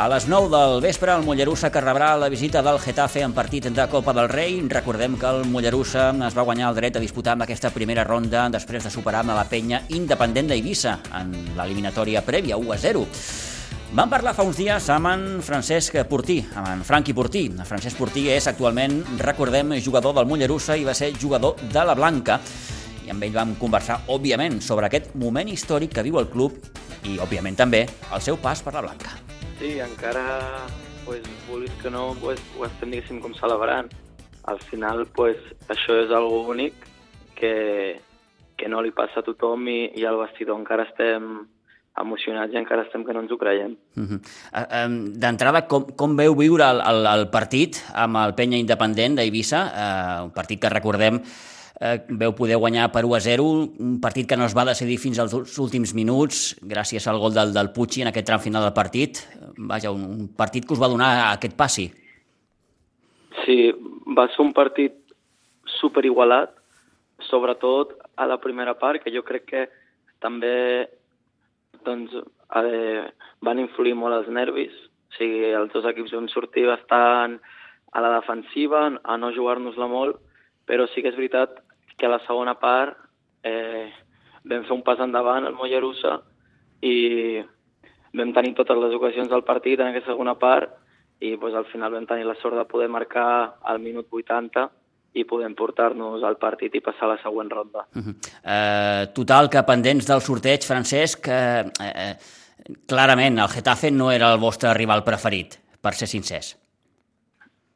A 0.00 0.06
les 0.08 0.24
9 0.32 0.48
del 0.48 0.80
vespre, 0.80 1.12
el 1.12 1.26
Mollerussa 1.26 1.68
que 1.68 1.82
rebrà 1.84 2.14
la 2.16 2.30
visita 2.32 2.62
del 2.64 2.80
Getafe 2.80 3.20
en 3.20 3.34
partit 3.36 3.68
de 3.68 3.86
Copa 3.92 4.14
del 4.16 4.30
Rei. 4.32 4.62
Recordem 4.72 5.18
que 5.20 5.28
el 5.28 5.44
Mollerussa 5.44 6.08
es 6.24 6.38
va 6.38 6.46
guanyar 6.48 6.70
el 6.72 6.78
dret 6.80 6.96
a 6.96 7.02
disputar 7.04 7.34
amb 7.36 7.44
aquesta 7.44 7.68
primera 7.68 8.06
ronda 8.08 8.48
després 8.48 8.88
de 8.88 8.94
superar 8.94 9.20
amb 9.26 9.36
la 9.36 9.44
penya 9.44 9.82
independent 9.90 10.48
d'Eivissa 10.48 11.02
en 11.20 11.36
l'eliminatòria 11.58 12.24
prèvia 12.24 12.56
1 12.56 12.72
a 12.72 12.80
0. 12.88 13.04
Vam 13.92 14.10
parlar 14.10 14.32
fa 14.34 14.42
uns 14.46 14.56
dies 14.58 14.86
amb 14.90 15.10
en 15.10 15.24
Francesc 15.44 15.98
Portí, 16.08 16.38
amb 16.56 16.70
en 16.70 16.84
Franqui 16.86 17.12
Portí. 17.14 17.44
Francesc 17.68 17.98
Portí 18.00 18.24
és 18.32 18.46
actualment, 18.48 19.02
recordem, 19.20 19.74
jugador 19.84 20.16
del 20.16 20.26
Mollerussa 20.30 20.78
i 20.80 20.86
va 20.86 20.94
ser 20.96 21.12
jugador 21.20 21.60
de 21.60 21.84
la 21.84 21.94
Blanca. 21.94 22.40
I 23.04 23.12
amb 23.12 23.22
ell 23.22 23.36
vam 23.36 23.52
conversar, 23.60 24.00
òbviament, 24.08 24.60
sobre 24.64 24.88
aquest 24.88 25.12
moment 25.20 25.50
històric 25.52 25.92
que 25.94 26.06
viu 26.06 26.18
el 26.18 26.30
club 26.32 26.56
i, 27.04 27.18
òbviament, 27.20 27.58
també 27.60 27.84
el 27.84 28.24
seu 28.24 28.40
pas 28.40 28.64
per 28.64 28.74
la 28.74 28.82
Blanca. 28.86 29.14
Sí, 29.60 29.76
encara, 29.84 30.24
pues, 31.04 31.22
vulguis 31.50 31.76
que 31.82 31.92
no, 31.92 32.14
pues, 32.22 32.40
ho 32.58 32.64
estem, 32.66 32.90
diguéssim, 32.96 33.20
com 33.20 33.36
celebrant. 33.36 33.92
Al 34.50 34.58
final, 34.72 35.04
pues, 35.14 35.36
això 35.68 36.00
és 36.02 36.10
algo 36.10 36.46
únic 36.50 36.88
que, 37.36 38.00
que 38.56 38.68
no 38.68 38.82
li 38.82 38.90
passa 38.96 39.20
a 39.20 39.26
tothom 39.26 39.68
i, 39.68 39.92
i 39.94 40.08
al 40.08 40.18
vestidor 40.18 40.58
encara 40.58 40.88
estem 40.88 41.44
emocionats 42.00 42.52
i 42.52 42.58
encara 42.58 42.82
estem 42.82 43.04
que 43.06 43.14
no 43.14 43.22
ens 43.22 43.32
ho 43.32 43.38
creiem. 43.38 43.76
Uh 43.96 44.02
-huh. 44.02 44.20
uh, 44.52 45.18
D'entrada, 45.18 45.66
com, 45.66 45.86
com 45.96 46.16
veu 46.16 46.34
viure 46.34 46.64
el, 46.64 46.80
el, 46.80 47.06
el 47.06 47.28
partit 47.30 47.82
amb 47.94 48.16
el 48.16 48.34
penya 48.34 48.58
independent 48.58 49.16
d'Eivissa? 49.16 49.60
Uh, 49.64 50.24
un 50.24 50.32
partit 50.32 50.60
que 50.60 50.68
recordem 50.68 51.20
eh, 51.80 52.00
veu 52.08 52.34
poder 52.34 52.56
guanyar 52.56 52.90
per 52.92 53.04
1 53.04 53.14
a 53.16 53.20
0, 53.20 53.44
un 53.78 54.00
partit 54.00 54.28
que 54.28 54.36
no 54.36 54.46
es 54.46 54.56
va 54.56 54.64
decidir 54.64 54.98
fins 54.98 55.18
als 55.18 55.34
últims 55.58 55.94
minuts, 55.94 56.56
gràcies 56.62 57.06
al 57.06 57.18
gol 57.18 57.34
del, 57.34 57.52
del 57.52 57.72
Puig 57.74 58.00
en 58.00 58.08
aquest 58.08 58.26
tram 58.26 58.40
final 58.40 58.62
del 58.62 58.76
partit. 58.76 59.20
Vaja, 59.56 59.90
un, 59.90 60.04
un 60.04 60.28
partit 60.36 60.66
que 60.66 60.74
us 60.74 60.82
va 60.82 60.88
donar 60.88 61.32
aquest 61.32 61.56
passi. 61.56 61.90
Sí, 63.44 63.72
va 64.16 64.28
ser 64.32 64.44
un 64.44 64.52
partit 64.52 64.94
superigualat, 65.80 66.54
sobretot 67.28 67.96
a 68.16 68.26
la 68.26 68.38
primera 68.40 68.74
part, 68.78 69.02
que 69.02 69.12
jo 69.14 69.24
crec 69.26 69.44
que 69.50 69.66
també 70.22 70.88
doncs, 71.86 72.14
eh, 72.60 73.04
van 73.40 73.60
influir 73.62 73.94
molt 73.94 74.16
els 74.18 74.28
nervis. 74.28 74.74
O 75.10 75.16
sigui, 75.18 75.52
els 75.54 75.72
dos 75.72 75.86
equips 75.86 76.14
van 76.16 76.28
sortir 76.32 76.66
bastant 76.66 77.38
a 77.94 78.02
la 78.02 78.14
defensiva, 78.16 78.86
a 79.02 79.16
no 79.16 79.32
jugar-nos-la 79.32 79.86
molt, 79.86 80.18
però 80.66 80.88
sí 80.90 81.02
que 81.02 81.12
és 81.12 81.18
veritat 81.18 81.60
que 81.96 82.06
a 82.06 82.14
la 82.14 82.22
segona 82.26 82.56
part 82.58 82.96
eh, 83.46 83.92
vam 84.44 84.64
fer 84.64 84.74
un 84.74 84.82
pas 84.82 85.00
endavant 85.00 85.46
al 85.46 85.54
Mollerussa 85.54 86.16
i 86.82 87.42
vam 88.14 88.32
tenir 88.34 88.54
totes 88.58 88.78
les 88.80 88.94
ocasions 88.96 89.30
del 89.30 89.44
partit 89.46 89.80
en 89.80 89.90
aquesta 89.90 90.12
segona 90.12 90.34
part 90.38 90.72
i 91.20 91.36
pues, 91.36 91.54
al 91.54 91.66
final 91.70 91.94
vam 91.94 92.06
tenir 92.06 92.26
la 92.26 92.36
sort 92.40 92.56
de 92.58 92.66
poder 92.68 92.88
marcar 92.88 93.56
al 93.62 93.78
minut 93.78 94.10
80 94.10 94.68
i 95.14 95.24
podem 95.24 95.54
portar-nos 95.54 96.24
al 96.26 96.36
partit 96.42 96.74
i 96.74 96.82
passar 96.82 97.06
a 97.06 97.12
la 97.14 97.18
següent 97.22 97.50
ronda. 97.50 97.86
Uh 97.94 98.02
-huh. 98.02 98.14
uh, 98.42 99.12
total, 99.14 99.48
que 99.48 99.62
pendents 99.62 100.06
del 100.06 100.20
sorteig, 100.20 100.66
Francesc, 100.66 101.28
uh, 101.28 101.66
uh, 101.66 102.14
clarament 102.86 103.38
el 103.38 103.48
Getafe 103.48 103.90
no 103.90 104.10
era 104.10 104.32
el 104.32 104.40
vostre 104.40 104.74
rival 104.74 105.04
preferit, 105.04 105.58
per 105.80 105.94
ser 105.94 106.08
sincers. 106.08 106.56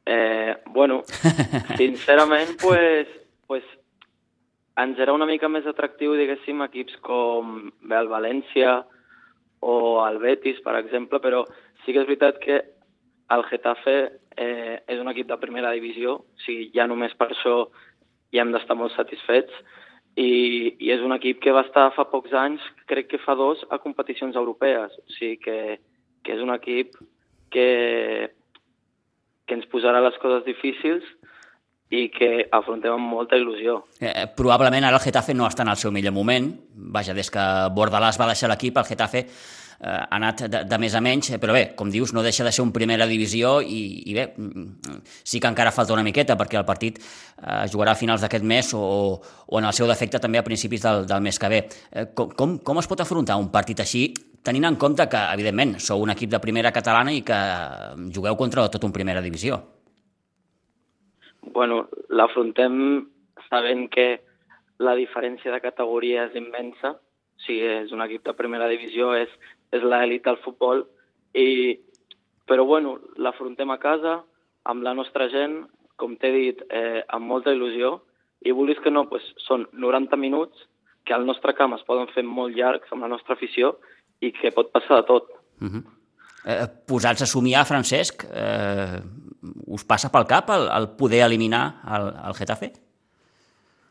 Eh, 0.06 0.56
bueno, 0.66 1.02
sincerament, 1.76 2.56
pues, 2.60 3.06
pues, 3.46 3.64
ens 4.76 4.98
era 4.98 5.12
una 5.12 5.26
mica 5.26 5.48
més 5.48 5.66
atractiu, 5.66 6.14
diguéssim, 6.16 6.62
equips 6.64 6.96
com 7.04 7.70
el 7.90 8.08
València 8.08 8.86
o 9.60 9.74
el 10.06 10.18
Betis, 10.22 10.62
per 10.64 10.78
exemple, 10.78 11.20
però 11.20 11.44
sí 11.84 11.92
que 11.92 12.00
és 12.00 12.08
veritat 12.08 12.38
que 12.40 12.62
el 13.34 13.44
Getafe 13.50 13.98
eh, 14.38 14.78
és 14.86 15.02
un 15.02 15.10
equip 15.12 15.28
de 15.28 15.40
primera 15.42 15.74
divisió, 15.74 16.14
o 16.22 16.46
sigui, 16.46 16.70
ja 16.76 16.86
només 16.86 17.14
per 17.18 17.32
això 17.32 17.58
ja 18.34 18.44
hem 18.44 18.54
d'estar 18.54 18.78
molt 18.78 18.94
satisfets, 18.94 19.52
i, 20.18 20.30
i 20.78 20.90
és 20.94 21.04
un 21.04 21.14
equip 21.14 21.42
que 21.42 21.54
va 21.54 21.66
estar 21.66 21.90
fa 21.94 22.08
pocs 22.10 22.32
anys, 22.34 22.64
crec 22.90 23.10
que 23.12 23.22
fa 23.22 23.36
dos, 23.38 23.60
a 23.70 23.78
competicions 23.82 24.36
europees, 24.36 24.96
o 24.98 25.14
sigui 25.18 25.38
que, 25.44 25.60
que 26.24 26.34
és 26.34 26.42
un 26.42 26.54
equip 26.54 26.96
que 27.54 27.68
que 29.48 29.56
ens 29.56 29.66
posarà 29.72 30.02
les 30.04 30.18
coses 30.22 30.44
difícils 30.46 31.06
i 31.88 32.10
que 32.12 32.44
afrontem 32.52 32.92
amb 32.92 33.08
molta 33.08 33.38
il·lusió. 33.40 33.78
Eh, 34.04 34.28
probablement 34.36 34.84
ara 34.84 34.98
el 35.00 35.04
Getafe 35.06 35.32
no 35.32 35.48
està 35.48 35.64
en 35.64 35.72
el 35.72 35.80
seu 35.80 35.90
millor 35.94 36.12
moment. 36.12 36.50
Vaja, 36.92 37.16
des 37.16 37.32
que 37.32 37.44
Bordalàs 37.74 38.20
va 38.20 38.28
deixar 38.28 38.50
l'equip, 38.52 38.76
el 38.76 38.90
Getafe 38.90 39.24
ha 39.80 40.16
anat 40.16 40.42
de, 40.50 40.62
de 40.66 40.78
més 40.82 40.94
a 40.98 41.00
menys, 41.04 41.30
però 41.38 41.54
bé, 41.54 41.62
com 41.78 41.90
dius, 41.90 42.10
no 42.14 42.24
deixa 42.24 42.42
de 42.42 42.50
ser 42.54 42.64
un 42.64 42.72
primera 42.74 43.06
divisió 43.06 43.58
i, 43.62 43.80
i 44.10 44.14
bé, 44.16 44.24
mm, 44.34 45.02
sí 45.22 45.38
que 45.38 45.50
encara 45.50 45.70
falta 45.74 45.94
una 45.94 46.02
miqueta 46.06 46.34
perquè 46.38 46.58
el 46.58 46.66
partit 46.66 46.98
eh, 46.98 47.66
jugarà 47.70 47.94
a 47.94 48.00
finals 48.00 48.24
d'aquest 48.24 48.42
mes 48.42 48.72
o, 48.74 48.82
o 49.46 49.60
en 49.60 49.68
el 49.68 49.76
seu 49.76 49.86
defecte 49.86 50.18
també 50.18 50.40
a 50.40 50.46
principis 50.46 50.82
del, 50.82 51.06
del 51.06 51.22
mes 51.22 51.38
que 51.38 51.52
ve. 51.52 51.60
Eh, 51.92 52.08
com, 52.14 52.58
com, 52.58 52.82
es 52.82 52.90
pot 52.90 53.04
afrontar 53.04 53.38
un 53.38 53.52
partit 53.54 53.84
així 53.84 54.08
tenint 54.42 54.66
en 54.66 54.78
compte 54.80 55.06
que, 55.10 55.20
evidentment, 55.36 55.76
sou 55.82 56.02
un 56.02 56.10
equip 56.10 56.30
de 56.32 56.40
primera 56.42 56.72
catalana 56.74 57.14
i 57.14 57.22
que 57.26 57.38
jugueu 58.14 58.38
contra 58.38 58.66
tot 58.72 58.86
un 58.86 58.94
primera 58.94 59.22
divisió. 59.22 59.60
Bueno, 61.54 61.84
l'afrontem 62.10 63.06
sabent 63.48 63.86
que 63.94 64.08
la 64.82 64.94
diferència 64.98 65.52
de 65.54 65.62
categoria 65.62 66.26
és 66.28 66.36
immensa. 66.38 66.96
O 67.38 67.44
sigui, 67.46 67.66
és 67.84 67.94
un 67.94 68.02
equip 68.02 68.24
de 68.26 68.34
primera 68.34 68.66
divisió, 68.70 69.12
és, 69.14 69.30
és 69.72 69.84
l'elit 69.84 70.24
del 70.24 70.38
futbol, 70.44 70.84
i, 71.34 71.78
però 72.48 72.64
bueno, 72.64 72.98
l'afrontem 73.16 73.70
a 73.70 73.78
casa, 73.82 74.22
amb 74.68 74.84
la 74.86 74.94
nostra 74.96 75.28
gent, 75.32 75.62
com 75.98 76.14
t'he 76.16 76.30
dit, 76.32 76.62
eh, 76.70 77.02
amb 77.08 77.26
molta 77.26 77.52
il·lusió, 77.54 77.98
i 78.46 78.54
vulguis 78.54 78.80
que 78.84 78.90
no, 78.90 79.06
pues, 79.10 79.24
són 79.44 79.66
90 79.72 80.16
minuts 80.16 80.66
que 81.04 81.14
al 81.14 81.26
nostre 81.26 81.54
camp 81.56 81.74
es 81.74 81.84
poden 81.88 82.10
fer 82.14 82.24
molt 82.24 82.56
llargs 82.56 82.92
amb 82.92 83.06
la 83.06 83.10
nostra 83.10 83.34
afició 83.34 83.76
i 84.20 84.30
que 84.34 84.52
pot 84.54 84.70
passar 84.74 85.00
de 85.00 85.06
tot. 85.08 85.30
Uh 85.60 85.64
mhm. 85.64 85.78
-huh. 85.78 85.84
eh, 86.46 86.66
posats 86.86 87.22
a 87.22 87.26
somiar, 87.26 87.64
Francesc, 87.66 88.24
eh, 88.24 89.00
us 89.66 89.84
passa 89.84 90.10
pel 90.10 90.26
cap 90.26 90.50
el, 90.50 90.68
el 90.78 90.88
poder 90.96 91.22
eliminar 91.24 91.80
el, 91.94 92.12
el 92.28 92.34
Getafe? 92.34 92.72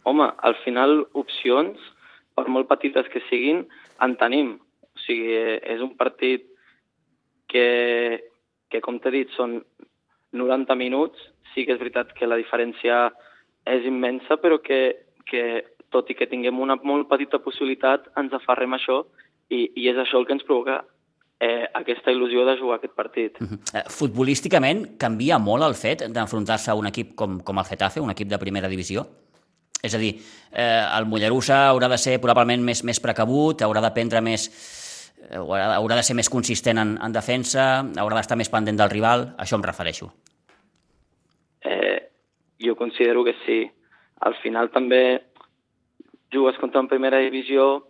Home, 0.04 0.32
al 0.38 0.56
final 0.64 1.08
opcions, 1.14 1.78
per 2.36 2.48
molt 2.48 2.68
petites 2.68 3.08
que 3.12 3.22
siguin, 3.30 3.68
en 4.00 4.16
tenim. 4.16 4.60
Sigui, 5.08 5.34
és 5.64 5.82
un 5.82 5.96
partit 5.98 6.46
que, 7.48 7.68
que 8.70 8.84
com 8.84 9.00
t'he 9.00 9.14
dit, 9.16 9.32
són 9.38 9.62
90 10.36 10.76
minuts. 10.76 11.18
Sí 11.54 11.66
que 11.66 11.74
és 11.74 11.82
veritat 11.82 12.12
que 12.14 12.30
la 12.30 12.38
diferència 12.38 13.08
és 13.68 13.88
immensa, 13.88 14.38
però 14.42 14.60
que, 14.64 14.82
que 15.28 15.64
tot 15.92 16.12
i 16.12 16.18
que 16.20 16.28
tinguem 16.30 16.60
una 16.60 16.78
molt 16.84 17.08
petita 17.10 17.40
possibilitat, 17.44 18.12
ens 18.20 18.36
aferrem 18.36 18.76
a 18.76 18.80
això 18.80 19.02
i, 19.50 19.64
i 19.80 19.88
és 19.90 19.98
això 19.98 20.20
el 20.20 20.28
que 20.28 20.36
ens 20.36 20.46
provoca 20.48 20.82
eh, 21.40 21.66
aquesta 21.80 22.12
il·lusió 22.12 22.44
de 22.48 22.58
jugar 22.60 22.78
aquest 22.78 22.96
partit. 22.96 23.40
Uh 23.42 23.48
-huh. 23.48 23.60
eh, 23.74 23.84
futbolísticament 23.90 24.98
canvia 24.98 25.38
molt 25.40 25.64
el 25.64 25.76
fet 25.76 26.08
d'enfrontar-se 26.10 26.72
a 26.72 26.76
un 26.76 26.88
equip 26.88 27.16
com, 27.16 27.40
com 27.42 27.58
el 27.58 27.66
Getafe, 27.66 28.02
un 28.02 28.12
equip 28.12 28.28
de 28.28 28.38
primera 28.38 28.68
divisió? 28.68 29.08
És 29.82 29.94
a 29.94 29.98
dir, 29.98 30.16
eh, 30.52 30.86
el 30.98 31.06
Mollerussa 31.06 31.70
haurà 31.70 31.88
de 31.88 31.98
ser 31.98 32.20
probablement 32.20 32.64
més, 32.64 32.84
més 32.84 33.00
precabut, 33.00 33.62
haurà 33.62 33.82
de 33.82 33.92
prendre 33.92 34.22
més 34.22 34.50
haurà, 35.32 35.96
de 35.96 36.04
ser 36.06 36.16
més 36.16 36.30
consistent 36.30 36.80
en, 36.82 36.96
en 37.04 37.14
defensa, 37.16 37.84
haurà 38.00 38.20
d'estar 38.20 38.38
més 38.40 38.52
pendent 38.54 38.78
del 38.80 38.92
rival, 38.94 39.32
això 39.42 39.58
em 39.58 39.66
refereixo. 39.66 40.10
Eh, 41.66 42.00
jo 42.64 42.76
considero 42.76 43.24
que 43.26 43.36
sí. 43.46 43.64
Al 44.28 44.36
final 44.42 44.72
també 44.74 45.22
jugues 46.34 46.58
contra 46.62 46.82
una 46.82 46.92
primera 46.92 47.22
divisió 47.24 47.88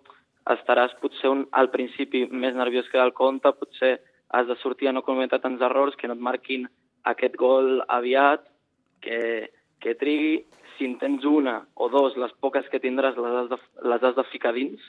estaràs 0.48 0.94
potser 1.02 1.30
un, 1.30 1.46
al 1.52 1.70
principi 1.74 2.26
més 2.32 2.56
nerviós 2.56 2.88
que 2.92 3.00
del 3.00 3.14
compte, 3.16 3.52
potser 3.60 3.98
has 4.36 4.48
de 4.48 4.56
sortir 4.62 4.90
a 4.90 4.94
no 4.96 5.04
cometre 5.04 5.40
tants 5.44 5.64
errors, 5.64 5.96
que 5.96 6.08
no 6.08 6.16
et 6.16 6.24
marquin 6.24 6.68
aquest 7.08 7.36
gol 7.40 7.82
aviat, 7.88 8.44
que, 9.04 9.52
que 9.84 9.96
trigui. 10.00 10.46
Si 10.78 10.86
en 10.86 10.98
tens 11.02 11.24
una 11.26 11.62
o 11.76 11.88
dos, 11.90 12.16
les 12.22 12.34
poques 12.44 12.68
que 12.72 12.82
tindràs 12.84 13.18
les 13.18 13.36
has 13.42 13.48
de, 13.50 13.58
les 13.92 14.04
has 14.04 14.16
de 14.16 14.26
ficar 14.32 14.54
dins, 14.54 14.82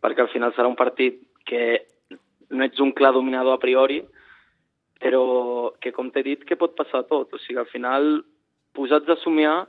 perquè 0.00 0.24
al 0.24 0.32
final 0.32 0.54
serà 0.56 0.70
un 0.70 0.78
partit 0.78 1.20
que 1.44 1.86
no 2.50 2.64
ets 2.64 2.80
un 2.80 2.92
clar 2.92 3.12
dominador 3.14 3.56
a 3.56 3.62
priori, 3.62 4.02
però 5.00 5.74
que, 5.80 5.92
com 5.92 6.10
t'he 6.10 6.24
dit, 6.24 6.44
que 6.48 6.58
pot 6.60 6.76
passar 6.76 7.04
tot. 7.10 7.34
O 7.34 7.40
sigui, 7.42 7.60
al 7.60 7.70
final, 7.70 8.22
posats 8.76 9.10
a 9.10 9.18
somiar, 9.22 9.64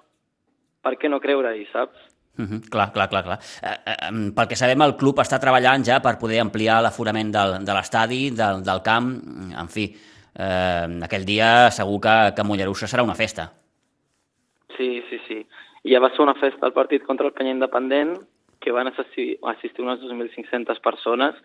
per 0.86 0.96
què 1.02 1.10
no 1.12 1.22
creure-hi, 1.24 1.66
saps? 1.72 2.12
Uh 2.38 2.44
-huh, 2.44 2.70
clar, 2.70 2.92
clar, 2.92 3.08
clar. 3.10 3.24
clar. 3.24 3.40
Eh, 3.64 3.78
eh, 3.86 4.32
pel 4.36 4.48
que 4.48 4.56
sabem, 4.56 4.82
el 4.82 4.96
club 4.96 5.20
està 5.20 5.40
treballant 5.40 5.84
ja 5.84 6.02
per 6.02 6.20
poder 6.20 6.40
ampliar 6.40 6.82
l'aforament 6.82 7.32
del, 7.32 7.66
de 7.66 7.74
l'estadi, 7.74 8.30
del, 8.32 8.64
del 8.64 8.82
camp, 8.84 9.08
en 9.62 9.68
fi, 9.68 9.86
eh, 10.36 10.88
aquell 11.08 11.26
dia 11.26 11.72
segur 11.72 12.00
que, 12.02 12.34
que 12.36 12.44
Mollerussa 12.44 12.88
serà 12.88 13.04
una 13.04 13.16
festa. 13.16 13.54
Sí, 14.78 15.02
sí, 15.10 15.20
sí. 15.28 15.46
Ja 15.86 16.00
va 16.00 16.10
ser 16.10 16.22
una 16.22 16.36
festa 16.36 16.66
al 16.66 16.74
partit 16.74 17.04
contra 17.04 17.28
el 17.28 17.34
Penya 17.34 17.52
Independent, 17.52 18.18
que 18.60 18.72
van 18.72 18.88
assistir, 18.88 19.38
assistir 19.44 19.86
unes 19.86 20.00
2.500 20.02 20.82
persones, 20.82 21.36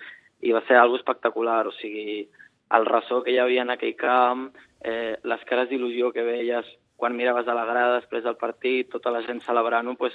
i 0.41 0.53
va 0.53 0.63
ser 0.67 0.77
algo 0.77 0.97
espectacular, 0.97 1.67
o 1.69 1.73
sigui, 1.77 2.29
el 2.77 2.87
ressò 2.87 3.23
que 3.23 3.35
hi 3.35 3.39
havia 3.43 3.63
en 3.63 3.75
aquell 3.75 3.97
camp, 3.99 4.51
eh, 4.81 5.19
les 5.23 5.43
cares 5.49 5.69
d'il·lusió 5.69 6.13
que 6.13 6.25
veies 6.25 6.67
quan 6.97 7.17
miraves 7.17 7.49
a 7.49 7.57
la 7.57 7.65
grada 7.65 7.97
després 7.99 8.25
del 8.25 8.37
partit, 8.37 8.91
tota 8.93 9.11
la 9.11 9.23
gent 9.25 9.41
celebrant-ho, 9.47 9.97
pues, 9.97 10.15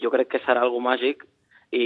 jo 0.00 0.10
crec 0.10 0.30
que 0.32 0.40
serà 0.44 0.64
algo 0.64 0.80
màgic 0.80 1.26
i 1.72 1.84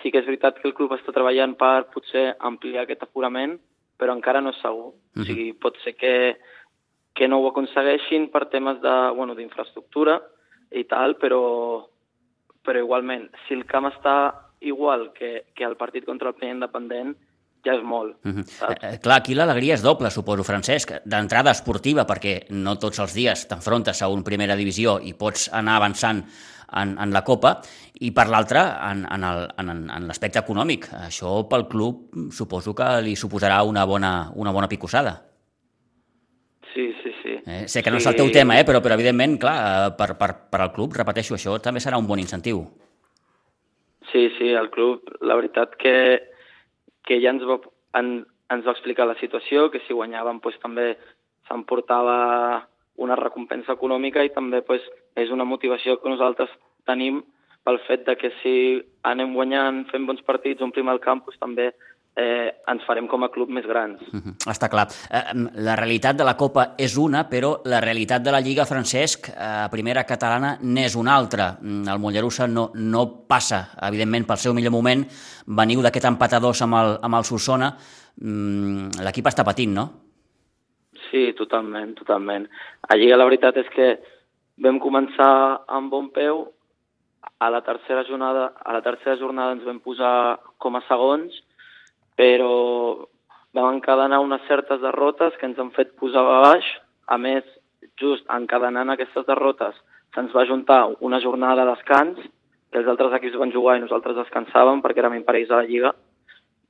sí 0.00 0.10
que 0.10 0.20
és 0.20 0.28
veritat 0.28 0.58
que 0.60 0.68
el 0.68 0.74
club 0.76 0.92
està 0.96 1.12
treballant 1.12 1.54
per 1.60 1.88
potser 1.92 2.32
ampliar 2.40 2.84
aquest 2.84 3.04
aforament, 3.06 3.58
però 4.00 4.16
encara 4.16 4.40
no 4.40 4.50
és 4.50 4.60
segur. 4.60 4.92
Uh 4.92 4.94
-huh. 5.14 5.22
O 5.22 5.24
sigui, 5.24 5.52
pot 5.52 5.76
ser 5.84 5.94
que, 5.94 6.38
que 7.14 7.28
no 7.28 7.38
ho 7.38 7.48
aconsegueixin 7.48 8.30
per 8.30 8.48
temes 8.48 8.80
d'infraestructura 8.80 10.18
bueno, 10.18 10.32
i 10.70 10.84
tal, 10.84 11.16
però, 11.16 11.86
però 12.64 12.78
igualment, 12.78 13.30
si 13.46 13.54
el 13.54 13.64
camp 13.64 13.86
està 13.86 14.51
igual 14.62 15.12
que, 15.12 15.46
que 15.54 15.64
el 15.64 15.76
partit 15.76 16.04
contra 16.04 16.30
el 16.30 16.34
Penya 16.38 16.54
Independent, 16.60 17.16
ja 17.62 17.74
és 17.76 17.82
molt. 17.82 18.16
-huh. 18.24 18.44
saps? 18.44 18.82
eh, 18.82 18.98
clar, 19.00 19.18
aquí 19.18 19.34
l'alegria 19.34 19.74
és 19.74 19.82
doble, 19.82 20.10
suposo, 20.10 20.44
Francesc, 20.44 21.02
d'entrada 21.04 21.50
esportiva, 21.50 22.06
perquè 22.06 22.46
no 22.50 22.78
tots 22.78 22.98
els 22.98 23.14
dies 23.14 23.46
t'enfrontes 23.46 24.02
a 24.02 24.08
un 24.08 24.22
primera 24.22 24.56
divisió 24.56 24.98
i 25.00 25.14
pots 25.14 25.48
anar 25.52 25.76
avançant 25.76 26.24
en, 26.72 26.96
en 26.98 27.12
la 27.12 27.22
Copa, 27.22 27.60
i 28.00 28.10
per 28.10 28.28
l'altra, 28.28 28.90
en, 28.90 29.06
en, 29.06 29.24
el, 29.24 29.48
en, 29.58 29.90
en 29.90 30.06
l'aspecte 30.08 30.40
econòmic. 30.40 30.88
Això 31.06 31.48
pel 31.48 31.68
club 31.68 32.32
suposo 32.32 32.74
que 32.74 33.02
li 33.02 33.14
suposarà 33.16 33.62
una 33.62 33.84
bona, 33.84 34.30
una 34.34 34.50
bona 34.50 34.68
picossada. 34.68 35.22
Sí, 36.74 36.92
sí, 37.02 37.10
sí. 37.22 37.36
Eh, 37.46 37.68
sé 37.68 37.82
que 37.82 37.90
no 37.90 37.98
sí. 37.98 38.06
és 38.06 38.06
el 38.06 38.16
teu 38.16 38.30
tema, 38.32 38.58
eh, 38.58 38.64
però, 38.64 38.80
però 38.80 38.94
evidentment, 38.94 39.38
clar, 39.38 39.58
eh, 39.58 39.90
per, 39.98 40.16
per, 40.16 40.30
per 40.50 40.60
al 40.60 40.72
club, 40.72 40.96
repeteixo, 40.96 41.34
això 41.34 41.58
també 41.60 41.80
serà 41.80 41.98
un 42.00 42.06
bon 42.06 42.18
incentiu. 42.18 42.64
Sí, 44.12 44.28
sí, 44.38 44.50
el 44.50 44.68
club, 44.70 45.02
la 45.20 45.34
veritat 45.38 45.74
que, 45.80 45.94
que 47.08 47.16
ja 47.22 47.32
ens 47.32 47.44
va, 47.48 47.56
en, 47.96 48.10
ens 48.52 48.66
va 48.66 48.74
explicar 48.76 49.06
la 49.08 49.16
situació, 49.20 49.70
que 49.72 49.80
si 49.86 49.96
guanyàvem 49.96 50.42
pues, 50.44 50.58
també 50.60 50.92
s'emportava 51.48 52.66
una 53.00 53.16
recompensa 53.16 53.72
econòmica 53.72 54.24
i 54.24 54.34
també 54.34 54.60
pues, 54.68 54.84
és 55.16 55.32
una 55.32 55.48
motivació 55.48 55.96
que 56.00 56.12
nosaltres 56.12 56.52
tenim 56.86 57.22
pel 57.64 57.78
fet 57.86 58.04
de 58.04 58.18
que 58.20 58.32
si 58.42 58.54
anem 59.08 59.32
guanyant, 59.38 59.86
fent 59.88 60.04
bons 60.06 60.20
partits, 60.28 60.60
omplim 60.60 60.90
el 60.92 61.00
camp, 61.00 61.24
pues, 61.24 61.38
també 61.40 61.70
eh, 62.16 62.52
ens 62.68 62.84
farem 62.86 63.06
com 63.08 63.24
a 63.24 63.30
club 63.32 63.50
més 63.50 63.66
grans. 63.66 64.00
Uh 64.12 64.20
-huh. 64.20 64.34
Està 64.52 64.68
clar. 64.68 64.86
Eh, 65.10 65.34
la 65.54 65.76
realitat 65.76 66.16
de 66.16 66.24
la 66.24 66.36
Copa 66.36 66.74
és 66.76 66.96
una, 66.96 67.28
però 67.28 67.60
la 67.64 67.80
realitat 67.80 68.22
de 68.22 68.30
la 68.30 68.40
Lliga, 68.40 68.66
Francesc, 68.66 69.30
a 69.36 69.68
primera 69.70 70.04
catalana 70.04 70.58
n'és 70.60 70.94
una 70.94 71.14
altra. 71.14 71.58
El 71.62 71.98
Mollerussa 71.98 72.46
no, 72.46 72.70
no 72.74 73.26
passa, 73.26 73.70
evidentment, 73.82 74.26
pel 74.26 74.36
seu 74.36 74.54
millor 74.54 74.72
moment. 74.72 75.06
Veniu 75.46 75.82
d'aquest 75.82 76.04
empat 76.04 76.32
a 76.34 76.40
dos 76.40 76.62
amb 76.62 76.74
el, 76.74 76.98
amb 77.02 77.14
el 77.14 77.24
Solsona. 77.24 77.76
L'equip 78.16 79.26
està 79.26 79.44
patint, 79.44 79.74
no? 79.74 79.90
Sí, 81.10 81.32
totalment, 81.36 81.94
totalment. 81.94 82.48
A 82.88 82.96
Lliga 82.96 83.16
la 83.16 83.24
veritat 83.24 83.56
és 83.56 83.68
que 83.74 83.98
vam 84.58 84.78
començar 84.78 85.64
amb 85.68 85.90
bon 85.90 86.10
peu, 86.10 86.52
a 87.38 87.50
la 87.50 87.60
tercera 87.62 88.04
jornada, 88.04 88.52
a 88.64 88.72
la 88.72 88.82
tercera 88.82 89.16
jornada 89.16 89.52
ens 89.52 89.64
vam 89.64 89.80
posar 89.80 90.38
com 90.58 90.76
a 90.76 90.82
segons, 90.86 91.34
però 92.16 93.06
vam 93.52 93.74
encadenar 93.76 94.20
unes 94.24 94.44
certes 94.48 94.80
derrotes 94.80 95.36
que 95.38 95.46
ens 95.48 95.58
han 95.60 95.72
fet 95.76 95.94
posar 96.00 96.24
a 96.24 96.40
baix. 96.48 96.68
A 97.12 97.18
més, 97.20 97.44
just 98.00 98.28
encadenant 98.32 98.92
aquestes 98.92 99.26
derrotes, 99.28 99.76
se'ns 100.14 100.32
va 100.36 100.46
juntar 100.48 100.84
una 101.00 101.20
jornada 101.20 101.62
de 101.62 101.72
descans, 101.72 102.20
que 102.72 102.80
els 102.80 102.88
altres 102.88 103.12
equips 103.18 103.36
van 103.40 103.52
jugar 103.52 103.76
i 103.76 103.82
nosaltres 103.82 104.16
descansàvem 104.16 104.80
perquè 104.80 105.02
érem 105.02 105.18
imparells 105.18 105.50
a 105.52 105.60
la 105.60 105.68
Lliga. 105.68 105.92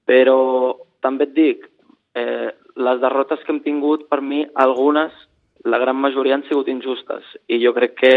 Però 0.07 0.39
també 1.05 1.29
et 1.29 1.35
dic, 1.37 1.69
eh, 2.19 2.51
les 2.77 3.01
derrotes 3.01 3.43
que 3.45 3.53
hem 3.55 3.61
tingut, 3.63 4.09
per 4.11 4.21
mi, 4.21 4.43
algunes, 4.55 5.13
la 5.65 5.79
gran 5.79 5.97
majoria 5.97 6.35
han 6.35 6.47
sigut 6.49 6.69
injustes. 6.69 7.23
I 7.47 7.61
jo 7.63 7.73
crec 7.77 7.95
que 8.01 8.15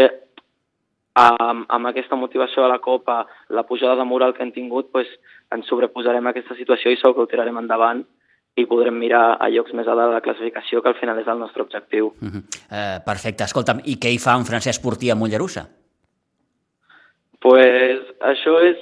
amb, 1.15 1.65
amb 1.69 1.87
aquesta 1.91 2.19
motivació 2.19 2.63
de 2.63 2.69
la 2.69 2.81
Copa, 2.83 3.23
la 3.49 3.63
pujada 3.63 3.95
de 3.95 4.05
moral 4.07 4.33
que 4.35 4.43
hem 4.43 4.51
tingut, 4.51 4.91
pues, 4.91 5.07
ens 5.51 5.67
sobreposarem 5.71 6.27
a 6.27 6.35
aquesta 6.35 6.57
situació 6.59 6.91
i 6.91 6.99
segur 6.99 7.15
que 7.15 7.25
ho 7.25 7.31
tirarem 7.31 7.57
endavant 7.61 8.03
i 8.55 8.65
podrem 8.67 8.95
mirar 8.95 9.37
a 9.39 9.49
llocs 9.51 9.73
més 9.75 9.87
a 9.87 9.95
dalt 9.95 10.13
de 10.13 10.19
la 10.19 10.23
classificació, 10.23 10.81
que 10.81 10.91
al 10.91 10.99
final 10.99 11.19
és 11.19 11.27
el 11.27 11.39
nostre 11.39 11.63
objectiu. 11.63 12.13
Uh 12.21 12.27
-huh. 12.27 12.43
uh, 12.71 12.99
perfecte. 13.03 13.43
Escolta'm, 13.43 13.81
i 13.83 13.97
què 13.99 14.11
hi 14.13 14.19
fa 14.19 14.35
en 14.35 14.45
Francesc 14.45 14.81
Portí 14.81 15.09
a 15.09 15.15
Mollerussa? 15.15 15.67
pues, 17.45 18.01
això 18.25 18.57
és 18.65 18.79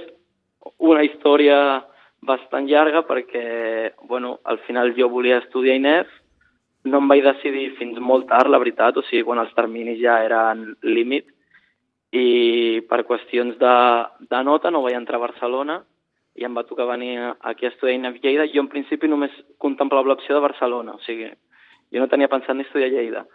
una 0.79 1.03
història 1.03 1.83
bastant 2.23 2.69
llarga 2.69 3.01
perquè, 3.03 3.91
bueno, 4.07 4.37
al 4.47 4.61
final 4.63 4.93
jo 4.95 5.09
volia 5.11 5.41
estudiar 5.41 5.75
INEF, 5.75 6.07
no 6.87 7.01
em 7.01 7.09
vaig 7.11 7.25
decidir 7.25 7.73
fins 7.75 7.99
molt 7.99 8.29
tard, 8.29 8.47
la 8.51 8.61
veritat, 8.63 8.95
o 8.95 9.03
sigui, 9.09 9.25
quan 9.27 9.41
els 9.43 9.51
terminis 9.57 9.99
ja 9.99 10.21
eren 10.23 10.69
límit, 10.83 11.27
i 12.13 12.81
per 12.89 13.01
qüestions 13.07 13.57
de, 13.57 13.75
de 14.29 14.41
nota 14.45 14.69
no 14.71 14.83
vaig 14.85 14.97
entrar 14.99 15.17
a 15.17 15.25
Barcelona 15.25 15.79
i 16.37 16.45
em 16.45 16.53
va 16.57 16.65
tocar 16.65 16.85
venir 16.89 17.15
aquí 17.41 17.65
a 17.65 17.71
estudiar 17.71 17.95
INEF 17.97 18.19
Lleida. 18.21 18.45
Jo 18.53 18.61
en 18.63 18.69
principi 18.69 19.09
només 19.09 19.33
contemplava 19.61 20.11
l'opció 20.11 20.37
de 20.37 20.43
Barcelona, 20.45 20.95
o 20.97 21.01
sigui, 21.05 21.29
jo 21.93 22.01
no 22.01 22.09
tenia 22.09 22.29
pensat 22.29 22.57
ni 22.57 22.65
estudiar 22.65 22.91
Lleida. 22.93 23.25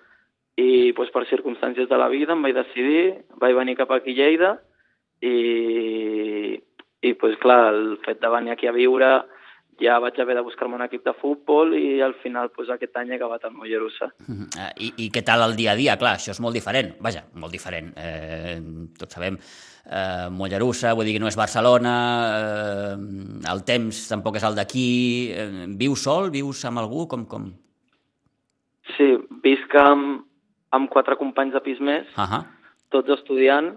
I 0.59 0.93
doncs, 0.95 1.13
per 1.15 1.27
circumstàncies 1.31 1.91
de 1.91 1.99
la 1.99 2.09
vida 2.11 2.35
em 2.35 2.43
vaig 2.43 2.57
decidir, 2.57 3.03
vaig 3.43 3.55
venir 3.59 3.77
cap 3.79 3.93
aquí 3.95 4.15
a 4.15 4.19
Lleida 4.19 4.53
i, 5.23 6.59
i 7.03 7.13
doncs, 7.15 7.39
clar, 7.43 7.61
el 7.75 7.99
fet 8.07 8.23
de 8.23 8.31
venir 8.35 8.55
aquí 8.55 8.71
a 8.71 8.75
viure 8.75 9.13
ja 9.81 9.99
vaig 10.03 10.19
haver 10.21 10.35
de 10.37 10.43
buscar-me 10.43 10.77
un 10.77 10.83
equip 10.85 11.05
de 11.07 11.15
futbol 11.15 11.75
i 11.79 12.01
al 12.03 12.15
final 12.23 12.51
pues, 12.55 12.71
aquest 12.71 12.97
any 12.99 13.13
he 13.13 13.17
acabat 13.17 13.45
al 13.45 13.55
Mollerussa. 13.55 14.11
-huh. 14.19 14.47
uh, 14.59 14.73
i, 14.77 14.93
I 15.05 15.11
què 15.15 15.23
tal 15.25 15.43
el 15.43 15.57
dia 15.57 15.73
a 15.73 15.77
dia? 15.77 15.97
Clar, 15.97 16.17
això 16.17 16.31
és 16.31 16.41
molt 16.41 16.55
diferent. 16.55 16.95
Vaja, 17.01 17.25
molt 17.35 17.53
diferent. 17.53 17.93
Eh, 17.97 18.61
tots 18.99 19.15
sabem, 19.15 19.39
eh, 19.87 20.29
Mollerussa, 20.31 20.95
vull 20.95 21.05
dir 21.05 21.15
que 21.15 21.21
no 21.21 21.29
és 21.29 21.37
Barcelona, 21.37 21.95
eh, 22.39 23.53
el 23.53 23.65
temps 23.65 24.09
tampoc 24.09 24.37
és 24.37 24.45
el 24.45 24.55
d'aquí. 24.55 25.31
Eh, 25.33 25.67
vius 25.69 26.03
sol? 26.03 26.31
Vius 26.31 26.65
amb 26.65 26.79
algú? 26.79 27.07
Com, 27.07 27.27
com? 27.27 27.53
Sí, 28.97 29.17
visc 29.43 29.75
amb, 29.75 30.25
amb 30.71 30.91
quatre 30.91 31.17
companys 31.17 31.53
de 31.53 31.61
pis 31.61 31.81
més, 31.81 32.07
uh 32.17 32.25
-huh. 32.25 32.45
tots 32.91 33.11
estudiant, 33.11 33.77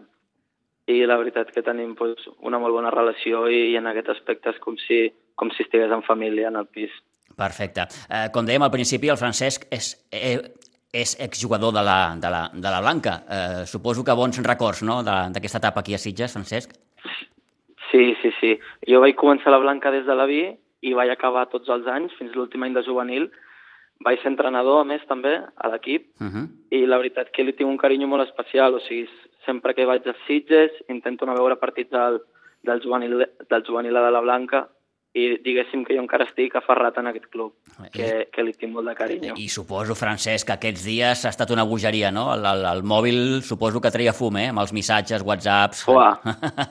i 0.87 1.05
la 1.05 1.17
veritat 1.17 1.51
que 1.51 1.61
tenim 1.61 1.95
pues, 1.95 2.27
una 2.39 2.59
molt 2.59 2.73
bona 2.73 2.89
relació 2.89 3.47
i, 3.49 3.71
i 3.71 3.77
en 3.77 3.87
aquest 3.87 4.09
aspecte 4.09 4.49
és 4.49 4.59
com 4.59 4.77
si 4.77 5.11
com 5.36 5.52
si 5.56 5.63
estigués 5.63 5.91
en 5.91 6.04
família 6.04 6.50
en 6.50 6.56
el 6.56 6.67
pis. 6.67 6.91
Perfecte. 7.38 7.88
Eh, 8.10 8.28
com 8.34 8.46
dèiem 8.46 8.63
al 8.65 8.74
principi, 8.74 9.10
el 9.10 9.20
Francesc 9.20 9.67
és, 9.72 9.94
eh, 10.12 10.38
és 10.94 11.15
exjugador 11.20 11.74
de 11.74 11.84
la, 11.84 12.15
de 12.20 12.30
la, 12.30 12.41
de 12.54 12.70
la 12.70 12.82
Blanca. 12.82 13.13
Eh, 13.28 13.65
suposo 13.65 14.04
que 14.04 14.15
bons 14.17 14.41
records 14.44 14.84
no? 14.84 15.02
d'aquesta 15.04 15.62
etapa 15.63 15.82
aquí 15.82 15.94
a 15.94 16.02
Sitges, 16.02 16.34
Francesc? 16.34 16.76
Sí, 17.91 18.15
sí, 18.22 18.32
sí. 18.39 18.58
Jo 18.88 19.02
vaig 19.04 19.15
començar 19.20 19.52
la 19.52 19.62
Blanca 19.63 19.91
des 19.91 20.06
de 20.06 20.15
la 20.15 20.28
vi 20.28 20.44
i 20.82 20.94
vaig 20.98 21.12
acabar 21.12 21.50
tots 21.52 21.70
els 21.70 21.88
anys, 21.88 22.13
fins 22.20 22.36
l'últim 22.36 22.63
any 22.63 22.76
de 22.76 22.84
juvenil. 22.84 23.30
Vaig 24.02 24.22
ser 24.22 24.32
entrenador, 24.32 24.80
a 24.82 24.88
més, 24.88 25.02
també, 25.08 25.36
a 25.38 25.67
l'equip, 25.70 26.08
uh 26.20 26.28
-huh. 26.28 26.48
i 26.72 26.86
la 26.86 26.98
veritat 26.98 27.30
que 27.32 27.44
li 27.44 27.54
tinc 27.54 27.70
un 27.70 27.78
carinyo 27.78 28.08
molt 28.08 28.28
especial. 28.28 28.74
O 28.74 28.80
sigui, 28.80 29.08
sempre 29.46 29.74
que 29.74 29.86
vaig 29.86 30.08
a 30.08 30.15
Sitges 30.26 30.72
intento 30.89 31.26
anar 31.26 31.36
a 31.36 31.41
veure 31.41 31.56
partits 31.56 31.91
del, 31.91 32.22
del, 32.63 32.82
juvenil, 32.82 33.28
del 33.50 33.63
juvenil 33.63 33.94
de 33.94 34.12
la 34.12 34.22
Blanca 34.22 34.70
i 35.13 35.24
diguéssim 35.43 35.82
que 35.84 35.95
jo 35.97 36.04
encara 36.06 36.24
estic 36.30 36.54
aferrat 36.56 36.95
en 37.02 37.10
aquest 37.10 37.26
club, 37.34 37.52
que, 37.91 38.30
que 38.32 38.43
li 38.45 38.54
tinc 38.56 38.71
molt 38.71 38.88
de 38.88 38.93
carinyo. 38.95 39.34
I 39.36 39.50
suposo, 39.52 39.95
Francesc, 40.00 40.47
que 40.47 40.56
aquests 40.56 40.86
dies 40.88 41.26
ha 41.26 41.32
estat 41.34 41.52
una 41.52 41.65
bogeria, 41.67 42.13
no? 42.15 42.30
El, 42.32 42.47
el, 42.47 42.63
el 42.69 42.84
mòbil 42.88 43.41
suposo 43.43 43.82
que 43.84 43.91
treia 43.91 44.15
fum, 44.15 44.39
eh? 44.39 44.47
Amb 44.54 44.63
els 44.63 44.71
missatges, 44.76 45.26
whatsapps... 45.28 45.84
Fuà, 45.89 46.13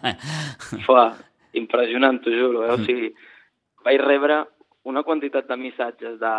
fuà, 0.87 1.05
impressionant, 1.61 2.23
t'ho 2.25 2.33
juro, 2.33 2.65
eh? 2.65 2.73
O 2.73 2.81
sigui, 2.87 3.13
vaig 3.85 4.01
rebre 4.07 4.41
una 4.89 5.05
quantitat 5.05 5.49
de 5.51 5.61
missatges 5.61 6.17
de, 6.23 6.35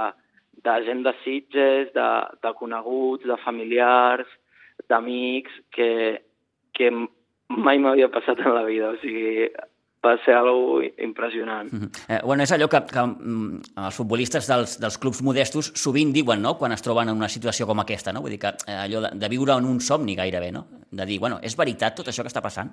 de 0.65 0.77
gent 0.87 1.05
de 1.05 1.13
Sitges, 1.21 1.93
de, 1.93 2.09
de 2.41 2.53
coneguts, 2.57 3.29
de 3.29 3.37
familiars, 3.45 4.29
d'amics, 4.89 5.53
que, 5.77 5.91
que 6.73 6.89
mai 7.51 7.77
m'havia 7.77 8.09
passat 8.09 8.41
en 8.41 8.55
la 8.57 8.65
vida. 8.65 8.89
O 8.95 8.97
sigui, 9.05 9.51
va 10.01 10.15
ser 10.25 10.33
algo 10.33 10.81
impressionant. 10.97 11.71
Mm 11.71 11.79
-hmm. 11.79 11.89
eh, 12.09 12.21
bueno, 12.25 12.43
és 12.43 12.51
allò 12.51 12.67
que, 12.67 12.81
que 12.93 13.01
mm, 13.05 13.61
els 13.85 13.95
futbolistes 13.95 14.47
dels, 14.47 14.79
dels 14.79 14.97
clubs 14.97 15.21
modestos 15.21 15.71
sovint 15.75 16.13
diuen, 16.13 16.41
no?, 16.41 16.57
quan 16.57 16.71
es 16.71 16.81
troben 16.81 17.09
en 17.09 17.15
una 17.15 17.29
situació 17.29 17.67
com 17.67 17.79
aquesta, 17.79 18.11
no? 18.11 18.21
Vull 18.21 18.31
dir 18.31 18.39
que 18.39 18.53
eh, 18.67 18.77
allò 18.85 19.01
de, 19.01 19.09
de 19.13 19.29
viure 19.29 19.53
en 19.53 19.65
un 19.65 19.79
somni 19.79 20.15
gairebé, 20.15 20.51
no? 20.51 20.65
De 20.91 21.05
dir, 21.05 21.19
bueno, 21.19 21.39
és 21.43 21.55
veritat 21.55 21.95
tot 21.95 22.07
això 22.07 22.23
que 22.23 22.33
està 22.33 22.41
passant? 22.41 22.71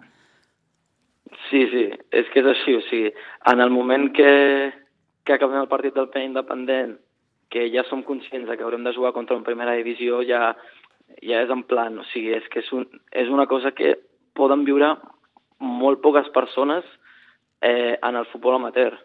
Sí, 1.50 1.66
sí, 1.72 1.90
és 2.10 2.26
que 2.32 2.40
és 2.40 2.46
així, 2.46 2.74
o 2.76 2.80
sigui, 2.80 3.12
en 3.52 3.60
el 3.60 3.70
moment 3.70 4.12
que, 4.12 4.72
que 5.24 5.32
acabem 5.32 5.60
el 5.60 5.68
partit 5.68 5.94
del 5.94 6.08
Penya 6.08 6.26
Independent, 6.26 6.98
que 7.50 7.70
ja 7.72 7.84
som 7.88 8.02
conscients 8.02 8.48
de 8.48 8.56
que 8.56 8.64
haurem 8.64 8.84
de 8.84 8.92
jugar 8.92 9.12
contra 9.12 9.36
una 9.36 9.44
primera 9.44 9.72
divisió, 9.72 10.22
ja, 10.22 10.56
ja 11.22 11.42
és 11.42 11.50
en 11.50 11.62
plan, 11.62 11.98
o 11.98 12.04
sigui, 12.04 12.32
és 12.36 12.48
que 12.48 12.60
és, 12.60 12.72
un, 12.72 12.88
és 13.12 13.28
una 13.28 13.46
cosa 13.46 13.72
que 13.72 13.96
poden 14.34 14.64
viure 14.64 14.96
molt 15.58 16.00
poques 16.00 16.28
persones 16.34 16.84
eh, 17.60 17.98
en 18.02 18.16
el 18.16 18.26
futbol 18.26 18.56
amateur. 18.56 18.96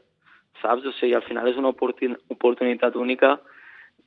saps? 0.62 0.86
O 0.86 0.94
sigui, 1.00 1.14
al 1.14 1.26
final 1.28 1.50
és 1.50 1.58
una 1.60 1.74
oportunitat 1.74 2.96
única 2.96 3.36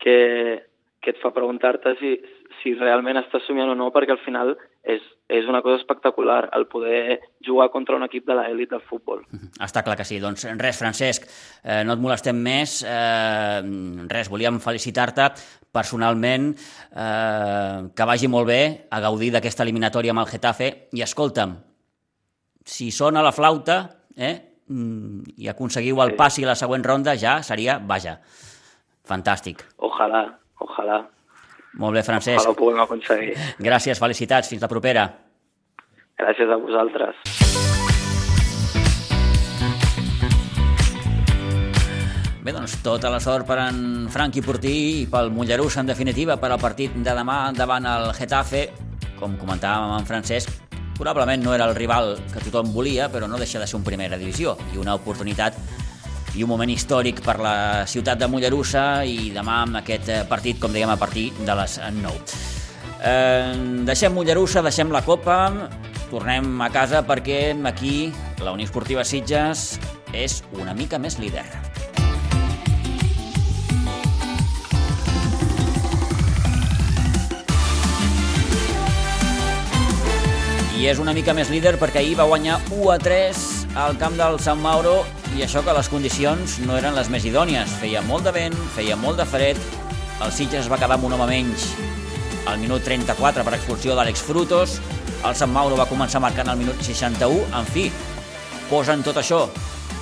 que, 0.00 0.62
que 1.02 1.12
et 1.12 1.20
fa 1.22 1.32
preguntar-te 1.34 1.94
si, 2.00 2.14
si 2.62 2.72
realment 2.78 3.20
estàs 3.20 3.44
somiant 3.46 3.72
o 3.72 3.76
no, 3.78 3.90
perquè 3.94 4.14
al 4.14 4.22
final 4.24 4.54
és, 4.86 5.02
és 5.28 5.48
una 5.50 5.60
cosa 5.64 5.80
espectacular 5.80 6.46
el 6.56 6.66
poder 6.70 7.18
jugar 7.44 7.68
contra 7.74 7.98
un 7.98 8.06
equip 8.06 8.26
de 8.28 8.38
l'elit 8.38 8.72
del 8.72 8.84
futbol. 8.86 9.24
Està 9.66 9.82
clar 9.86 9.98
que 9.98 10.06
sí. 10.08 10.20
Doncs 10.22 10.46
res, 10.56 10.80
Francesc, 10.80 11.28
eh, 11.62 11.82
no 11.86 11.96
et 11.96 12.02
molestem 12.02 12.40
més. 12.40 12.78
Eh, 12.86 13.60
res, 14.12 14.32
volíem 14.32 14.60
felicitar-te 14.62 15.30
personalment, 15.76 16.52
eh, 16.56 17.78
que 17.92 18.08
vagi 18.08 18.30
molt 18.32 18.48
bé 18.48 18.62
a 18.88 19.02
gaudir 19.04 19.34
d'aquesta 19.34 19.66
eliminatòria 19.66 20.14
amb 20.14 20.24
el 20.24 20.30
Getafe. 20.30 20.70
I 20.96 21.04
escolta'm, 21.04 21.58
si 22.66 22.90
sona 22.90 23.22
la 23.22 23.34
flauta 23.34 24.05
eh, 24.16 24.34
mm, 24.68 25.36
i 25.36 25.50
aconseguiu 25.52 26.00
el 26.02 26.14
passi 26.16 26.44
a 26.44 26.50
la 26.52 26.56
següent 26.58 26.84
ronda, 26.84 27.14
ja 27.20 27.38
seria, 27.46 27.78
vaja, 27.78 28.18
fantàstic. 29.06 29.62
Ojalà, 29.78 30.24
ojalà. 30.64 31.04
Molt 31.76 31.98
bé, 31.98 32.02
Francesc. 32.02 32.40
Ojalà 32.40 32.54
ho 32.54 32.58
puguem 32.58 32.80
aconseguir. 32.80 33.36
Gràcies, 33.60 34.00
felicitats, 34.00 34.48
fins 34.48 34.64
la 34.64 34.72
propera. 34.72 35.06
Gràcies 36.16 36.48
a 36.48 36.56
vosaltres. 36.56 37.20
Bé, 42.46 42.52
doncs 42.54 42.76
tota 42.78 43.10
la 43.10 43.18
sort 43.18 43.42
per 43.44 43.58
en 43.58 44.06
Franqui 44.08 44.40
Portí 44.40 44.74
i 45.02 45.06
pel 45.10 45.32
Mollerús, 45.34 45.76
en 45.82 45.90
definitiva, 45.90 46.38
per 46.38 46.52
al 46.54 46.62
partit 46.62 46.94
de 46.94 47.14
demà 47.18 47.50
davant 47.52 47.84
el 47.90 48.12
Getafe. 48.14 48.68
Com 49.18 49.34
comentàvem 49.40 49.90
amb 49.90 49.98
en 49.98 50.06
Francesc, 50.06 50.65
probablement 50.98 51.42
no 51.44 51.54
era 51.54 51.66
el 51.68 51.74
rival 51.76 52.16
que 52.32 52.42
tothom 52.44 52.72
volia, 52.74 53.10
però 53.12 53.28
no 53.28 53.38
deixa 53.38 53.60
de 53.60 53.66
ser 53.66 53.78
un 53.78 53.84
primera 53.84 54.18
divisió 54.18 54.56
i 54.74 54.80
una 54.82 54.96
oportunitat 54.96 55.56
i 56.36 56.44
un 56.44 56.50
moment 56.50 56.70
històric 56.70 57.22
per 57.24 57.38
la 57.40 57.86
ciutat 57.88 58.20
de 58.20 58.28
Mollerussa 58.28 59.04
i 59.08 59.30
demà 59.32 59.62
amb 59.64 59.80
aquest 59.80 60.10
partit, 60.28 60.60
com 60.60 60.72
dèiem, 60.72 60.92
a 60.92 60.98
partir 61.00 61.30
de 61.38 61.56
les 61.56 61.78
9. 62.00 62.20
Eh, 62.96 63.54
deixem 63.88 64.12
Mollerussa, 64.12 64.64
deixem 64.64 64.92
la 64.92 65.04
Copa, 65.04 65.38
tornem 66.10 66.60
a 66.62 66.70
casa 66.72 67.02
perquè 67.06 67.54
aquí 67.66 68.12
la 68.44 68.52
Unió 68.52 68.68
Esportiva 68.68 69.04
Sitges 69.04 69.78
és 70.12 70.42
una 70.60 70.74
mica 70.74 71.00
més 71.00 71.18
líder. 71.18 71.46
I 80.76 80.84
és 80.90 80.98
una 81.00 81.14
mica 81.16 81.32
més 81.32 81.48
líder 81.48 81.78
perquè 81.80 82.02
ahir 82.02 82.16
va 82.18 82.26
guanyar 82.28 82.58
1 82.68 82.90
a 82.92 82.96
3 83.00 83.38
al 83.80 83.96
camp 84.00 84.16
del 84.18 84.36
Sant 84.44 84.60
Mauro 84.60 84.98
i 85.36 85.44
això 85.44 85.62
que 85.64 85.72
les 85.72 85.88
condicions 85.88 86.58
no 86.68 86.76
eren 86.76 86.96
les 86.96 87.08
més 87.12 87.24
idònies. 87.24 87.72
Feia 87.80 88.02
molt 88.04 88.28
de 88.28 88.32
vent, 88.36 88.56
feia 88.74 88.96
molt 89.00 89.16
de 89.20 89.24
fred, 89.28 89.60
el 90.24 90.32
Sitges 90.32 90.66
es 90.66 90.68
va 90.72 90.76
quedar 90.80 90.98
amb 90.98 91.08
un 91.08 91.16
home 91.16 91.28
menys 91.30 91.70
al 92.46 92.60
minut 92.60 92.84
34 92.84 93.44
per 93.44 93.56
expulsió 93.56 93.96
d'Àlex 93.96 94.22
Frutos, 94.22 94.76
el 95.24 95.34
Sant 95.34 95.50
Mauro 95.52 95.80
va 95.80 95.88
començar 95.88 96.20
marcant 96.22 96.52
al 96.52 96.60
minut 96.60 96.78
61, 96.84 97.48
en 97.56 97.72
fi, 97.72 97.88
posen 98.70 99.02
tot 99.06 99.18
això 99.22 99.46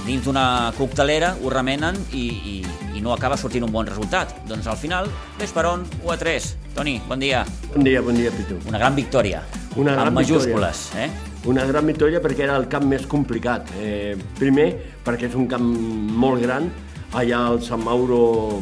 dins 0.05 0.27
d'una 0.27 0.75
coctelera, 0.77 1.33
ho 1.41 1.51
remenen 1.55 1.97
i, 2.13 2.27
i, 2.29 2.57
i 2.99 3.05
no 3.05 3.15
acaba 3.15 3.39
sortint 3.41 3.65
un 3.65 3.73
bon 3.73 3.89
resultat. 3.89 4.35
Doncs 4.51 4.69
al 4.69 4.77
final, 4.77 5.09
ves 5.41 5.55
per 5.55 5.65
on, 5.71 5.87
1 6.03 6.13
a 6.13 6.19
3. 6.21 6.55
Toni, 6.77 6.99
bon 7.09 7.23
dia. 7.23 7.47
Bon 7.73 7.87
dia, 7.87 8.05
bon 8.05 8.19
dia, 8.19 8.35
Pitu. 8.35 8.61
Una 8.69 8.83
gran 8.83 8.99
victòria. 8.99 9.41
Una 9.77 9.93
gran 9.97 10.07
amb 10.09 10.17
majúscules, 10.21 10.83
victòria. 10.93 11.07
eh? 11.07 11.33
Una 11.51 11.65
gran 11.67 11.87
victòria 11.87 12.21
perquè 12.23 12.45
era 12.47 12.57
el 12.57 12.69
camp 12.69 12.87
més 12.89 13.07
complicat. 13.11 13.71
Eh, 13.81 14.17
primer, 14.39 14.69
perquè 15.05 15.29
és 15.29 15.35
un 15.35 15.47
camp 15.51 15.65
molt 15.67 16.41
gran, 16.43 16.71
allà 17.13 17.47
el 17.53 17.61
Sant 17.63 17.83
Mauro 17.85 18.61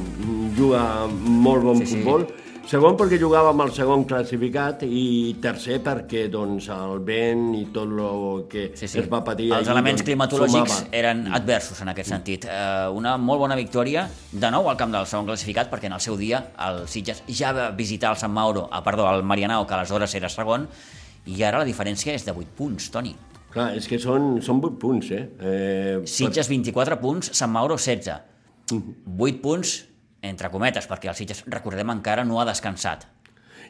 juga 0.57 1.07
molt 1.09 1.63
bon 1.63 1.77
Sí, 1.79 1.87
sí. 1.87 1.97
futbol. 2.01 2.27
Segon, 2.65 2.95
perquè 2.97 3.19
jugava 3.19 3.51
amb 3.51 3.61
el 3.65 3.73
segon 3.75 4.05
classificat 4.07 4.85
i 4.87 5.35
tercer, 5.43 5.81
perquè 5.83 6.29
doncs, 6.31 6.69
el 6.71 7.01
vent 7.05 7.49
i 7.59 7.65
tot 7.75 7.91
el 7.91 8.45
que 8.49 8.71
Sí, 8.79 8.87
sí. 8.89 9.01
es 9.01 9.09
va 9.11 9.23
patir 9.25 9.49
Els 9.51 9.67
allí, 9.67 9.73
elements 9.75 9.99
doncs, 10.01 10.07
climatològics 10.07 10.71
sumava. 10.79 10.87
eren 10.93 11.27
adversos 11.35 11.81
en 11.83 11.89
aquest 11.89 12.09
sentit. 12.09 12.45
Eh, 12.47 12.89
una 12.95 13.17
molt 13.19 13.41
bona 13.41 13.57
victòria, 13.57 14.09
de 14.31 14.51
nou 14.51 14.71
al 14.71 14.77
camp 14.77 14.93
del 14.95 15.07
segon 15.07 15.27
classificat, 15.27 15.69
perquè 15.73 15.87
en 15.91 15.93
el 15.99 16.01
seu 16.01 16.17
dia 16.17 16.53
el 16.69 16.87
Sitges 16.89 17.25
ja 17.29 17.53
va 17.53 17.71
visitar 17.73 18.11
el 18.13 18.17
Sant 18.17 18.33
Mauro, 18.33 18.69
ah, 18.71 18.83
perdó, 18.83 19.11
el 19.13 19.23
Marianao, 19.25 19.67
que 19.67 19.75
aleshores 19.75 20.15
era 20.15 20.29
segon, 20.29 20.69
i 21.27 21.43
ara 21.47 21.63
la 21.63 21.69
diferència 21.69 22.15
és 22.17 22.27
de 22.27 22.35
8 22.35 22.57
punts, 22.59 22.91
Toni. 22.95 23.15
Clar, 23.53 23.69
és 23.77 23.87
que 23.89 23.99
són, 24.01 24.41
són 24.45 24.63
8 24.65 24.79
punts, 24.81 25.11
eh? 25.13 25.25
eh 25.39 25.97
Sitges 26.09 26.49
24 26.49 26.99
punts, 27.03 27.33
Sant 27.37 27.53
Mauro 27.53 27.77
16. 27.79 28.21
Mhm. 28.73 29.17
8 29.19 29.43
punts, 29.43 29.75
entre 30.23 30.51
cometes, 30.51 30.89
perquè 30.89 31.11
el 31.13 31.19
Sitges, 31.19 31.45
recordem, 31.47 31.91
encara 31.91 32.25
no 32.25 32.41
ha 32.41 32.47
descansat. 32.49 33.07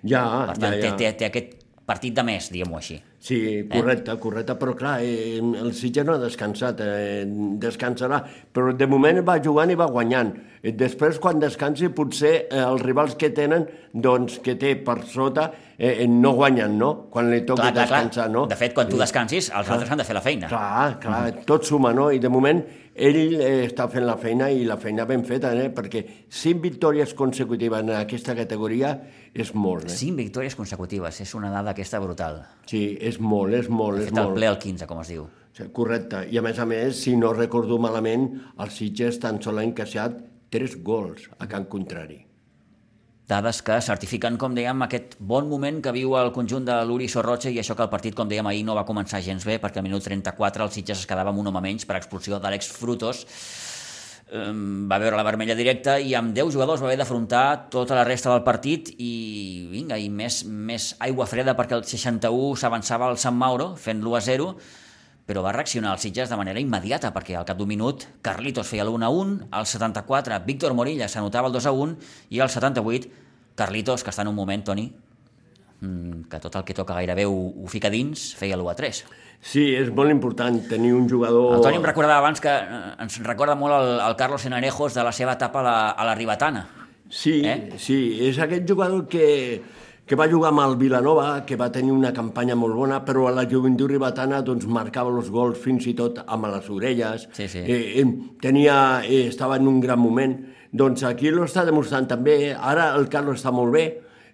Ja, 0.03 0.23
Per 0.51 0.59
tant, 0.59 0.75
ja, 0.75 0.79
ja. 0.79 0.97
Té, 0.97 0.97
té, 0.99 1.13
té 1.19 1.27
aquest 1.31 1.62
partit 1.87 2.15
de 2.15 2.23
més, 2.27 2.49
diguem-ho 2.53 2.77
així. 2.79 3.01
Sí, 3.23 3.39
correcte, 3.71 4.17
correcte, 4.19 4.57
però 4.59 4.73
clar, 4.75 4.97
eh, 5.07 5.39
el 5.39 5.71
Sitges 5.79 6.07
no 6.07 6.17
ha 6.17 6.19
descansat, 6.19 6.81
eh, 6.83 7.23
descansarà, 7.63 8.19
però 8.53 8.73
de 8.75 8.87
moment 8.91 9.21
va 9.27 9.37
jugant 9.43 9.71
i 9.71 9.77
va 9.79 9.87
guanyant. 9.87 10.33
Eh, 10.63 10.73
Després, 10.73 11.21
quan 11.23 11.39
descansi, 11.39 11.89
potser 11.95 12.33
eh, 12.51 12.59
els 12.65 12.83
rivals 12.83 13.15
que 13.19 13.31
tenen, 13.31 13.69
doncs, 13.95 14.41
que 14.43 14.57
té 14.59 14.75
per 14.83 15.05
sota, 15.07 15.53
eh, 15.79 16.03
eh, 16.03 16.07
no 16.11 16.33
guanyen, 16.35 16.75
no? 16.79 16.93
Quan 17.11 17.31
li 17.31 17.45
Clar, 17.47 17.57
clar, 17.57 17.73
descansar, 17.79 18.25
clar. 18.27 18.31
no? 18.35 18.47
De 18.51 18.59
fet, 18.59 18.75
quan 18.75 18.91
tu 18.91 18.99
descansis, 18.99 19.53
els 19.55 19.71
altres 19.71 19.91
han 19.91 20.03
de 20.03 20.05
fer 20.09 20.19
la 20.19 20.25
feina. 20.25 20.49
Clar, 20.51 20.99
clar, 21.03 21.25
tot 21.47 21.65
suma, 21.65 21.93
no? 21.95 22.11
I 22.11 22.19
de 22.19 22.29
moment 22.29 22.65
ell 22.95 23.19
eh, 23.41 23.67
està 23.67 23.87
fent 23.89 24.05
la 24.05 24.17
feina 24.21 24.51
i 24.53 24.65
la 24.69 24.77
feina 24.81 25.07
ben 25.09 25.25
feta, 25.25 25.53
eh? 25.57 25.71
perquè 25.73 26.03
cinc 26.29 26.63
victòries 26.65 27.15
consecutives 27.19 27.81
en 27.85 27.95
aquesta 27.97 28.37
categoria 28.37 28.93
és 29.33 29.55
molt, 29.55 29.89
eh? 29.89 29.97
5 29.97 30.19
victòries 30.21 30.57
consecutives, 30.59 31.23
és 31.25 31.35
una 31.35 31.51
dada 31.53 31.73
aquesta 31.73 32.01
brutal. 32.03 32.43
Sí, 32.69 32.99
és 33.01 33.19
molt, 33.21 33.57
és 33.57 33.71
molt, 33.73 34.03
és 34.03 34.11
fet 34.11 34.19
el 34.19 34.29
molt. 34.29 34.37
ple 34.41 34.51
al 34.51 34.59
15, 34.61 34.89
com 34.91 35.01
es 35.01 35.15
diu. 35.15 35.29
Sí, 35.57 35.69
correcte. 35.73 36.27
I 36.33 36.41
a 36.41 36.45
més 36.45 36.59
a 36.61 36.67
més, 36.69 37.01
si 37.01 37.17
no 37.17 37.33
recordo 37.37 37.79
malament, 37.81 38.29
el 38.61 38.73
Sitges 38.73 39.21
tan 39.21 39.41
sol 39.45 39.61
ha 39.61 39.65
encaixat 39.69 40.21
tres 40.53 40.77
gols 40.85 41.29
a 41.39 41.49
Can 41.49 41.69
Contrari. 41.73 42.23
Dades 43.33 43.63
que 43.65 43.79
certifiquen, 43.81 44.35
com 44.37 44.53
dèiem, 44.53 44.83
aquest 44.85 45.15
bon 45.17 45.47
moment 45.49 45.79
que 45.81 45.93
viu 45.95 46.13
el 46.19 46.29
conjunt 46.37 46.67
de 46.69 46.75
l'Uri 46.85 47.07
Sorroche 47.09 47.49
i 47.49 47.61
això 47.63 47.73
que 47.79 47.85
el 47.87 47.89
partit, 47.89 48.13
com 48.19 48.29
dèiem 48.29 48.49
ahir, 48.51 48.65
no 48.69 48.75
va 48.77 48.85
començar 48.85 49.23
gens 49.25 49.47
bé 49.49 49.57
perquè 49.63 49.81
al 49.81 49.87
minut 49.87 50.05
34 50.05 50.67
el 50.67 50.73
Sitges 50.75 51.01
es 51.01 51.09
quedava 51.09 51.33
amb 51.33 51.41
un 51.41 51.49
home 51.49 51.63
menys 51.65 51.89
per 51.89 51.97
expulsió 51.97 52.37
d'Àlex 52.43 52.69
Frutos. 52.77 53.23
Va 54.33 54.99
veure 55.01 55.17
la 55.17 55.25
vermella 55.25 55.57
directa 55.57 55.97
i 55.97 56.13
amb 56.19 56.37
10 56.37 56.53
jugadors 56.53 56.85
va 56.85 56.91
haver 56.91 56.99
d'afrontar 57.01 57.71
tota 57.73 57.97
la 57.97 58.05
resta 58.05 58.35
del 58.35 58.45
partit 58.45 58.93
i 58.99 59.13
vinga, 59.73 59.97
i 59.97 60.13
més, 60.13 60.43
més 60.45 60.93
aigua 61.01 61.29
freda 61.29 61.57
perquè 61.57 61.79
el 61.79 61.89
61 61.89 62.61
s'avançava 62.61 63.09
al 63.09 63.21
Sant 63.21 63.37
Mauro 63.37 63.73
fent 63.81 64.05
l'1 64.05 64.21
a 64.21 64.25
0 64.29 64.53
però 65.25 65.41
va 65.45 65.53
reaccionar 65.55 65.93
el 65.95 66.01
Sitges 66.03 66.29
de 66.29 66.37
manera 66.37 66.61
immediata 66.61 67.13
perquè 67.15 67.37
al 67.39 67.49
cap 67.49 67.57
d'un 67.57 67.71
minut 67.71 68.09
Carlitos 68.25 68.69
feia 68.69 68.85
l'1 68.85 69.05
a 69.07 69.13
1, 69.13 69.37
al 69.55 69.69
74 69.69 70.41
Víctor 70.49 70.75
Morilla 70.77 71.09
s'anotava 71.09 71.49
el 71.49 71.57
2 71.57 71.69
a 71.69 71.73
1 71.73 71.95
i 72.37 72.41
al 72.41 72.51
78 72.51 73.22
Carlitos, 73.55 74.03
que 74.05 74.11
està 74.11 74.23
en 74.23 74.29
un 74.33 74.35
moment, 74.37 74.63
Toni, 74.65 74.87
mm, 75.81 76.29
que 76.31 76.41
tot 76.41 76.57
el 76.57 76.65
que 76.65 76.75
toca 76.75 76.95
gairebé 76.95 77.27
ho, 77.27 77.33
ho 77.33 77.67
fica 77.69 77.91
dins, 77.91 78.33
feia 78.39 78.57
l'1 78.57 78.71
a 78.71 78.75
3. 78.79 79.05
Sí, 79.43 79.73
és 79.75 79.91
molt 79.91 80.11
important 80.15 80.61
tenir 80.71 80.93
un 80.95 81.09
jugador... 81.11 81.57
El 81.57 81.65
Toni 81.65 81.81
em 81.81 81.85
recordava 81.85 82.21
abans 82.23 82.41
que 82.41 82.51
eh, 82.53 82.81
ens 83.03 83.19
recorda 83.27 83.57
molt 83.59 83.75
el, 83.75 83.97
el 84.07 84.17
Carlos 84.17 84.45
Enarejos 84.47 84.95
de 84.95 85.03
la 85.03 85.13
seva 85.13 85.35
etapa 85.35 85.61
a 85.61 85.67
la, 85.67 85.77
a 85.91 86.05
la 86.07 86.15
Ribatana. 86.15 86.67
Sí, 87.13 87.43
Eh? 87.45 87.75
sí, 87.77 87.97
és 88.25 88.39
aquest 88.41 88.65
jugador 88.71 89.09
que, 89.11 89.61
que 90.07 90.17
va 90.17 90.29
jugar 90.31 90.49
amb 90.55 90.63
el 90.63 90.77
Vilanova, 90.81 91.43
que 91.45 91.59
va 91.61 91.69
tenir 91.75 91.93
una 91.93 92.13
campanya 92.15 92.55
molt 92.57 92.73
bona, 92.79 93.03
però 93.05 93.27
a 93.29 93.35
la 93.35 93.45
joventut 93.51 93.91
ribatana 93.91 94.41
doncs, 94.47 94.65
marcava 94.65 95.11
els 95.13 95.29
gols 95.29 95.59
fins 95.61 95.85
i 95.91 95.93
tot 95.99 96.23
amb 96.25 96.47
les 96.55 96.71
orelles. 96.73 97.27
Sí, 97.37 97.49
sí. 97.53 97.59
Eh, 97.67 98.01
eh, 98.01 98.07
tenia, 98.41 99.03
eh, 99.05 99.27
estava 99.27 99.59
en 99.61 99.69
un 99.69 99.81
gran 99.83 100.01
moment. 100.01 100.39
Doncs 100.73 101.03
aquí 101.05 101.31
lo 101.31 101.45
està 101.45 101.67
demostrant 101.69 102.07
també. 102.09 102.55
Ara 102.57 102.95
el 102.97 103.09
Carlos 103.13 103.39
està 103.43 103.53
molt 103.53 103.73
bé. 103.75 103.85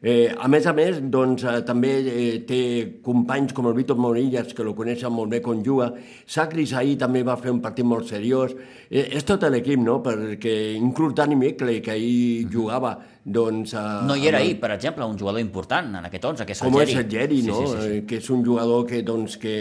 Eh, 0.01 0.29
a 0.31 0.47
més 0.47 0.63
a 0.71 0.73
més, 0.73 1.01
doncs, 1.11 1.43
eh, 1.43 1.57
també 1.67 1.89
eh, 2.07 2.27
té 2.47 2.59
companys 3.03 3.51
com 3.53 3.67
el 3.67 3.75
Víctor 3.75 3.97
Morillas, 3.99 4.53
que 4.55 4.63
lo 4.63 4.71
coneixen 4.79 5.11
molt 5.11 5.33
bé 5.33 5.41
quan 5.43 5.65
juga. 5.67 5.89
Sacris 6.25 6.71
ahir 6.79 6.95
també 7.01 7.25
va 7.27 7.35
fer 7.37 7.51
un 7.51 7.59
partit 7.61 7.85
molt 7.85 8.07
seriós. 8.07 8.55
Eh, 8.89 9.09
és 9.19 9.27
tot 9.27 9.43
l'equip, 9.51 9.81
no?, 9.83 9.97
perquè 10.05 10.55
inclús 10.79 11.17
Dani 11.19 11.35
Meckley, 11.35 11.81
que 11.83 11.91
ahir 11.97 12.47
jugava, 12.53 12.93
doncs... 13.25 13.75
Eh, 13.75 14.07
No 14.07 14.15
hi 14.15 14.29
era 14.31 14.39
ahir, 14.39 14.61
per 14.63 14.71
exemple, 14.77 15.05
un 15.05 15.19
jugador 15.19 15.41
important 15.43 15.91
en 15.99 16.07
aquest 16.07 16.25
11, 16.31 16.47
que 16.47 16.53
és 16.55 16.63
el 16.63 16.71
com 16.71 16.79
Geri. 16.79 16.93
és 16.95 16.99
el 17.03 17.11
Geri, 17.11 17.43
no? 17.43 17.59
Sí, 17.59 17.67
sí, 17.67 17.73
sí, 17.75 17.83
sí. 17.83 17.97
Eh, 17.99 18.07
que 18.07 18.23
és 18.23 18.31
un 18.31 18.45
jugador 18.47 18.87
que, 18.87 19.03
doncs, 19.03 19.35
que, 19.43 19.57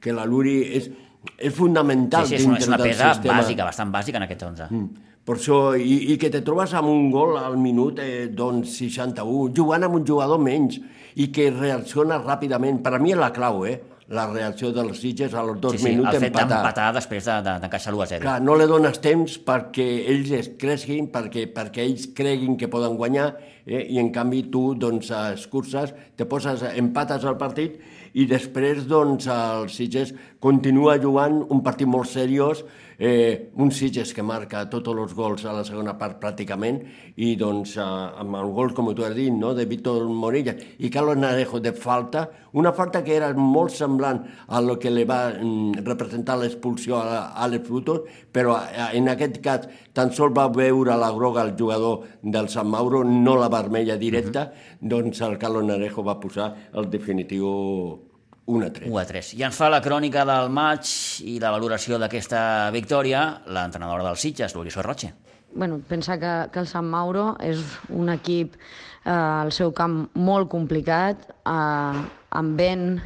que 0.00 0.16
la 0.16 0.24
Luri 0.24 0.62
és, 0.80 0.88
és 1.36 1.52
fundamental 1.52 2.24
Sí, 2.24 2.38
sí, 2.38 2.40
és 2.40 2.48
una, 2.48 2.56
és 2.56 2.68
una 2.72 2.78
dintre 2.78 2.88
del 2.88 2.96
pedra 2.96 3.12
sistema. 3.20 3.36
bàsica, 3.42 3.68
bastant 3.68 3.92
bàsica 3.92 4.16
en 4.16 4.30
aquest 4.32 4.42
11. 4.48 4.70
Mm. 4.72 5.10
Per 5.24 5.38
això, 5.38 5.58
i, 5.80 6.12
i 6.12 6.18
que 6.20 6.28
te 6.30 6.42
trobes 6.44 6.74
amb 6.76 6.90
un 6.92 7.06
gol 7.10 7.38
al 7.40 7.56
minut 7.56 7.98
eh, 8.02 8.26
doncs 8.28 8.74
61, 8.82 9.54
jugant 9.56 9.86
amb 9.86 9.96
un 9.96 10.04
jugador 10.06 10.38
menys 10.42 10.76
i 11.16 11.30
que 11.32 11.50
reacciona 11.54 12.18
ràpidament. 12.20 12.82
Per 12.84 12.92
a 12.92 12.98
mi 13.00 13.14
és 13.14 13.20
la 13.20 13.30
clau, 13.32 13.64
eh? 13.64 13.78
la 14.12 14.26
reacció 14.28 14.68
dels 14.76 14.98
Sitges 15.00 15.32
als 15.32 15.54
dos 15.62 15.72
sí, 15.72 15.78
sí, 15.78 15.88
minuts 15.88 16.12
el 16.12 16.20
fet 16.20 16.28
empatar. 16.28 16.48
d'empatar 16.50 16.88
després 16.92 17.24
de- 17.24 17.38
de- 17.46 17.54
d'encaixar 17.62 17.94
l'1 17.94 18.02
a 18.02 18.06
0. 18.10 18.20
Clar, 18.26 18.42
no 18.44 18.54
li 18.60 18.66
dones 18.68 19.00
temps 19.00 19.38
perquè 19.46 19.86
ells 20.12 20.30
es 20.30 20.50
cresquin, 20.60 21.08
perquè, 21.10 21.46
perquè 21.54 21.80
ells 21.86 22.10
creguin 22.14 22.58
que 22.60 22.68
poden 22.68 22.98
guanyar, 23.00 23.30
eh? 23.64 23.80
i 23.88 23.98
en 23.98 24.12
canvi 24.12 24.42
tu 24.52 24.74
doncs, 24.76 25.08
escurces, 25.32 25.94
te 26.20 26.26
poses, 26.28 26.60
empates 26.76 27.24
el 27.24 27.38
partit 27.40 27.80
i 28.12 28.26
després 28.28 28.84
doncs, 28.86 29.24
el 29.26 29.70
Sitges 29.72 30.12
continua 30.38 30.98
jugant 31.00 31.40
un 31.48 31.62
partit 31.64 31.88
molt 31.88 32.06
seriós, 32.12 32.60
eh, 32.98 33.50
un 33.56 33.70
Sitges 33.72 34.12
que 34.14 34.22
marca 34.22 34.64
tots 34.70 34.92
els 34.92 35.14
gols 35.14 35.44
a 35.44 35.54
la 35.56 35.64
segona 35.66 35.96
part 35.98 36.20
pràcticament 36.22 36.80
i 37.16 37.34
doncs 37.40 37.76
eh, 37.78 37.84
amb 37.84 38.38
el 38.40 38.52
gol, 38.54 38.74
com 38.74 38.92
tu 38.94 39.04
has 39.06 39.14
dit, 39.16 39.32
no? 39.32 39.54
de 39.54 39.66
Víctor 39.70 40.06
Morilla 40.08 40.54
i 40.78 40.90
Carlos 40.90 41.18
Narejo 41.18 41.60
de 41.60 41.72
falta, 41.72 42.28
una 42.52 42.72
falta 42.72 43.02
que 43.04 43.16
era 43.16 43.32
molt 43.34 43.74
semblant 43.74 44.22
a 44.46 44.60
lo 44.60 44.78
que 44.78 44.92
li 44.92 45.04
va 45.08 45.20
mm, 45.32 45.84
representar 45.86 46.38
l'expulsió 46.38 47.00
a 47.00 47.26
Alex 47.44 47.68
Frutos, 47.68 48.08
però 48.32 48.58
eh, 48.62 48.90
en 48.98 49.10
aquest 49.12 49.40
cas 49.44 49.68
tan 49.94 50.12
sols 50.14 50.34
va 50.36 50.48
veure 50.52 50.96
la 50.98 51.12
groga 51.14 51.42
el 51.42 51.54
jugador 51.58 52.08
del 52.22 52.48
Sant 52.48 52.70
Mauro, 52.70 53.04
no 53.04 53.36
la 53.40 53.50
vermella 53.52 53.98
directa, 54.00 54.50
doncs 54.80 55.22
el 55.24 55.38
Carlos 55.38 55.64
Narejo 55.66 56.04
va 56.06 56.20
posar 56.20 56.52
el 56.74 56.90
definitiu 56.90 58.13
1 58.46 58.66
a 58.66 58.72
3. 58.72 58.88
1 58.90 58.98
a 59.00 59.04
3. 59.08 59.34
I 59.38 59.44
ens 59.48 59.56
fa 59.56 59.70
la 59.72 59.80
crònica 59.84 60.24
del 60.28 60.50
maig 60.52 60.88
i 61.24 61.38
la 61.40 61.52
valoració 61.54 61.98
d'aquesta 61.98 62.70
victòria 62.74 63.24
l'entrenadora 63.46 64.04
dels 64.04 64.20
Sitges, 64.20 64.54
l'Oriol 64.54 64.84
Roche. 64.84 65.14
bueno, 65.54 65.80
pensa 65.88 66.18
que, 66.18 66.50
que 66.50 66.58
el 66.58 66.66
Sant 66.66 66.86
Mauro 66.90 67.36
és 67.40 67.60
un 67.88 68.10
equip 68.10 68.56
eh, 68.56 69.10
al 69.10 69.52
seu 69.54 69.70
camp 69.72 70.08
molt 70.14 70.50
complicat, 70.50 71.28
eh, 71.46 72.00
amb 72.34 72.58
vent, 72.58 72.98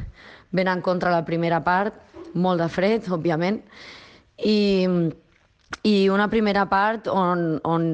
vent 0.51 0.71
en 0.71 0.81
contra 0.81 1.13
la 1.13 1.23
primera 1.25 1.61
part, 1.63 1.93
molt 2.33 2.61
de 2.61 2.67
fred, 2.69 3.05
òbviament, 3.13 3.61
i, 4.41 4.87
i 5.85 5.95
una 6.09 6.27
primera 6.29 6.65
part 6.69 7.07
on, 7.13 7.59
on 7.63 7.85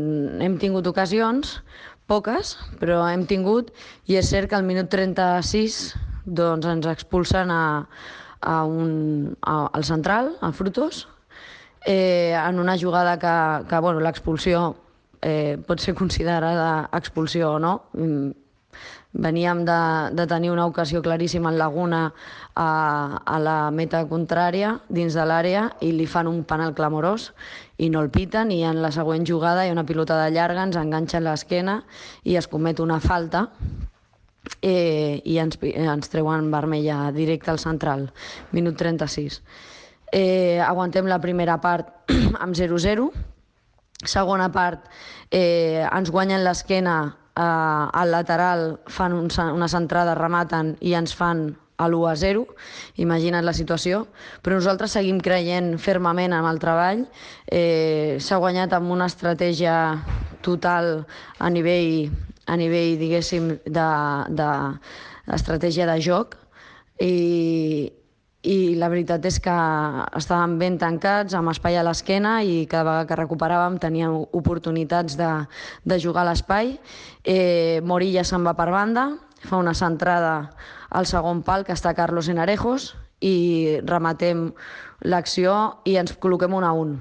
hem 0.42 0.58
tingut 0.62 0.88
ocasions, 0.88 1.60
poques, 2.08 2.56
però 2.80 3.04
hem 3.10 3.26
tingut, 3.28 3.74
i 4.08 4.16
és 4.16 4.30
cert 4.30 4.50
que 4.50 4.56
al 4.56 4.64
minut 4.64 4.88
36 4.94 5.96
doncs 6.26 6.66
ens 6.68 6.88
expulsen 6.92 7.52
a, 7.52 7.88
a 8.42 8.64
un, 8.66 9.36
a, 9.42 9.68
al 9.72 9.84
central, 9.84 10.36
a 10.42 10.52
Frutos, 10.52 11.08
eh, 11.86 12.34
en 12.34 12.60
una 12.60 12.78
jugada 12.78 13.18
que, 13.20 13.68
que 13.70 13.80
bueno, 13.80 14.02
l'expulsió 14.02 14.76
eh, 15.22 15.58
pot 15.68 15.80
ser 15.80 15.96
considerada 15.96 16.90
expulsió 16.94 17.54
o 17.54 17.60
no. 17.60 17.76
Mm, 17.94 18.34
Veníem 19.16 19.64
de, 19.64 20.12
de 20.12 20.28
tenir 20.28 20.52
una 20.52 20.66
ocasió 20.66 21.02
claríssima 21.02 21.50
en 21.50 21.58
Laguna 21.58 22.14
a, 22.54 23.22
a 23.24 23.40
la 23.40 23.72
meta 23.72 24.02
contrària, 24.10 24.74
dins 24.92 25.16
de 25.16 25.24
l'àrea, 25.24 25.70
i 25.80 25.94
li 25.96 26.04
fan 26.04 26.28
un 26.28 26.42
penal 26.44 26.76
clamorós 26.76 27.30
i 27.80 27.88
no 27.90 28.04
el 28.04 28.12
piten, 28.12 28.52
i 28.52 28.66
en 28.68 28.82
la 28.84 28.92
següent 28.92 29.24
jugada 29.24 29.64
hi 29.64 29.72
ha 29.72 29.78
una 29.78 29.88
pilota 29.88 30.20
de 30.20 30.34
llarga, 30.36 30.68
ens 30.68 30.76
enganxa 30.76 31.22
en 31.22 31.30
l'esquena 31.30 31.78
i 32.28 32.36
es 32.36 32.52
comet 32.52 32.84
una 32.84 33.00
falta 33.00 33.48
eh, 34.62 35.22
i 35.24 35.38
ens, 35.42 35.58
eh, 35.62 35.86
ens 35.86 36.12
treuen 36.12 36.52
vermella 36.52 37.12
directe 37.16 37.52
al 37.52 37.60
central, 37.60 38.10
minut 38.52 38.78
36. 38.78 39.42
Eh, 40.12 40.62
aguantem 40.64 41.08
la 41.10 41.20
primera 41.22 41.60
part 41.62 42.12
amb 42.44 42.56
0-0, 42.56 43.10
segona 44.06 44.52
part 44.54 44.86
eh, 45.32 45.84
ens 45.86 46.12
guanyen 46.14 46.44
l'esquena 46.46 46.98
eh, 47.36 47.42
al 47.42 48.12
lateral, 48.12 48.80
fan 48.88 49.14
un, 49.14 49.30
una 49.54 49.70
centrada, 49.72 50.16
rematen 50.16 50.76
i 50.82 50.96
ens 50.96 51.16
fan 51.16 51.48
a 51.78 51.90
l'1 51.90 52.08
a 52.08 52.16
0, 52.16 52.46
imagina't 53.04 53.44
la 53.44 53.54
situació, 53.54 54.06
però 54.42 54.56
nosaltres 54.56 54.94
seguim 54.96 55.20
creient 55.20 55.74
fermament 55.82 56.34
en 56.34 56.48
el 56.48 56.62
treball, 56.64 57.04
eh, 57.52 58.16
s'ha 58.24 58.40
guanyat 58.40 58.78
amb 58.78 58.94
una 58.96 59.10
estratègia 59.12 59.76
total 60.46 61.04
a 61.40 61.52
nivell, 61.52 62.14
a 62.46 62.58
nivell 62.58 62.98
diguéssim, 63.02 63.52
de, 63.66 63.90
de, 64.38 64.50
d'estratègia 65.28 65.88
de 65.90 66.00
joc, 66.04 66.36
i, 67.02 67.92
i 68.46 68.58
la 68.78 68.90
veritat 68.94 69.26
és 69.26 69.40
que 69.44 69.56
estàvem 70.20 70.58
ben 70.62 70.78
tancats, 70.82 71.34
amb 71.36 71.52
espai 71.52 71.80
a 71.80 71.84
l'esquena 71.86 72.38
i 72.46 72.64
cada 72.70 72.86
vegada 72.86 73.10
que 73.10 73.20
recuperàvem 73.22 73.80
teníem 73.82 74.16
oportunitats 74.38 75.18
de, 75.18 75.32
de 75.84 76.00
jugar 76.00 76.24
a 76.24 76.30
l'espai. 76.30 76.76
Eh, 77.24 77.82
Morilla 77.84 78.24
se'n 78.24 78.46
va 78.46 78.54
per 78.58 78.70
banda, 78.72 79.10
fa 79.46 79.58
una 79.58 79.74
centrada 79.74 80.36
al 80.96 81.10
segon 81.10 81.42
pal, 81.44 81.66
que 81.66 81.74
està 81.74 81.96
Carlos 81.98 82.30
Enarejos, 82.30 82.94
i 83.26 83.80
rematem 83.88 84.52
l'acció 85.10 85.82
i 85.88 85.98
ens 85.98 86.14
col·loquem 86.22 86.54
un 86.54 86.66
a 86.66 86.74
un. 86.78 86.98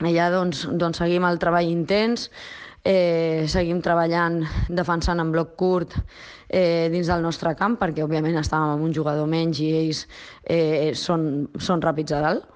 Allà 0.00 0.30
doncs, 0.32 0.64
doncs 0.80 1.02
seguim 1.02 1.26
el 1.28 1.40
treball 1.42 1.68
intens, 1.68 2.30
eh, 2.84 3.46
seguim 3.48 3.80
treballant, 3.84 4.40
defensant 4.68 5.20
en 5.20 5.32
bloc 5.32 5.54
curt 5.58 5.96
eh, 6.48 6.88
dins 6.92 7.08
del 7.10 7.22
nostre 7.22 7.54
camp, 7.58 7.78
perquè 7.80 8.04
òbviament 8.04 8.40
estàvem 8.40 8.76
amb 8.76 8.86
un 8.88 8.94
jugador 8.94 9.28
menys 9.30 9.60
i 9.60 9.70
ells 9.82 10.04
eh, 10.44 10.92
són, 10.94 11.48
són 11.58 11.82
ràpids 11.84 12.16
a 12.16 12.22
dalt. 12.24 12.46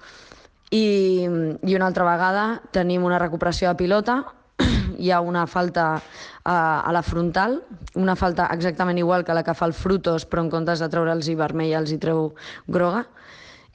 I, 0.73 1.25
I 1.25 1.75
una 1.77 1.87
altra 1.87 2.07
vegada 2.07 2.45
tenim 2.73 3.05
una 3.05 3.19
recuperació 3.21 3.69
de 3.69 3.79
pilota, 3.79 4.23
hi 4.97 5.11
ha 5.11 5.21
una 5.21 5.45
falta 5.47 5.91
a, 5.95 6.57
a 6.81 6.91
la 6.95 7.03
frontal, 7.05 7.59
una 7.95 8.15
falta 8.15 8.49
exactament 8.53 8.97
igual 8.99 9.23
que 9.23 9.35
la 9.35 9.43
que 9.43 9.53
fa 9.53 9.69
el 9.69 9.77
Frutos, 9.77 10.25
però 10.25 10.43
en 10.43 10.49
comptes 10.49 10.81
de 10.81 10.89
treure'ls 10.89 11.29
i 11.29 11.37
vermell 11.37 11.77
els 11.81 11.93
hi 11.93 11.99
treu 12.01 12.31
groga, 12.67 13.05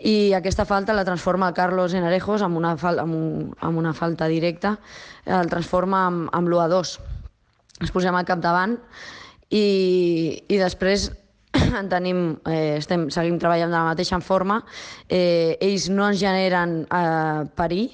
i 0.00 0.32
aquesta 0.32 0.64
falta 0.64 0.94
la 0.96 1.04
transforma 1.04 1.50
el 1.50 1.54
Carlos 1.54 1.92
Enarejos 1.92 2.40
amb 2.42 2.56
una, 2.56 2.72
fal 2.80 2.98
amb 3.02 3.14
un, 3.14 3.48
amb 3.60 3.78
una 3.78 3.92
falta 3.92 4.30
directa, 4.32 4.78
el 5.28 5.50
transforma 5.52 6.06
amb, 6.08 6.28
amb 6.32 6.48
l'1-2. 6.48 6.92
Ens 7.84 7.92
posem 7.92 8.16
al 8.16 8.24
capdavant 8.28 8.78
i, 9.52 10.40
i 10.48 10.56
després 10.60 11.10
en 11.52 11.90
tenim, 11.92 12.38
eh, 12.48 12.78
estem, 12.78 13.08
seguim 13.12 13.36
treballant 13.42 13.68
de 13.68 13.76
la 13.76 13.90
mateixa 13.90 14.20
forma. 14.24 14.62
Eh, 15.08 15.58
ells 15.60 15.90
no 15.92 16.08
ens 16.08 16.20
generen 16.22 16.84
eh, 16.86 17.44
perill, 17.58 17.90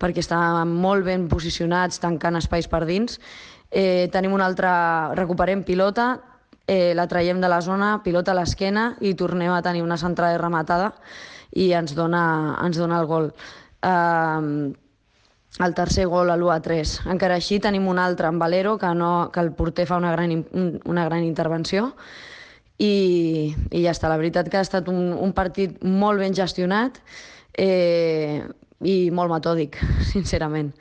perquè 0.00 0.22
estàvem 0.22 0.70
molt 0.84 1.04
ben 1.08 1.26
posicionats, 1.28 1.98
tancant 1.98 2.38
espais 2.38 2.70
per 2.70 2.84
dins. 2.86 3.18
Eh, 3.70 4.06
tenim 4.14 4.36
una 4.38 4.46
altra, 4.46 4.72
recuperem 5.18 5.64
pilota, 5.66 6.12
eh, 6.66 6.92
la 6.94 7.08
traiem 7.10 7.42
de 7.42 7.50
la 7.50 7.60
zona, 7.60 7.96
pilota 8.04 8.30
a 8.30 8.38
l'esquena 8.38 8.92
i 9.00 9.16
tornem 9.18 9.50
a 9.50 9.62
tenir 9.66 9.82
una 9.82 9.98
centrada 9.98 10.38
rematada 10.38 10.92
i 11.52 11.72
ens 11.76 11.96
dona, 11.98 12.56
ens 12.64 12.78
dona 12.78 13.00
el 13.00 13.08
gol. 13.10 13.32
Eh, 13.82 14.72
el 15.58 15.74
tercer 15.74 16.06
gol 16.06 16.30
a 16.30 16.36
l'1 16.38 16.54
a 16.54 16.60
3. 16.62 16.94
Encara 17.10 17.36
així 17.40 17.58
tenim 17.60 17.88
un 17.90 17.98
altre 17.98 18.28
en 18.30 18.38
Valero 18.38 18.76
que, 18.78 18.92
no, 18.94 19.30
que 19.34 19.42
el 19.42 19.52
porter 19.52 19.86
fa 19.86 19.98
una 19.98 20.12
gran, 20.12 20.44
una 20.84 21.04
gran 21.08 21.24
intervenció 21.26 21.90
i, 22.78 23.52
i 23.70 23.82
ja 23.82 23.92
està. 23.92 24.08
La 24.08 24.20
veritat 24.20 24.48
que 24.48 24.60
ha 24.60 24.64
estat 24.64 24.88
un, 24.88 25.10
un 25.12 25.34
partit 25.36 25.82
molt 25.82 26.22
ben 26.22 26.36
gestionat 26.36 27.00
eh, 27.58 28.40
i 28.80 28.96
molt 29.10 29.32
metòdic, 29.34 29.76
sincerament. 30.12 30.72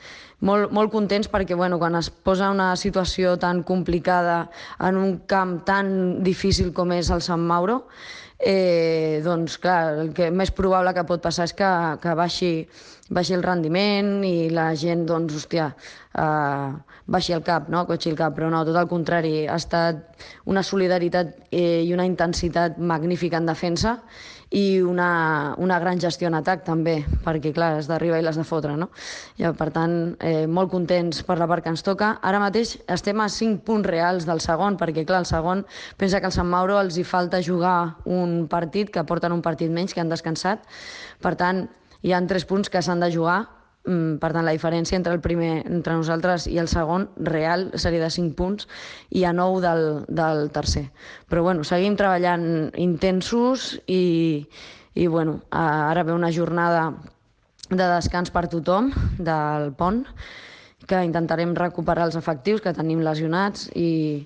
Molt, 0.45 0.71
molt 0.71 0.93
contents 0.93 1.27
perquè 1.27 1.57
bueno, 1.59 1.81
quan 1.81 1.97
es 1.99 2.07
posa 2.09 2.47
una 2.53 2.71
situació 2.79 3.35
tan 3.41 3.63
complicada 3.67 4.45
en 4.79 4.95
un 4.95 5.17
camp 5.27 5.65
tan 5.67 6.23
difícil 6.23 6.71
com 6.71 6.93
és 6.95 7.09
el 7.11 7.25
Sant 7.25 7.43
Mauro, 7.43 7.81
eh, 8.39 9.21
doncs 9.23 9.57
clar, 9.59 9.99
el 9.99 10.13
que 10.15 10.29
més 10.31 10.51
probable 10.55 10.93
que 10.95 11.05
pot 11.07 11.21
passar 11.21 11.49
és 11.49 11.53
que, 11.53 11.69
que 12.01 12.15
baixi, 12.15 12.51
baixi 13.11 13.35
el 13.35 13.43
rendiment 13.43 14.23
i 14.23 14.49
la 14.53 14.69
gent, 14.79 15.05
doncs, 15.09 15.35
hòstia, 15.35 15.69
eh, 16.15 16.69
baixi 17.09 17.35
el 17.35 17.43
cap, 17.43 17.69
no? 17.69 17.83
cotxi 17.89 18.13
el 18.13 18.17
cap, 18.19 18.35
però 18.37 18.49
no, 18.53 18.63
tot 18.67 18.79
el 18.79 18.89
contrari, 18.89 19.45
ha 19.47 19.59
estat 19.59 20.25
una 20.45 20.63
solidaritat 20.63 21.35
eh, 21.51 21.83
i 21.83 21.93
una 21.93 22.07
intensitat 22.07 22.79
magnífica 22.79 23.41
en 23.41 23.49
defensa 23.49 23.99
i 24.51 24.81
una, 24.81 25.53
una 25.57 25.77
gran 25.79 25.99
gestió 26.01 26.27
en 26.29 26.37
atac 26.39 26.63
també, 26.65 27.03
perquè 27.25 27.51
clar, 27.53 27.75
has 27.77 27.89
d'arribar 27.89 28.19
i 28.19 28.25
l'has 28.25 28.39
de 28.39 28.45
fotre, 28.47 28.73
no? 28.79 28.89
I, 29.37 29.45
per 29.57 29.69
tant, 29.75 29.93
eh, 30.25 30.47
molt 30.49 30.71
contents 30.73 31.21
per 31.27 31.37
la 31.37 31.47
part 31.49 31.63
que 31.63 31.73
ens 31.73 31.85
toca. 31.85 32.15
Ara 32.25 32.41
mateix 32.41 32.77
estem 32.89 33.21
a 33.21 33.29
5 33.29 33.61
punts 33.67 33.87
reals 33.87 34.25
del 34.29 34.41
segon, 34.41 34.79
perquè 34.79 35.05
clar, 35.05 35.21
el 35.21 35.29
segon 35.29 35.65
pensa 35.97 36.19
que 36.19 36.29
al 36.31 36.35
Sant 36.35 36.49
Mauro 36.49 36.79
els 36.81 36.97
hi 36.97 37.05
falta 37.05 37.43
jugar 37.45 38.01
un 38.05 38.47
partit, 38.49 38.89
que 38.89 39.05
porten 39.05 39.35
un 39.35 39.45
partit 39.45 39.69
menys, 39.69 39.93
que 39.93 40.01
han 40.01 40.09
descansat. 40.09 40.65
Per 41.21 41.35
tant, 41.37 41.67
hi 42.01 42.15
han 42.15 42.27
3 42.27 42.49
punts 42.49 42.73
que 42.73 42.81
s'han 42.81 43.05
de 43.05 43.11
jugar, 43.13 43.43
per 43.83 44.31
tant, 44.33 44.43
la 44.45 44.53
diferència 44.53 44.97
entre 44.97 45.13
el 45.15 45.21
primer, 45.23 45.63
entre 45.65 45.95
nosaltres 45.95 46.47
i 46.51 46.57
el 46.61 46.67
segon 46.69 47.07
real 47.15 47.69
seria 47.79 48.03
de 48.03 48.09
5 48.13 48.35
punts 48.37 48.67
i 49.09 49.23
a 49.25 49.31
9 49.33 49.61
del, 49.63 49.85
del 50.07 50.49
tercer. 50.51 50.89
Però 51.29 51.43
bueno, 51.45 51.63
seguim 51.63 51.95
treballant 51.97 52.73
intensos 52.77 53.79
i, 53.87 54.45
i 54.93 55.07
bueno, 55.07 55.39
ara 55.49 56.03
ve 56.03 56.13
una 56.13 56.31
jornada 56.31 56.91
de 57.69 57.85
descans 57.85 58.33
per 58.33 58.47
tothom 58.49 58.91
del 59.17 59.71
pont, 59.77 60.03
que 60.89 61.01
intentarem 61.05 61.53
recuperar 61.53 62.07
els 62.09 62.17
efectius 62.17 62.63
que 62.65 62.73
tenim 62.73 63.03
lesionats 63.05 63.67
i, 63.77 64.25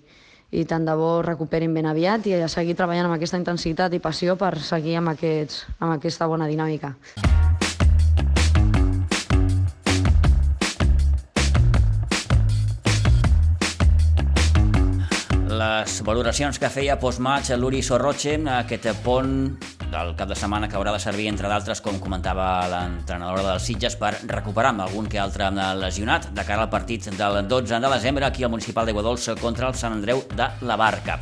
i 0.51 0.63
tant 0.69 0.87
de 0.87 0.95
bo 0.95 1.17
recuperin 1.25 1.73
ben 1.75 1.89
aviat 1.91 2.29
i 2.29 2.37
a 2.39 2.47
seguir 2.47 2.77
treballant 2.79 3.09
amb 3.09 3.17
aquesta 3.17 3.41
intensitat 3.41 3.93
i 3.93 3.99
passió 3.99 4.37
per 4.39 4.55
seguir 4.63 4.95
amb, 5.01 5.11
aquests, 5.17 5.65
amb 5.79 5.97
aquesta 5.97 6.29
bona 6.31 6.47
dinàmica. 6.47 6.95
Les 15.63 16.01
valoracions 16.03 16.57
que 16.59 16.69
feia 16.71 16.95
postmatch 16.99 17.53
l'Uri 17.59 17.81
Sorroche, 17.85 18.33
aquest 18.55 18.87
pont 19.03 19.33
del 19.91 20.13
cap 20.17 20.29
de 20.29 20.35
setmana 20.35 20.67
que 20.69 20.75
haurà 20.79 20.91
de 20.95 20.99
servir, 20.99 21.27
entre 21.29 21.49
d'altres, 21.51 21.81
com 21.85 21.99
comentava 22.03 22.47
l'entrenadora 22.71 23.43
dels 23.45 23.67
Sitges, 23.67 23.95
per 23.99 24.15
recuperar 24.31 24.73
amb 24.73 24.83
algun 24.87 25.07
que 25.11 25.21
altre 25.21 25.51
lesionat 25.79 26.31
de 26.33 26.45
cara 26.47 26.65
al 26.65 26.71
partit 26.73 27.07
del 27.19 27.43
12 27.47 27.79
de 27.79 27.91
desembre 27.93 28.25
aquí 28.25 28.43
al 28.43 28.51
Municipal 28.51 28.89
d'Aiguadols 28.89 29.29
contra 29.41 29.69
el 29.69 29.77
Sant 29.79 29.95
Andreu 29.95 30.23
de 30.33 30.49
la 30.67 30.79
Barca. 30.79 31.19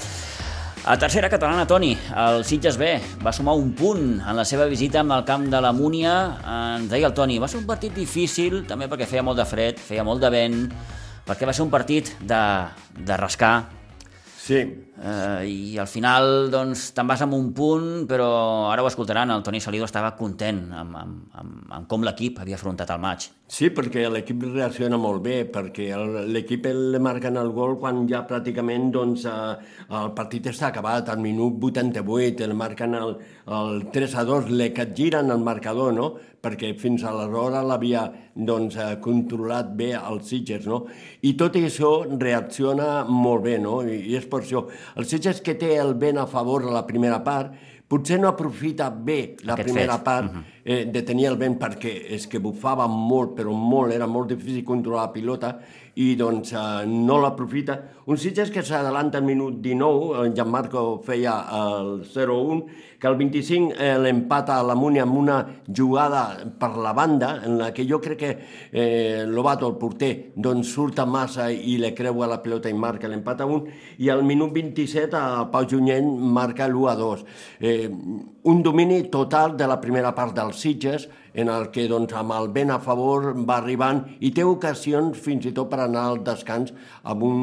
A 0.86 0.96
tercera 0.98 1.30
catalana, 1.30 1.68
Toni, 1.70 1.92
el 2.24 2.46
Sitges 2.48 2.80
B 2.80 2.96
va 3.22 3.36
sumar 3.36 3.54
un 3.60 3.76
punt 3.78 4.16
en 4.22 4.40
la 4.40 4.46
seva 4.48 4.66
visita 4.72 5.04
amb 5.04 5.14
el 5.20 5.28
camp 5.28 5.46
de 5.52 5.62
la 5.62 5.74
Múnia. 5.76 6.16
Ens 6.78 6.90
deia 6.90 7.12
el 7.12 7.18
Toni, 7.18 7.38
va 7.38 7.52
ser 7.52 7.60
un 7.62 7.68
partit 7.70 7.94
difícil, 7.94 8.64
també 8.66 8.90
perquè 8.90 9.10
feia 9.10 9.26
molt 9.28 9.38
de 9.44 9.46
fred, 9.46 9.78
feia 9.92 10.08
molt 10.08 10.24
de 10.24 10.34
vent, 10.34 10.66
perquè 11.28 11.46
va 11.46 11.54
ser 11.54 11.68
un 11.68 11.76
partit 11.76 12.16
de, 12.26 12.42
de 12.98 13.20
rascar, 13.22 13.81
Sí. 14.42 14.91
Eh, 15.02 15.46
I 15.50 15.78
al 15.82 15.88
final, 15.90 16.52
doncs, 16.54 16.92
te'n 16.94 17.08
vas 17.10 17.24
amb 17.26 17.34
un 17.34 17.48
punt, 17.58 18.06
però 18.10 18.28
ara 18.70 18.84
ho 18.84 18.90
escoltaran, 18.90 19.32
el 19.34 19.42
Toni 19.42 19.62
Salido 19.64 19.88
estava 19.88 20.12
content 20.20 20.60
amb, 20.78 20.98
amb, 21.00 21.24
amb, 21.42 21.72
amb 21.78 21.88
com 21.90 22.06
l'equip 22.06 22.38
havia 22.44 22.60
afrontat 22.60 22.94
el 22.94 23.02
maig. 23.02 23.26
Sí, 23.52 23.72
perquè 23.74 24.06
l'equip 24.08 24.46
reacciona 24.46 25.00
molt 25.02 25.24
bé, 25.26 25.42
perquè 25.50 25.90
l'equip 26.30 26.70
le 26.70 27.02
marquen 27.02 27.40
el 27.42 27.50
gol 27.56 27.80
quan 27.82 28.06
ja 28.08 28.22
pràcticament 28.30 28.92
doncs, 28.94 29.26
eh, 29.26 29.72
el 29.90 30.14
partit 30.18 30.52
està 30.54 30.70
acabat, 30.70 31.10
al 31.10 31.24
minut 31.24 31.58
88, 31.72 32.46
el 32.46 32.54
marquen 32.54 32.94
el, 33.02 33.18
el 33.50 33.88
3 33.92 34.20
a 34.22 34.28
2, 34.30 34.54
le 34.54 34.70
capgiren 34.72 35.34
el 35.34 35.42
marcador, 35.42 35.98
no? 35.98 36.14
perquè 36.42 36.72
fins 36.80 37.04
aleshores 37.06 37.66
l'havia 37.70 38.08
doncs, 38.34 38.78
eh, 38.82 38.96
controlat 39.04 39.70
bé 39.78 39.92
els 39.98 40.30
Sitges, 40.32 40.66
no? 40.70 40.86
I 41.28 41.36
tot 41.38 41.58
això 41.60 41.92
reacciona 42.10 43.04
molt 43.06 43.46
bé, 43.46 43.58
no? 43.62 43.82
I, 43.86 44.00
i 44.10 44.18
és 44.18 44.26
per 44.30 44.42
això. 44.42 44.64
El 44.96 45.08
Sitges 45.08 45.42
que 45.46 45.56
té 45.56 45.76
el 45.80 45.94
vent 46.00 46.20
a 46.20 46.28
favor 46.28 46.66
a 46.68 46.74
la 46.74 46.86
primera 46.88 47.22
part, 47.24 47.54
potser 47.92 48.22
no 48.22 48.30
aprofita 48.32 48.90
bé 48.90 49.36
la 49.44 49.58
Aquest 49.58 49.68
primera 49.68 49.98
fet. 49.98 50.04
part 50.06 50.32
uh 50.32 50.38
-huh. 50.38 50.44
eh, 50.64 50.86
de 50.86 51.02
tenir 51.04 51.26
el 51.28 51.38
vent 51.38 51.60
perquè 51.60 51.94
és 52.16 52.28
que 52.28 52.40
bufava 52.40 52.88
molt, 52.88 53.36
però 53.36 53.52
molt, 53.52 53.92
era 53.92 54.08
molt 54.08 54.30
difícil 54.30 54.64
controlar 54.64 55.08
la 55.08 55.14
pilota 55.14 55.60
i 55.96 56.16
doncs 56.16 56.54
eh, 56.54 56.86
no 56.88 57.20
l'aprofita. 57.20 57.80
Un 58.06 58.18
Sitges 58.18 58.52
que 58.52 58.64
s'adalanta 58.64 59.18
al 59.18 59.26
minut 59.26 59.60
19, 59.62 60.26
en 60.26 60.36
Gianmarco 60.36 61.02
feia 61.04 61.36
el 61.52 62.04
0-1, 62.04 62.66
que 63.02 63.08
el 63.08 63.16
25 63.18 63.74
eh, 63.78 63.98
l'empata 63.98 64.60
a 64.60 64.64
la 64.64 64.76
Múnia 64.76 65.04
amb 65.04 65.18
una 65.18 65.38
jugada 65.68 66.46
per 66.60 66.76
la 66.78 66.94
banda, 66.94 67.42
en 67.46 67.58
la 67.58 67.72
que 67.74 67.86
jo 67.90 68.00
crec 68.00 68.20
que 68.20 68.32
eh, 68.72 69.26
Lobato, 69.28 69.68
el 69.68 69.78
porter, 69.82 70.32
doncs 70.36 70.70
surt 70.76 71.00
a 71.02 71.06
massa 71.06 71.50
i 71.52 71.78
le 71.82 71.94
creua 71.98 72.30
la 72.30 72.42
pilota 72.44 72.70
i 72.70 72.78
marca 72.78 73.10
l'empat 73.10 73.42
a 73.42 73.50
un, 73.50 73.66
i 73.98 74.10
al 74.14 74.22
minut 74.24 74.54
27 74.54 75.18
el 75.18 75.50
Pau 75.52 75.66
Junyent 75.66 76.12
marca 76.22 76.68
l'1-2. 76.70 77.26
Eh, 77.60 77.81
un 77.90 78.62
domini 78.64 79.04
total 79.14 79.56
de 79.58 79.68
la 79.68 79.80
primera 79.82 80.14
part 80.16 80.36
dels 80.36 80.60
Sitges, 80.62 81.08
en 81.34 81.50
el 81.50 81.70
que 81.72 81.88
doncs, 81.88 82.14
amb 82.18 82.36
el 82.36 82.50
vent 82.52 82.74
a 82.74 82.80
favor 82.84 83.32
va 83.48 83.62
arribant 83.62 84.04
i 84.20 84.34
té 84.36 84.44
ocasions 84.44 85.18
fins 85.18 85.48
i 85.48 85.54
tot 85.56 85.70
per 85.72 85.80
anar 85.86 86.10
al 86.10 86.22
descans 86.28 86.74
amb 87.08 87.24
un, 87.24 87.42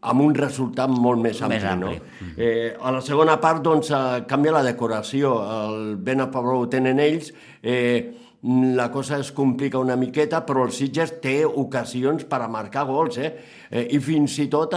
amb 0.00 0.24
un 0.24 0.36
resultat 0.36 0.92
molt 0.92 1.22
més 1.22 1.40
ampli. 1.42 1.58
Més 1.58 1.68
ampli. 1.70 1.98
No? 1.98 2.32
Eh, 2.36 2.70
a 2.76 2.92
la 2.94 3.02
segona 3.04 3.38
part 3.40 3.62
doncs, 3.64 3.90
eh, 3.90 4.24
canvia 4.28 4.58
la 4.58 4.64
decoració, 4.66 5.34
el 5.56 5.96
vent 6.04 6.24
a 6.26 6.30
favor 6.34 6.58
ho 6.58 6.66
tenen 6.70 7.00
ells, 7.02 7.32
eh, 7.62 8.26
la 8.42 8.90
cosa 8.92 9.18
es 9.18 9.32
complica 9.32 9.80
una 9.82 9.96
miqueta, 9.96 10.44
però 10.46 10.64
el 10.68 10.70
Sitges 10.72 11.16
té 11.22 11.40
ocasions 11.44 12.22
per 12.28 12.42
a 12.44 12.48
marcar 12.48 12.84
gols, 12.86 13.18
eh? 13.18 13.32
eh 13.70 13.88
I 13.90 13.98
fins 13.98 14.38
i 14.38 14.46
tot 14.46 14.76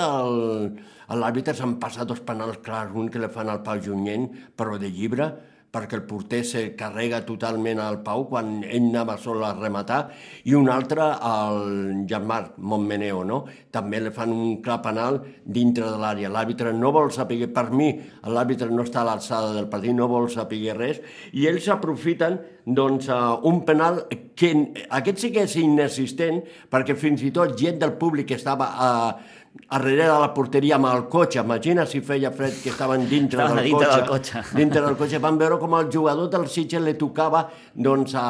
l'àrbitre 1.17 1.55
s'han 1.57 1.77
passat 1.81 2.07
dos 2.07 2.21
penals 2.27 2.59
clars, 2.65 2.93
un 2.95 3.09
que 3.09 3.19
le 3.19 3.29
fan 3.29 3.49
al 3.49 3.63
Pau 3.65 3.79
Junyent, 3.81 4.29
però 4.55 4.77
de 4.79 4.91
llibre, 4.91 5.31
perquè 5.71 5.95
el 5.95 6.03
porter 6.03 6.41
se 6.45 6.61
carrega 6.75 7.21
totalment 7.23 7.79
al 7.79 8.01
Pau 8.03 8.25
quan 8.27 8.59
ell 8.65 8.89
anava 8.89 9.15
sol 9.21 9.43
a 9.47 9.53
rematar, 9.55 10.01
i 10.43 10.55
un 10.57 10.67
altre 10.69 11.05
al 11.15 11.61
Jean-Marc 12.09 12.57
Montmeneo, 12.59 13.23
no? 13.27 13.45
També 13.71 14.01
li 14.03 14.11
fan 14.11 14.33
un 14.35 14.57
clar 14.63 14.81
penal 14.83 15.21
dintre 15.45 15.87
de 15.87 15.97
l'àrea. 16.01 16.31
L'àrbitre 16.31 16.75
no 16.75 16.91
vol 16.91 17.11
saber, 17.15 17.39
per 17.55 17.69
mi, 17.71 17.93
l'àrbitre 18.27 18.67
no 18.71 18.83
està 18.83 19.05
a 19.05 19.07
l'alçada 19.07 19.55
del 19.55 19.69
partit, 19.71 19.95
no 19.95 20.11
vol 20.11 20.27
saber 20.31 20.75
res, 20.75 20.99
i 21.31 21.47
ells 21.47 21.71
aprofiten 21.71 22.39
doncs, 22.65 23.07
uh, 23.09 23.39
un 23.47 23.63
penal 23.65 24.03
que 24.37 24.51
aquest 24.91 25.23
sí 25.23 25.31
que 25.31 25.47
és 25.47 25.55
inexistent, 25.61 26.43
perquè 26.69 26.97
fins 26.99 27.23
i 27.23 27.31
tot 27.31 27.55
gent 27.57 27.79
del 27.79 27.95
públic 27.97 28.27
que 28.29 28.37
estava 28.37 28.67
uh, 28.75 29.39
darrere 29.71 30.03
de 30.03 30.19
la 30.19 30.33
porteria 30.33 30.75
amb 30.75 30.87
el 30.89 31.05
cotxe. 31.11 31.39
Imagina 31.39 31.85
si 31.87 32.01
feia 32.03 32.31
fred 32.35 32.57
que 32.63 32.71
estaven 32.71 33.07
dintre, 33.09 33.39
estaven 33.39 33.57
del, 33.61 33.69
dintre 33.69 33.87
cotxe, 33.87 33.99
del 33.99 34.09
cotxe. 34.09 34.57
Dintre 34.57 34.81
del 34.85 34.97
cotxe. 34.99 35.21
Van 35.23 35.37
veure 35.39 35.57
com 35.61 35.75
el 35.79 35.89
jugador 35.91 36.29
del 36.31 36.47
Sitges 36.51 36.83
li 36.83 36.95
tocava 36.99 37.45
doncs, 37.73 38.15
a, 38.19 38.25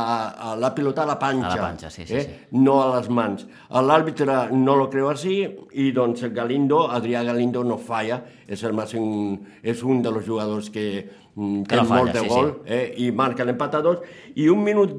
a 0.52 0.56
la 0.62 0.72
pilota 0.78 1.04
a 1.04 1.10
la 1.10 1.18
panxa. 1.22 1.54
A 1.54 1.56
la 1.56 1.68
panxa, 1.70 1.90
sí, 1.90 2.06
sí, 2.06 2.18
eh? 2.18 2.24
sí. 2.26 2.60
No 2.62 2.78
a 2.84 2.92
les 2.96 3.10
mans. 3.10 3.48
L'àrbitre 3.72 4.38
no 4.54 4.78
lo 4.78 4.90
creu 4.94 5.10
així 5.10 5.40
i 5.82 5.90
doncs 5.96 6.28
Galindo, 6.34 6.86
Adrià 6.90 7.24
Galindo 7.26 7.66
no 7.66 7.78
falla. 7.82 8.22
És, 8.52 8.64
el 8.68 8.76
màxim, 8.76 9.38
és 9.64 9.82
un 9.88 10.02
dels 10.04 10.26
jugadors 10.28 10.68
que 10.74 10.88
Mm, 11.36 11.64
que 11.64 11.78
no 11.78 11.86
falla, 11.86 12.02
molt 12.02 12.12
de 12.12 12.20
sí, 12.20 12.28
gol 12.28 12.50
sí. 12.52 12.74
Eh, 12.76 12.94
i 13.06 13.12
marca 13.16 13.46
l'empat 13.48 13.78
a 13.78 13.80
dos 13.86 14.02
i 14.36 14.50
un 14.52 14.66
minut 14.66 14.92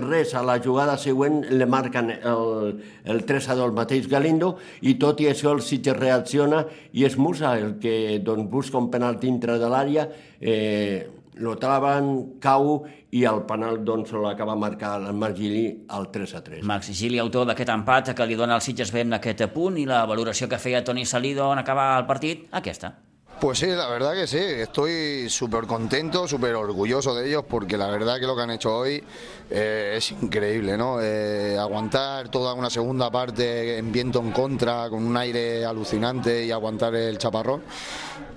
res 0.00 0.30
a 0.32 0.40
la 0.40 0.54
jugada 0.64 0.94
següent 0.96 1.42
le 1.50 1.66
marquen 1.68 2.08
el, 2.16 2.70
el 3.04 3.20
3 3.28 3.48
a 3.52 3.56
2 3.58 3.68
el 3.68 3.74
mateix 3.76 4.08
Galindo 4.08 4.54
i 4.80 4.94
tot 5.02 5.20
i 5.20 5.28
això 5.28 5.52
el 5.52 5.60
Sitges 5.60 5.98
reacciona 5.98 6.62
i 6.96 7.04
és 7.04 7.18
Musa 7.20 7.52
el 7.58 7.76
que 7.82 8.16
doncs, 8.24 8.48
busca 8.48 8.80
un 8.80 8.88
penal 8.88 9.20
dintre 9.20 9.58
de 9.60 9.68
l'àrea 9.68 10.08
eh, 10.40 11.04
lo 11.38 11.56
traven, 11.56 12.38
cau 12.42 12.84
i 13.14 13.24
el 13.28 13.42
penal 13.48 13.80
doncs, 13.86 14.12
l'acaba 14.12 14.56
marcar 14.58 14.96
el 15.00 15.16
Marc 15.16 15.36
Gili 15.38 15.66
al 15.88 16.10
3 16.12 16.34
a 16.34 16.44
3. 16.44 16.62
Max 16.68 16.92
Gili, 16.92 17.18
autor 17.22 17.48
d'aquest 17.48 17.72
empat 17.74 18.12
que 18.14 18.26
li 18.28 18.38
dona 18.38 18.58
al 18.58 18.64
Sitges 18.64 18.92
ben 18.94 19.16
aquest 19.16 19.46
punt 19.54 19.78
i 19.80 19.86
la 19.88 20.04
valoració 20.06 20.48
que 20.48 20.60
feia 20.60 20.84
Toni 20.84 21.06
Salido 21.06 21.52
en 21.52 21.62
acabar 21.64 21.94
el 21.98 22.06
partit, 22.10 22.48
aquesta. 22.52 22.96
Pues 23.40 23.60
sí, 23.60 23.66
la 23.66 23.88
verdad 23.88 24.14
que 24.14 24.26
sí, 24.26 24.38
estoy 24.38 25.30
súper 25.30 25.66
contento, 25.66 26.26
súper 26.26 26.56
orgulloso 26.56 27.14
de 27.14 27.28
ellos 27.28 27.44
porque 27.48 27.76
la 27.76 27.86
verdad 27.86 28.18
que 28.18 28.26
lo 28.26 28.34
que 28.34 28.42
han 28.42 28.50
hecho 28.50 28.76
hoy 28.76 29.04
eh, 29.48 29.94
es 29.96 30.10
increíble, 30.10 30.76
¿no? 30.76 31.00
Eh, 31.00 31.56
aguantar 31.56 32.30
toda 32.30 32.52
una 32.54 32.68
segunda 32.68 33.12
parte 33.12 33.78
en 33.78 33.92
viento 33.92 34.18
en 34.18 34.32
contra, 34.32 34.90
con 34.90 35.06
un 35.06 35.16
aire 35.16 35.64
alucinante 35.64 36.44
y 36.44 36.50
aguantar 36.50 36.96
el 36.96 37.16
chaparrón. 37.16 37.62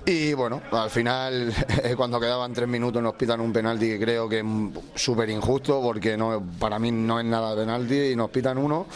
Y 0.06 0.34
bueno, 0.34 0.64
al 0.72 0.89
final, 0.89 1.54
cuando 1.95 2.20
quedaban 2.20 2.54
tres 2.54 2.68
minutos, 2.68 3.04
nos 3.04 3.14
pitan 3.14 3.39
un 3.39 3.54
penalti 3.54 3.88
que 3.88 3.99
creo 3.99 4.28
que 4.28 4.39
es 4.39 4.45
súper 4.99 5.30
injusto, 5.30 5.80
porque 5.80 6.18
no, 6.18 6.41
para 6.60 6.80
mí 6.80 6.91
no 6.91 7.20
es 7.20 7.26
nada 7.26 7.56
penalti, 7.56 8.12
y 8.12 8.16
nos 8.16 8.32
pitan 8.32 8.58
uno 8.58 8.88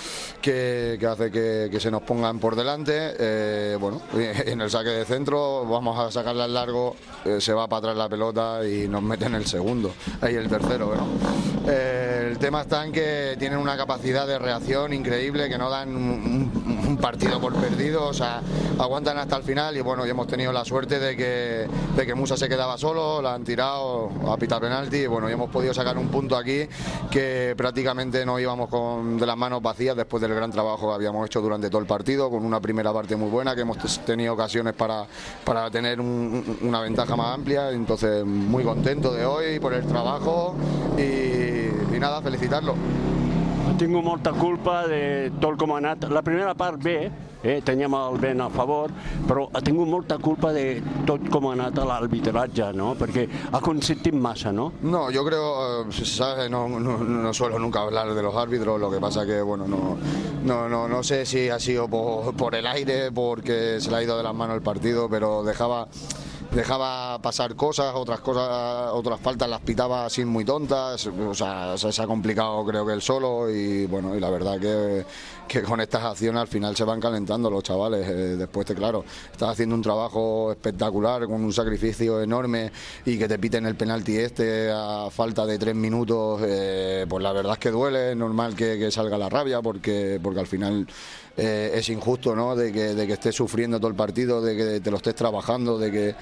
que, 0.42 1.00
hace 1.08 1.30
que, 1.30 1.80
se 1.80 1.92
nos 1.92 2.02
pongan 2.02 2.40
por 2.40 2.56
delante. 2.56 3.14
Eh, 3.20 3.78
bueno, 3.80 4.02
en 4.16 4.62
el 4.62 4.70
saque 4.72 4.90
de 4.90 5.06
centro, 5.06 5.66
vamos 5.66 5.95
a 6.00 6.12
sacarla 6.12 6.46
al 6.46 6.54
largo, 6.54 6.96
eh, 7.24 7.40
se 7.40 7.54
va 7.54 7.68
para 7.68 7.80
atrás 7.80 7.98
la 7.98 8.10
pelota 8.10 8.68
y 8.68 8.88
nos 8.88 9.02
meten 9.02 9.36
el 9.36 9.46
segundo, 9.46 9.94
ahí 10.22 10.36
el 10.36 10.48
tercero. 10.48 10.94
Eh, 11.68 12.30
el 12.32 12.38
tema 12.38 12.62
está 12.62 12.86
en 12.86 12.92
que 12.92 13.36
tienen 13.40 13.60
una 13.60 13.76
capacidad 13.78 14.28
de 14.28 14.40
reacción 14.40 14.94
increíble, 14.94 15.50
que 15.50 15.58
no 15.58 15.70
dan 15.70 15.96
un 15.96 16.85
partido 16.98 17.40
por 17.40 17.54
perdido, 17.54 18.08
o 18.08 18.14
sea, 18.14 18.42
aguantan 18.78 19.18
hasta 19.18 19.38
el 19.38 19.44
final 19.44 19.76
y 19.78 19.82
bueno, 19.82 20.06
ya 20.06 20.12
hemos 20.12 20.28
tenido 20.28 20.52
la 20.52 20.64
suerte 20.64 21.00
de 21.00 21.16
que, 21.16 21.68
de 21.96 22.06
que 22.06 22.16
Musa 22.16 22.38
se 22.38 22.48
quedaba 22.48 22.78
solo, 22.78 23.22
la 23.22 23.34
han 23.34 23.44
tirado 23.44 24.12
a 24.28 24.38
pita 24.38 24.60
penalti 24.60 24.98
y 24.98 25.08
bueno, 25.08 25.30
y 25.30 25.34
hemos 25.34 25.50
podido 25.50 25.74
sacar 25.74 25.98
un 25.98 26.08
punto 26.10 26.38
aquí 26.38 26.68
que 27.10 27.54
prácticamente 27.58 28.26
no 28.26 28.40
íbamos 28.40 28.70
con 28.70 29.18
de 29.18 29.26
las 29.26 29.38
manos 29.38 29.62
vacías 29.62 29.96
después 29.96 30.22
del 30.22 30.34
gran 30.34 30.52
trabajo 30.52 30.90
que 30.90 30.96
habíamos 30.96 31.26
hecho 31.26 31.42
durante 31.42 31.70
todo 31.70 31.82
el 31.82 31.88
partido, 31.88 32.30
con 32.30 32.46
una 32.46 32.60
primera 32.60 32.94
parte 32.94 33.16
muy 33.16 33.30
buena, 33.30 33.56
que 33.56 33.62
hemos 33.62 33.78
tenido 34.06 34.34
ocasiones 34.34 34.74
para, 34.74 35.06
para 35.44 35.70
tener 35.72 36.00
una 36.00 36.82
ventaja 36.82 37.16
más 37.16 37.34
amplia, 37.34 37.72
entonces 37.72 38.26
muy 38.26 38.64
contento 38.64 39.14
de 39.14 39.26
hoy 39.26 39.60
por 39.60 39.74
el 39.74 39.86
trabajo 39.86 40.56
y, 40.98 41.96
y 41.96 42.00
nada, 42.00 42.22
felicitarlo. 42.22 42.76
Tinc 43.76 43.92
molta 43.92 44.32
culpa 44.32 44.86
de 44.88 45.32
tot 45.44 45.58
com 45.60 45.74
ha 45.74 45.82
anat. 45.82 46.06
La 46.08 46.22
primera 46.24 46.54
part 46.56 46.80
bé, 46.80 47.10
eh? 47.44 47.58
teníem 47.66 47.92
el 47.98 48.16
vent 48.24 48.40
a 48.46 48.48
favor, 48.48 48.94
però 49.28 49.50
ha 49.52 49.60
tingut 49.60 49.90
molta 49.92 50.16
culpa 50.18 50.54
de 50.56 50.80
tot 51.04 51.26
com 51.34 51.50
ha 51.50 51.52
anat 51.58 51.82
l'arbitratge, 51.84 52.70
¿no? 52.72 52.94
Perquè 52.96 53.26
ha 53.52 53.60
consentit 53.60 54.16
massa, 54.16 54.54
¿no? 54.56 54.70
No, 54.82 55.10
yo 55.12 55.26
creo, 55.26 55.50
eh, 55.90 56.06
¿sabes? 56.06 56.50
No, 56.50 56.70
no, 56.70 56.98
no, 57.04 57.34
suelo 57.34 57.60
nunca 57.60 57.82
hablar 57.82 58.14
de 58.14 58.24
los 58.24 58.36
árbitros, 58.36 58.80
lo 58.80 58.90
que 58.90 59.02
pasa 59.02 59.26
que, 59.26 59.42
bueno, 59.42 59.68
no, 59.68 59.98
no, 60.46 60.70
no, 60.70 60.88
no 60.88 61.04
sé 61.04 61.26
si 61.26 61.50
ha 61.50 61.60
sido 61.60 61.90
por, 61.90 62.34
por 62.36 62.56
el 62.56 62.68
aire, 62.68 63.12
porque 63.12 63.82
se 63.82 63.92
le 63.92 63.98
ha 63.98 64.04
ido 64.04 64.16
de 64.16 64.24
las 64.24 64.34
manos 64.34 64.56
el 64.56 64.64
partido, 64.64 65.10
pero 65.10 65.44
dejaba 65.44 65.90
dejaba 66.52 67.20
pasar 67.22 67.56
cosas, 67.56 67.94
otras 67.96 68.20
cosas, 68.20 68.92
otras 68.94 69.20
faltas 69.20 69.50
las 69.50 69.62
pitaba 69.62 70.06
así 70.06 70.26
muy 70.26 70.46
tontas, 70.46 71.06
o 71.08 71.34
sea, 71.34 71.78
se 71.78 72.02
ha 72.02 72.08
complicado 72.08 72.66
creo 72.66 72.86
que 72.86 72.94
él 72.94 73.02
solo 73.02 73.50
y 73.50 73.86
bueno, 73.86 74.16
y 74.16 74.20
la 74.20 74.30
verdad 74.30 74.60
que, 74.60 75.06
que 75.48 75.62
con 75.62 75.82
estas 75.82 76.04
acciones 76.04 76.42
al 76.42 76.48
final 76.48 76.76
se 76.76 76.84
van 76.84 77.00
calentando 77.00 77.50
los 77.50 77.64
chavales, 77.64 78.08
eh, 78.08 78.14
después 78.38 78.66
te 78.66 78.76
claro, 78.76 79.04
estás 79.32 79.50
haciendo 79.50 79.76
un 79.76 79.82
trabajo 79.82 80.52
espectacular 80.52 81.26
con 81.26 81.44
un 81.44 81.54
sacrificio 81.54 82.22
enorme 82.22 82.72
y 83.06 83.18
que 83.18 83.28
te 83.28 83.40
piten 83.40 83.66
el 83.66 83.76
penalti 83.76 84.18
este 84.18 84.72
a 84.72 85.10
falta 85.10 85.46
de 85.46 85.58
tres 85.58 85.76
minutos, 85.76 86.42
eh, 86.46 87.06
pues 87.08 87.24
la 87.24 87.32
verdad 87.32 87.54
es 87.54 87.60
que 87.60 87.72
duele, 87.72 88.12
es 88.12 88.18
normal 88.18 88.56
que, 88.56 88.78
que 88.78 88.92
salga 88.92 89.18
la 89.18 89.30
rabia 89.30 89.62
porque, 89.62 90.20
porque 90.22 90.40
al 90.40 90.48
final 90.48 90.88
eh, 91.38 91.72
es 91.76 91.90
injusto, 91.90 92.34
¿no? 92.34 92.56
De 92.56 92.72
que, 92.72 92.94
de 92.94 93.08
que 93.08 93.14
estés 93.14 93.36
sufriendo 93.36 93.78
todo 93.78 93.90
el 93.90 93.96
partido, 93.96 94.42
de 94.42 94.56
que 94.56 94.80
te 94.80 94.90
lo 94.90 94.98
estés 94.98 95.16
trabajando, 95.16 95.78
de 95.78 95.92
que 95.92 96.16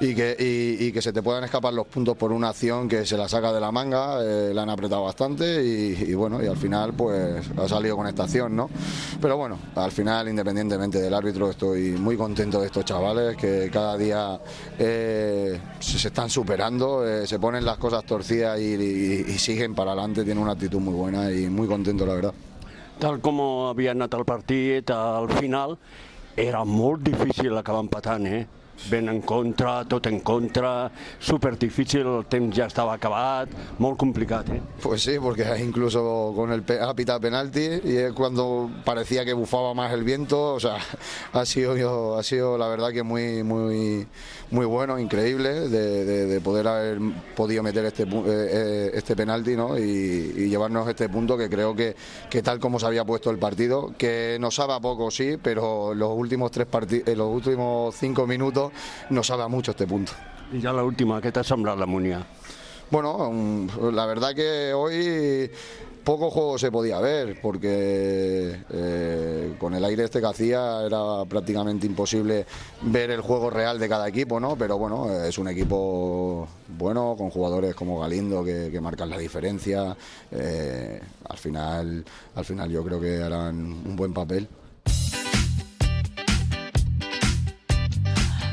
y 0.00 0.14
que, 0.14 0.36
y, 0.80 0.90
que 0.90 1.00
se 1.00 1.12
te 1.12 1.22
puedan 1.22 1.44
escapar 1.44 1.72
los 1.72 1.86
puntos 1.86 2.16
por 2.16 2.32
una 2.32 2.48
acción 2.48 2.88
que 2.88 3.06
se 3.06 3.16
la 3.16 3.28
saca 3.28 3.52
de 3.52 3.60
la 3.60 3.70
manga, 3.70 4.18
eh, 4.22 4.52
la 4.52 4.62
han 4.62 4.70
apretado 4.70 5.04
bastante 5.04 5.62
y, 5.62 6.14
bueno, 6.14 6.42
y 6.42 6.46
al 6.46 6.56
final 6.56 6.94
pues 6.94 7.44
ha 7.56 7.68
salido 7.68 7.96
con 7.96 8.08
esta 8.08 8.24
acción, 8.24 8.56
¿no? 8.56 8.68
Pero 9.20 9.36
bueno, 9.36 9.58
al 9.76 9.92
final, 9.92 10.28
independientemente 10.28 11.00
del 11.00 11.14
árbitro, 11.14 11.50
estoy 11.50 11.92
muy 11.92 12.16
contento 12.16 12.60
de 12.60 12.66
estos 12.66 12.84
chavales 12.84 13.36
que 13.36 13.70
cada 13.72 13.96
día 13.96 14.40
eh, 14.78 15.60
se, 15.78 16.08
están 16.08 16.28
superando, 16.28 17.04
se 17.24 17.38
ponen 17.38 17.64
las 17.64 17.78
cosas 17.78 18.04
torcidas 18.04 18.58
y, 18.58 18.74
y 18.74 19.38
siguen 19.38 19.74
para 19.74 19.92
adelante, 19.92 20.24
tienen 20.24 20.42
una 20.42 20.52
actitud 20.52 20.80
muy 20.80 20.94
buena 20.94 21.30
y 21.30 21.48
muy 21.48 21.68
contento, 21.68 22.04
la 22.04 22.14
verdad. 22.14 22.34
Tal 23.00 23.16
com 23.24 23.38
havia 23.70 23.94
anat 23.94 24.12
el 24.18 24.26
partit, 24.28 24.90
al 24.92 25.28
final 25.32 25.78
era 26.36 26.60
molt 26.68 27.00
difícil 27.06 27.56
acabar 27.56 27.80
empatant, 27.86 28.26
eh? 28.28 28.42
Ben 28.88 29.08
en 29.08 29.20
contra, 29.22 29.84
tot 29.84 30.06
en 30.06 30.20
contra, 30.20 30.90
súper 31.18 31.58
difícil, 31.58 32.06
el 32.06 32.26
temps 32.26 32.56
ja 32.56 32.66
estava 32.70 32.94
acabat, 32.94 33.50
molt 33.78 33.98
complicat, 33.98 34.48
¿eh? 34.50 34.60
Pues 34.82 35.02
sí, 35.02 35.18
porque 35.20 35.44
incluso 35.62 36.32
con 36.34 36.52
el 36.52 36.64
ha 36.80 36.94
pitado 36.94 37.20
penalti 37.20 37.80
y 37.84 37.96
es 37.96 38.12
cuando 38.12 38.70
parecía 38.84 39.24
que 39.24 39.32
bufaba 39.32 39.74
más 39.74 39.92
el 39.92 40.04
viento, 40.04 40.54
o 40.54 40.60
sea, 40.60 40.78
ha 41.32 41.44
sido, 41.44 42.18
ha 42.18 42.22
sido 42.22 42.56
la 42.56 42.68
verdad 42.68 42.90
que 42.90 43.02
muy, 43.02 43.42
muy, 43.42 44.06
muy 44.50 44.66
bueno, 44.66 44.98
increíble 44.98 45.68
de, 45.68 46.04
de, 46.04 46.26
de 46.26 46.40
poder 46.40 46.66
haber 46.68 46.98
podido 47.36 47.62
meter 47.62 47.84
este, 47.84 48.06
eh, 48.26 48.90
este 48.94 49.16
penalti 49.16 49.56
¿no? 49.56 49.78
y, 49.78 49.82
y, 49.82 50.48
llevarnos 50.48 50.88
este 50.88 51.08
punto 51.08 51.36
que 51.36 51.48
creo 51.48 51.74
que, 51.74 51.94
que 52.28 52.42
tal 52.42 52.58
como 52.58 52.78
se 52.78 52.86
había 52.86 53.04
puesto 53.04 53.30
el 53.30 53.38
partido, 53.38 53.92
que 53.96 54.38
nos 54.40 54.54
sabe 54.54 54.74
a 54.74 54.80
poco, 54.80 55.10
sí, 55.10 55.36
pero 55.42 55.94
los 55.94 56.10
últimos 56.12 56.50
tres 56.50 56.66
los 57.16 57.34
últimos 57.34 57.94
cinco 57.96 58.26
minutos 58.26 58.69
nos 59.10 59.26
sabe 59.26 59.48
mucho 59.48 59.72
este 59.72 59.86
punto. 59.86 60.12
Y 60.52 60.60
ya 60.60 60.72
la 60.72 60.82
última, 60.82 61.20
¿qué 61.20 61.30
te 61.30 61.40
ha 61.40 61.44
sembrado 61.44 61.78
la 61.78 61.86
Munia? 61.86 62.26
Bueno, 62.90 63.68
la 63.92 64.04
verdad 64.06 64.34
que 64.34 64.74
hoy 64.74 65.50
poco 66.04 66.30
juego 66.30 66.58
se 66.58 66.72
podía 66.72 66.98
ver 66.98 67.40
porque 67.40 68.56
eh, 68.70 69.54
con 69.58 69.74
el 69.74 69.84
aire 69.84 70.04
este 70.04 70.20
que 70.20 70.26
hacía 70.26 70.84
era 70.84 71.24
prácticamente 71.28 71.86
imposible 71.86 72.46
ver 72.82 73.10
el 73.10 73.20
juego 73.20 73.50
real 73.50 73.78
de 73.78 73.88
cada 73.88 74.08
equipo, 74.08 74.40
¿no? 74.40 74.56
Pero 74.56 74.78
bueno, 74.78 75.12
es 75.22 75.38
un 75.38 75.48
equipo 75.48 76.48
bueno 76.66 77.14
con 77.16 77.30
jugadores 77.30 77.74
como 77.74 78.00
Galindo 78.00 78.42
que, 78.42 78.80
marcan 78.80 79.10
la 79.10 79.18
diferencia. 79.18 79.96
Eh, 80.32 81.00
al 81.28 81.38
final, 81.38 82.04
al 82.34 82.44
final 82.44 82.70
yo 82.70 82.82
creo 82.82 83.00
que 83.00 83.22
harán 83.22 83.56
un 83.56 83.94
buen 83.94 84.12
papel. 84.12 84.48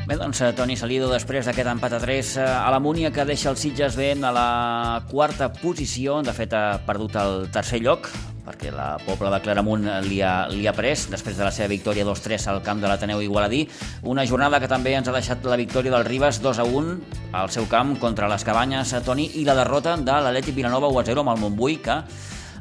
Bé, 0.08 0.16
doncs, 0.16 0.40
eh, 0.40 0.54
Toni 0.56 0.78
Salido, 0.80 1.10
després 1.12 1.44
d'aquest 1.50 1.68
empat 1.68 1.98
a 1.98 2.00
3 2.00 2.30
eh, 2.40 2.44
a 2.48 2.70
la 2.72 2.78
Múnia, 2.80 3.10
que 3.12 3.26
deixa 3.28 3.50
el 3.52 3.58
Sitges 3.60 3.98
ben 4.00 4.24
a 4.24 4.30
la 4.32 5.04
quarta 5.12 5.50
posició. 5.52 6.22
De 6.24 6.32
fet, 6.32 6.54
ha 6.56 6.80
perdut 6.88 7.18
el 7.20 7.50
tercer 7.52 7.82
lloc, 7.84 8.08
perquè 8.46 8.72
la 8.72 8.86
Pobla 9.04 9.34
de 9.34 9.42
Claramunt 9.44 9.84
li 10.06 10.22
ha, 10.24 10.48
li 10.48 10.64
ha 10.64 10.72
pres, 10.72 11.10
després 11.12 11.36
de 11.36 11.44
la 11.44 11.52
seva 11.52 11.68
victòria 11.74 12.08
2-3 12.08 12.48
al 12.54 12.62
camp 12.64 12.80
de 12.80 12.88
l'Ateneu 12.88 13.20
Igualadí. 13.26 13.66
Una 14.08 14.24
jornada 14.24 14.62
que 14.64 14.72
també 14.72 14.96
ens 14.96 15.12
ha 15.12 15.18
deixat 15.18 15.44
la 15.44 15.60
victòria 15.60 15.92
del 15.98 16.08
Ribas 16.08 16.40
2-1 16.40 16.96
al 17.36 17.52
seu 17.52 17.68
camp 17.68 17.98
contra 18.00 18.32
les 18.32 18.48
Cabanyes, 18.48 18.96
a 18.96 19.04
Toni, 19.04 19.28
i 19.36 19.44
la 19.44 19.60
derrota 19.60 20.00
de 20.00 20.24
l'Atlètic 20.24 20.56
Vilanova 20.56 20.88
1-0 20.88 21.20
amb 21.20 21.36
el 21.36 21.44
Montbui, 21.44 21.82
que 21.84 22.00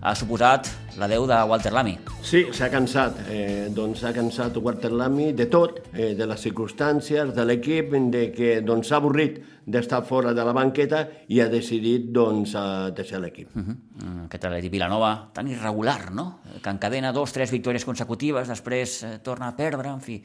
ha 0.07 0.15
suposat 0.15 0.69
la 1.01 1.09
Déu 1.11 1.25
de 1.27 1.37
Walter 1.51 1.73
Lamy. 1.75 1.97
Sí, 2.23 2.45
s'ha 2.55 2.69
cansat. 2.71 3.19
Eh, 3.27 3.67
doncs 3.75 4.05
s'ha 4.05 4.13
cansat 4.15 4.55
Walter 4.63 4.93
Lamy 4.95 5.33
de 5.35 5.49
tot, 5.51 5.81
eh, 5.93 6.15
de 6.15 6.29
les 6.31 6.45
circumstàncies, 6.47 7.33
de 7.35 7.45
l'equip, 7.45 7.91
de 8.15 8.31
que 8.33 8.61
doncs, 8.63 8.87
s'ha 8.89 9.01
avorrit 9.03 9.41
d'estar 9.67 10.05
fora 10.07 10.33
de 10.33 10.45
la 10.47 10.53
banqueta 10.55 11.09
i 11.29 11.41
ha 11.41 11.49
decidit 11.51 12.13
doncs, 12.15 12.55
a 12.55 12.91
deixar 12.91 13.21
l'equip. 13.21 13.51
Uh 13.57 13.63
-huh. 13.63 13.77
Mm, 14.05 14.25
aquest 14.27 14.45
Atleti 14.45 14.69
Vilanova 14.69 15.31
tan 15.33 15.49
irregular, 15.49 16.13
no? 16.13 16.41
Que 16.63 16.71
encadena 16.71 17.13
dos, 17.13 17.33
tres 17.33 17.51
victòries 17.51 17.85
consecutives, 17.85 18.49
després 18.49 19.03
eh, 19.03 19.19
torna 19.19 19.49
a 19.49 19.57
perdre, 19.57 19.89
en 19.89 20.01
fi 20.01 20.23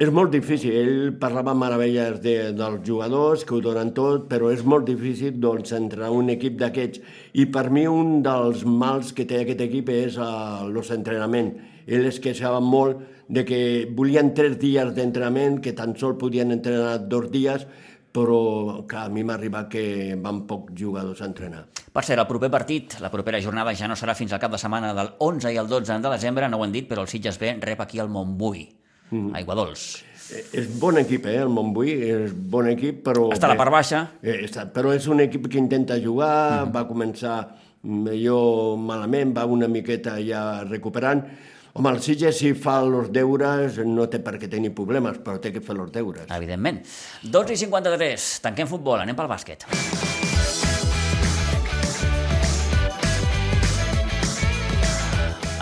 és 0.00 0.08
molt 0.08 0.32
difícil, 0.32 0.72
ell 0.72 1.10
parlava 1.20 1.52
meravelles 1.52 2.16
de, 2.24 2.34
dels 2.56 2.80
jugadors, 2.86 3.44
que 3.44 3.54
ho 3.54 3.60
donen 3.60 3.90
tot, 3.92 4.24
però 4.30 4.48
és 4.48 4.64
molt 4.64 4.86
difícil 4.88 5.36
doncs, 5.40 5.74
entrar 5.76 6.08
un 6.16 6.32
equip 6.32 6.56
d'aquests. 6.62 7.02
I 7.36 7.46
per 7.52 7.68
mi 7.70 7.84
un 7.86 8.22
dels 8.24 8.64
mals 8.64 9.12
que 9.12 9.26
té 9.28 9.42
aquest 9.42 9.60
equip 9.68 9.92
és 9.92 10.16
l'entrenament. 10.16 11.52
Ell 11.84 12.08
es 12.08 12.22
queixava 12.24 12.62
molt 12.64 13.04
de 13.28 13.44
que 13.44 13.60
volien 13.92 14.32
tres 14.34 14.56
dies 14.58 14.94
d'entrenament, 14.96 15.60
que 15.60 15.76
tan 15.76 15.92
sol 16.00 16.16
podien 16.16 16.56
entrenar 16.56 16.96
dos 17.04 17.28
dies, 17.30 17.68
però 18.12 18.82
que 18.88 18.96
a 18.96 19.08
mi 19.12 19.24
m'ha 19.24 19.36
arribat 19.36 19.70
que 19.72 20.16
van 20.20 20.46
pocs 20.48 20.72
jugadors 20.76 21.20
a 21.20 21.28
entrenar. 21.28 21.66
Per 21.92 22.04
cert, 22.04 22.20
el 22.20 22.28
proper 22.28 22.48
partit, 22.52 22.96
la 23.00 23.12
propera 23.12 23.40
jornada 23.44 23.76
ja 23.76 23.88
no 23.88 23.96
serà 23.96 24.16
fins 24.16 24.32
al 24.32 24.40
cap 24.40 24.52
de 24.52 24.60
setmana 24.60 24.92
del 24.96 25.16
11 25.20 25.52
i 25.52 25.60
el 25.60 25.68
12 25.68 26.00
de 26.00 26.12
desembre, 26.16 26.48
no 26.48 26.60
ho 26.60 26.64
hem 26.64 26.72
dit, 26.72 26.88
però 26.88 27.04
el 27.04 27.12
Sitges 27.12 27.40
B 27.40 27.58
rep 27.60 27.84
aquí 27.84 28.00
el 28.00 28.12
Montbui 28.12 28.70
mm. 29.12 29.36
Aigua 29.38 29.56
Dols. 29.58 29.86
Eh, 30.32 30.42
és 30.62 30.68
bon 30.80 30.98
equip, 31.00 31.26
eh, 31.28 31.38
el 31.42 31.52
Montbui, 31.52 31.92
és 32.08 32.32
bon 32.32 32.68
equip, 32.72 33.02
però... 33.06 33.28
Està 33.34 33.50
a 33.50 33.52
la 33.52 33.60
part 33.60 33.74
baixa. 33.74 34.06
Eh, 34.24 34.40
està, 34.48 34.66
però 34.72 34.94
és 34.96 35.06
un 35.12 35.22
equip 35.24 35.48
que 35.52 35.60
intenta 35.60 35.98
jugar, 36.00 36.66
mm. 36.66 36.74
va 36.74 36.86
començar 36.88 37.36
millor 37.82 38.76
malament, 38.78 39.34
va 39.36 39.46
una 39.50 39.68
miqueta 39.68 40.16
ja 40.22 40.62
recuperant. 40.68 41.24
Home, 41.72 41.88
el 41.88 42.02
Sitges, 42.04 42.36
si 42.36 42.52
fa 42.52 42.76
els 42.84 43.08
deures, 43.14 43.78
no 43.88 44.04
té 44.12 44.20
per 44.20 44.36
què 44.40 44.50
tenir 44.52 44.74
problemes, 44.76 45.22
però 45.24 45.40
té 45.40 45.54
que 45.54 45.64
fer 45.64 45.78
els 45.78 45.94
deures. 45.94 46.28
Evidentment. 46.28 46.82
12 47.24 47.56
i 47.56 47.62
53, 47.64 48.28
tanquem 48.44 48.68
futbol, 48.68 49.00
anem 49.00 49.16
pel 49.16 49.32
bàsquet. 49.32 49.68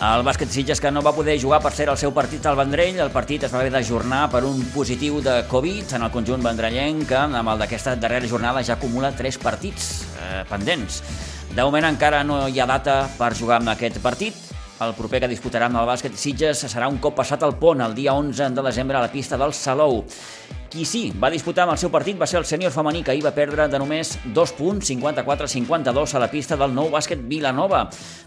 El 0.00 0.22
bàsquet 0.24 0.48
Sitges 0.48 0.80
que 0.80 0.88
no 0.88 1.02
va 1.04 1.12
poder 1.12 1.34
jugar 1.36 1.58
per 1.60 1.74
ser 1.76 1.90
el 1.92 1.98
seu 2.00 2.08
partit 2.16 2.46
al 2.48 2.56
Vendrell. 2.56 2.96
El 3.04 3.10
partit 3.12 3.42
es 3.44 3.52
va 3.52 3.58
haver 3.60 3.72
d'ajornar 3.74 4.22
per 4.32 4.40
un 4.48 4.62
positiu 4.72 5.18
de 5.20 5.34
Covid 5.50 5.92
en 5.98 6.06
el 6.06 6.12
conjunt 6.14 6.40
vendrellenc 6.40 7.04
que 7.10 7.18
amb 7.20 7.52
el 7.52 7.60
d'aquesta 7.60 7.98
darrera 8.00 8.30
jornada 8.30 8.62
ja 8.64 8.78
acumula 8.78 9.10
tres 9.12 9.36
partits 9.36 9.90
eh, 10.16 10.40
pendents. 10.48 11.02
De 11.52 11.60
moment 11.60 11.84
encara 11.90 12.22
no 12.24 12.46
hi 12.48 12.62
ha 12.62 12.68
data 12.70 12.94
per 13.18 13.34
jugar 13.36 13.58
amb 13.60 13.74
aquest 13.74 14.00
partit. 14.00 14.40
El 14.80 14.96
proper 14.96 15.20
que 15.20 15.28
disputarà 15.34 15.68
amb 15.68 15.82
el 15.82 15.92
bàsquet 15.92 16.16
Sitges 16.16 16.64
serà 16.64 16.88
un 16.88 16.96
cop 16.96 17.20
passat 17.20 17.44
el 17.44 17.58
pont, 17.60 17.84
el 17.84 17.92
dia 17.92 18.16
11 18.16 18.54
de 18.56 18.64
desembre 18.70 18.96
a 18.96 19.04
la 19.04 19.12
pista 19.12 19.36
del 19.36 19.52
Salou. 19.52 20.00
Qui 20.70 20.84
sí 20.86 21.08
va 21.18 21.32
disputar 21.34 21.64
amb 21.64 21.72
el 21.74 21.78
seu 21.82 21.90
partit 21.90 22.14
va 22.14 22.28
ser 22.30 22.36
el 22.38 22.44
sènior 22.46 22.70
femení, 22.70 23.00
que 23.02 23.10
ahir 23.10 23.24
va 23.24 23.32
perdre 23.34 23.64
de 23.66 23.78
només 23.82 24.12
2 24.36 24.52
punts, 24.54 24.86
54-52 24.86 26.14
a 26.14 26.20
la 26.22 26.28
pista 26.30 26.54
del 26.60 26.70
nou 26.76 26.92
bàsquet 26.92 27.24
Vilanova. 27.26 27.80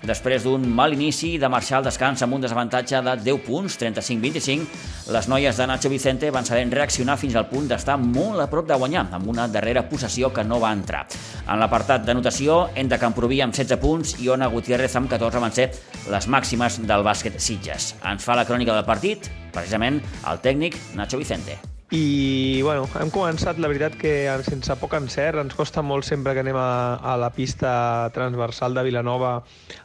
Després 0.03 0.43
d'un 0.43 0.65
mal 0.67 0.91
inici 0.91 1.37
de 1.39 1.47
marxar 1.47 1.77
al 1.79 1.87
descans 1.87 2.19
amb 2.25 2.35
un 2.35 2.43
desavantatge 2.43 2.99
de 3.05 3.15
10 3.23 3.39
punts, 3.47 3.79
35-25, 3.79 4.67
les 5.15 5.31
noies 5.31 5.55
de 5.55 5.69
Nacho 5.71 5.93
Vicente 5.93 6.35
van 6.35 6.43
saber 6.43 6.67
reaccionar 6.67 7.15
fins 7.21 7.39
al 7.39 7.47
punt 7.47 7.71
d'estar 7.71 7.95
molt 8.01 8.43
a 8.43 8.51
prop 8.51 8.67
de 8.67 8.75
guanyar, 8.75 9.07
amb 9.15 9.31
una 9.31 9.47
darrera 9.47 9.87
possessió 9.87 10.33
que 10.35 10.43
no 10.43 10.59
va 10.59 10.75
entrar. 10.75 11.05
En 11.47 11.63
l'apartat 11.63 12.03
d'anotació, 12.03 12.65
Enda 12.75 12.99
Camproví 12.99 13.39
amb 13.39 13.55
16 13.55 13.79
punts 13.79 14.17
i 14.19 14.27
Ona 14.35 14.51
Gutiérrez 14.51 14.99
amb 14.99 15.07
14 15.07 15.39
van 15.39 15.55
ser 15.55 15.71
les 16.11 16.27
màximes 16.27 16.83
del 16.83 17.07
bàsquet 17.07 17.39
Sitges. 17.39 17.93
Ens 18.03 18.27
fa 18.27 18.35
la 18.35 18.43
crònica 18.43 18.75
del 18.75 18.89
partit, 18.89 19.31
precisament 19.55 20.03
el 20.27 20.43
tècnic 20.43 20.75
Nacho 20.99 21.23
Vicente. 21.23 21.72
I 21.93 22.61
bueno, 22.65 22.87
hem 22.97 23.11
començat, 23.13 23.59
la 23.61 23.69
veritat, 23.69 23.93
que 24.01 24.13
sense 24.47 24.73
poc 24.81 24.95
encert, 24.97 25.37
ens 25.37 25.53
costa 25.53 25.83
molt 25.85 26.07
sempre 26.07 26.33
que 26.33 26.41
anem 26.41 26.57
a, 26.57 26.97
a 26.97 27.13
la 27.21 27.29
pista 27.35 28.09
transversal 28.15 28.73
de 28.73 28.81
Vilanova 28.87 29.35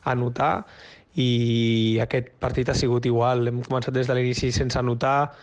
a 0.09 0.15
notar 0.17 0.53
i 1.21 1.99
aquest 2.01 2.31
partit 2.41 2.71
ha 2.73 2.77
sigut 2.79 3.05
igual. 3.11 3.45
Hem 3.51 3.61
començat 3.67 3.93
des 3.93 4.09
de 4.09 4.17
l'inici 4.17 4.49
sense 4.57 4.81
anotar, 4.81 5.35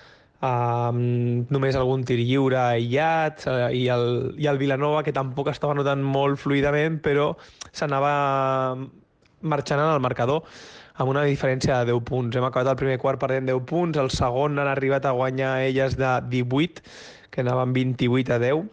um, 0.41 1.45
només 1.53 1.77
algun 1.77 2.01
tir 2.07 2.17
lliure 2.23 2.57
aïllat 2.63 3.45
uh, 3.45 3.69
i, 3.69 3.85
el, 3.93 4.33
i 4.41 4.49
el 4.49 4.57
Vilanova 4.57 5.03
que 5.05 5.13
tampoc 5.13 5.53
estava 5.53 5.77
notant 5.77 6.01
molt 6.01 6.41
fluidament 6.41 6.97
però 7.05 7.35
s'anava 7.71 8.15
marxant 9.45 9.85
en 9.85 9.93
el 9.93 10.01
marcador 10.01 10.41
amb 10.95 11.11
una 11.11 11.25
diferència 11.27 11.81
de 11.81 11.91
10 11.91 12.05
punts. 12.07 12.37
Hem 12.37 12.47
acabat 12.47 12.71
el 12.71 12.79
primer 12.79 12.97
quart 13.01 13.19
perdent 13.19 13.49
10 13.51 13.65
punts, 13.69 13.99
el 13.99 14.11
segon 14.13 14.59
han 14.61 14.71
arribat 14.71 15.05
a 15.05 15.13
guanyar 15.17 15.57
elles 15.67 15.97
de 15.99 16.11
18, 16.31 16.83
que 17.31 17.43
anaven 17.43 17.73
28 17.75 18.35
a 18.35 18.39
10, 18.39 18.65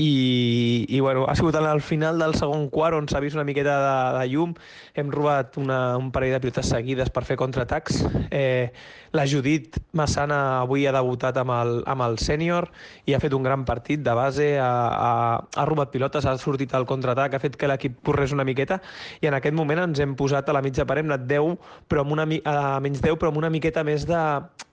i, 0.00 0.86
i 0.88 1.00
bueno, 1.00 1.26
ha 1.28 1.34
sigut 1.36 1.54
al 1.54 1.82
final 1.84 2.18
del 2.18 2.32
segon 2.34 2.70
quart 2.72 2.96
on 2.96 3.08
s'ha 3.08 3.20
vist 3.20 3.36
una 3.36 3.44
miqueta 3.44 3.76
de, 3.82 4.18
de 4.18 4.24
llum. 4.32 4.54
Hem 4.96 5.10
robat 5.12 5.58
una, 5.60 5.98
un 6.00 6.08
parell 6.14 6.32
de 6.32 6.40
pilotes 6.40 6.70
seguides 6.72 7.12
per 7.12 7.26
fer 7.28 7.36
contraatacs. 7.36 8.00
Eh, 8.30 8.72
la 9.12 9.26
Judit 9.26 9.76
Massana 9.92 10.60
avui 10.60 10.86
ha 10.86 10.94
debutat 10.94 11.36
amb 11.42 11.52
el, 11.52 11.72
amb 11.90 12.06
el 12.06 12.16
sènior 12.22 12.70
i 13.10 13.14
ha 13.14 13.20
fet 13.20 13.34
un 13.36 13.44
gran 13.44 13.66
partit 13.68 14.00
de 14.06 14.14
base, 14.16 14.48
ha, 14.62 14.70
ha, 14.94 15.12
ha 15.36 15.64
robat 15.68 15.92
pilotes, 15.92 16.24
ha 16.24 16.36
sortit 16.38 16.72
al 16.78 16.86
contraatac, 16.88 17.34
ha 17.34 17.42
fet 17.42 17.58
que 17.60 17.68
l'equip 17.68 17.98
corrés 18.06 18.32
una 18.32 18.46
miqueta 18.46 18.80
i 19.20 19.28
en 19.28 19.36
aquest 19.36 19.56
moment 19.58 19.82
ens 19.84 20.00
hem 20.00 20.14
posat 20.16 20.48
a 20.48 20.56
la 20.56 20.62
mitja 20.64 20.86
part, 20.86 21.02
hem 21.02 21.10
anat 21.10 21.26
10, 21.28 21.58
però 21.90 22.06
amb 22.06 22.16
una, 22.16 22.28
a 22.46 22.78
menys 22.80 23.02
10, 23.02 23.18
però 23.20 23.34
amb 23.34 23.42
una 23.42 23.50
miqueta 23.52 23.84
més 23.84 24.06
de, 24.08 24.22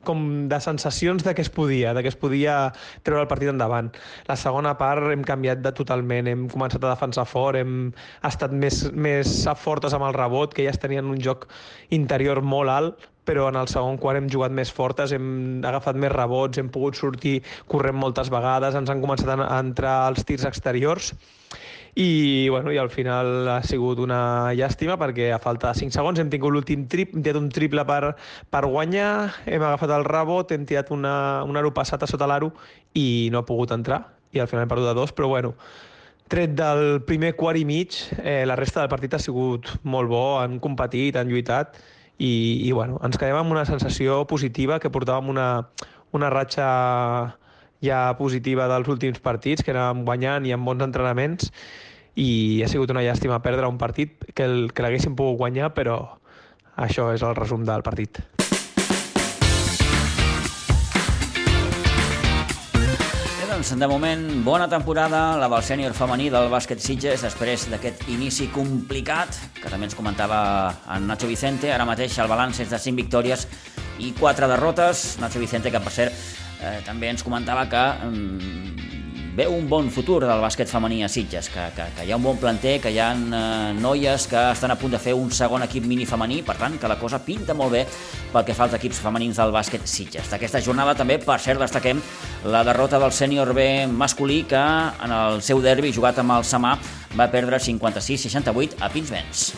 com 0.07 0.47
de 0.47 0.61
sensacions 0.63 1.25
de 1.25 1.33
que 1.35 1.43
es 1.43 1.49
podia, 1.49 1.93
de 1.97 2.05
que 2.05 2.13
es 2.13 2.19
podia 2.19 2.57
treure 3.03 3.25
el 3.25 3.31
partit 3.31 3.51
endavant. 3.51 3.89
La 4.29 4.37
segona 4.39 4.77
part 4.79 5.16
hem 5.17 5.25
canviat 5.27 5.65
de 5.65 5.73
totalment, 5.81 6.29
hem 6.29 6.47
començat 6.53 6.83
a 6.83 6.93
defensar 6.93 7.25
fort, 7.27 7.59
hem 7.59 7.91
estat 8.29 8.53
més, 8.53 8.85
més 8.93 9.35
fortes 9.57 9.97
amb 9.97 10.07
el 10.07 10.17
rebot, 10.17 10.53
que 10.53 10.65
ja 10.67 10.75
tenien 10.77 11.09
un 11.09 11.21
joc 11.21 11.49
interior 11.97 12.43
molt 12.45 12.73
alt, 12.73 13.07
però 13.27 13.49
en 13.51 13.59
el 13.59 13.67
segon 13.67 13.99
quart 13.99 14.21
hem 14.21 14.29
jugat 14.31 14.53
més 14.55 14.71
fortes, 14.71 15.11
hem 15.11 15.59
agafat 15.67 15.99
més 15.99 16.13
rebots, 16.13 16.61
hem 16.61 16.71
pogut 16.71 16.95
sortir 16.95 17.41
corrent 17.67 17.97
moltes 17.99 18.31
vegades, 18.31 18.77
ens 18.79 18.91
han 18.93 19.03
començat 19.03 19.33
a 19.35 19.59
entrar 19.59 19.99
els 20.13 20.23
tirs 20.27 20.47
exteriors. 20.47 21.11
I, 21.97 22.47
bueno, 22.53 22.69
i 22.69 22.77
al 22.77 22.91
final 22.93 23.47
ha 23.49 23.61
sigut 23.65 23.97
una 23.97 24.53
llàstima 24.53 24.99
perquè 25.01 25.31
a 25.33 25.39
falta 25.41 25.71
de 25.71 25.81
5 25.81 25.95
segons 25.95 26.19
hem 26.21 26.29
tingut 26.29 26.53
l'últim 26.53 26.83
trip, 26.91 27.15
hem 27.15 27.23
tirat 27.25 27.39
un 27.41 27.47
triple 27.49 27.81
per, 27.89 28.13
per 28.53 28.61
guanyar, 28.69 29.31
hem 29.49 29.65
agafat 29.65 29.95
el 29.95 30.05
rebot, 30.05 30.53
hem 30.53 30.67
tirat 30.69 30.93
una, 30.93 31.15
un 31.49 31.57
aro 31.57 31.73
passat 31.73 32.05
a 32.05 32.11
sota 32.11 32.29
l'aro 32.29 32.51
i 32.93 33.31
no 33.33 33.41
ha 33.41 33.49
pogut 33.49 33.73
entrar 33.73 34.03
i 34.37 34.41
al 34.43 34.49
final 34.51 34.65
hem 34.65 34.71
perdut 34.71 34.91
de 34.91 34.95
dos, 34.97 35.13
però 35.17 35.29
bueno, 35.31 35.53
tret 36.31 36.53
del 36.57 37.01
primer 37.07 37.33
quart 37.39 37.59
i 37.59 37.65
mig, 37.65 37.97
eh, 38.21 38.43
la 38.45 38.55
resta 38.59 38.83
del 38.83 38.91
partit 38.91 39.15
ha 39.15 39.21
sigut 39.21 39.71
molt 39.83 40.11
bo, 40.11 40.25
han 40.39 40.59
competit, 40.63 41.17
han 41.17 41.31
lluitat 41.31 41.79
i, 42.17 42.67
i 42.67 42.71
bueno, 42.71 42.99
ens 43.05 43.17
quedem 43.19 43.37
amb 43.39 43.53
una 43.53 43.65
sensació 43.69 44.23
positiva 44.29 44.79
que 44.83 44.91
portàvem 44.93 45.29
una, 45.33 45.49
una 46.17 46.31
ratxa 46.33 46.69
ja 47.83 47.99
positiva 48.17 48.67
dels 48.71 48.89
últims 48.89 49.21
partits, 49.23 49.63
que 49.63 49.73
anàvem 49.75 50.03
guanyant 50.07 50.47
i 50.47 50.55
amb 50.55 50.67
bons 50.67 50.83
entrenaments, 50.85 51.51
i 52.17 52.63
ha 52.65 52.71
sigut 52.71 52.89
una 52.89 53.05
llàstima 53.05 53.37
perdre 53.45 53.69
un 53.69 53.77
partit 53.77 54.25
que, 54.33 54.47
el, 54.47 54.71
que 54.73 54.85
l'haguéssim 54.85 55.15
pogut 55.15 55.37
guanyar, 55.43 55.69
però 55.77 55.99
això 56.77 57.11
és 57.13 57.25
el 57.25 57.37
resum 57.37 57.65
del 57.65 57.85
partit. 57.85 58.36
Doncs, 63.57 63.79
de 63.79 63.87
moment, 63.87 64.43
bona 64.45 64.67
temporada, 64.69 65.35
la 65.41 65.47
del 65.49 65.63
sènior 65.65 65.93
femení 65.97 66.27
del 66.29 66.45
bàsquet 66.51 66.77
Sitges, 66.83 67.23
després 67.25 67.63
d'aquest 67.71 68.03
inici 68.13 68.45
complicat, 68.53 69.33
que 69.57 69.71
també 69.71 69.87
ens 69.87 69.97
comentava 69.97 70.75
en 70.93 71.07
Nacho 71.09 71.25
Vicente. 71.25 71.71
Ara 71.73 71.87
mateix 71.89 72.19
el 72.21 72.29
balanç 72.29 72.59
és 72.61 72.69
de 72.69 72.77
5 72.77 72.93
victòries 73.01 73.47
i 73.97 74.11
4 74.19 74.51
derrotes. 74.51 75.17
Nacho 75.23 75.41
Vicente, 75.41 75.71
que 75.73 75.81
per 75.81 75.95
cert, 75.95 76.13
eh, 76.61 76.83
també 76.85 77.09
ens 77.09 77.25
comentava 77.25 77.65
que 77.71 77.83
mm, 78.11 78.96
veu 79.37 79.53
un 79.53 79.67
bon 79.69 79.91
futur 79.93 80.23
del 80.25 80.39
bàsquet 80.41 80.69
femení 80.69 81.03
a 81.05 81.07
Sitges, 81.13 81.51
que, 81.53 81.61
que, 81.75 81.85
que 81.93 82.05
hi 82.07 82.11
ha 82.11 82.17
un 82.17 82.23
bon 82.25 82.39
planter, 82.41 82.79
que 82.81 82.89
hi 82.89 82.97
ha 82.97 83.11
eh, 83.13 83.75
noies 83.77 84.25
que 84.31 84.39
estan 84.49 84.73
a 84.73 84.77
punt 84.81 84.95
de 84.95 85.01
fer 85.01 85.13
un 85.13 85.29
segon 85.29 85.61
equip 85.67 85.85
mini 85.85 86.07
femení, 86.09 86.39
per 86.47 86.55
tant, 86.57 86.79
que 86.81 86.89
la 86.89 86.97
cosa 86.97 87.21
pinta 87.21 87.53
molt 87.53 87.75
bé 87.75 87.83
pel 88.33 88.47
que 88.47 88.55
fa 88.57 88.65
als 88.65 88.73
equips 88.79 89.03
femenins 89.05 89.37
del 89.37 89.53
bàsquet 89.53 89.85
Sitges. 89.85 90.31
D'aquesta 90.33 90.63
jornada 90.65 90.97
també, 90.97 91.19
per 91.21 91.37
cert, 91.43 91.61
destaquem 91.61 92.01
la 92.49 92.63
derrota 92.65 92.97
del 93.03 93.13
sènior 93.13 93.53
B 93.53 93.85
masculí 93.93 94.41
que 94.49 94.63
en 95.05 95.13
el 95.21 95.43
seu 95.45 95.61
derbi 95.61 95.93
jugat 95.93 96.17
amb 96.23 96.39
el 96.39 96.47
Samà 96.47 96.73
va 97.13 97.29
perdre 97.29 97.61
56-68 97.61 98.81
a 98.81 98.89
Pinsbens. 98.89 99.51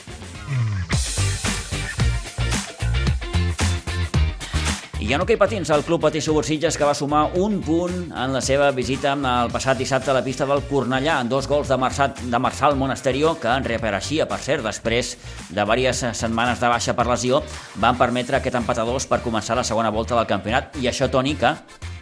I 5.09 5.13
en 5.17 5.23
hoquei 5.23 5.39
patins, 5.41 5.71
el 5.73 5.81
Club 5.81 6.03
Patí 6.03 6.19
Subursitges 6.21 6.75
que 6.77 6.85
va 6.85 6.93
sumar 6.93 7.31
un 7.41 7.55
punt 7.65 8.11
en 8.13 8.29
la 8.35 8.43
seva 8.45 8.67
visita 8.77 9.15
el 9.17 9.49
passat 9.49 9.79
dissabte 9.81 10.11
a 10.11 10.13
la 10.13 10.21
pista 10.21 10.45
del 10.45 10.61
Cornellà, 10.69 11.15
en 11.23 11.31
dos 11.31 11.47
gols 11.49 11.71
de, 11.71 11.77
Marçal, 11.81 12.13
de 12.21 12.37
Marçal 12.37 12.77
Monasterio, 12.77 13.31
que 13.41 13.49
en 13.49 13.65
reapareixia, 13.65 14.27
per 14.29 14.37
cert, 14.37 14.61
després 14.61 15.15
de 15.49 15.63
diverses 15.63 16.13
setmanes 16.13 16.61
de 16.61 16.69
baixa 16.69 16.93
per 16.93 17.07
lesió, 17.09 17.41
van 17.81 17.97
permetre 17.97 18.37
aquest 18.37 18.61
empat 18.61 18.83
a 18.83 18.85
dos 18.85 19.09
per 19.09 19.23
començar 19.25 19.57
la 19.57 19.65
segona 19.65 19.89
volta 19.89 20.13
del 20.13 20.29
campionat. 20.29 20.77
I 20.77 20.91
això, 20.93 21.09
Toni, 21.09 21.33
que 21.41 21.55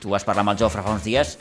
tu 0.08 0.16
vas 0.16 0.24
parlar 0.24 0.46
amb 0.46 0.54
el 0.54 0.60
Jofre 0.62 0.84
fa 0.86 0.94
uns 0.96 1.04
dies 1.04 1.36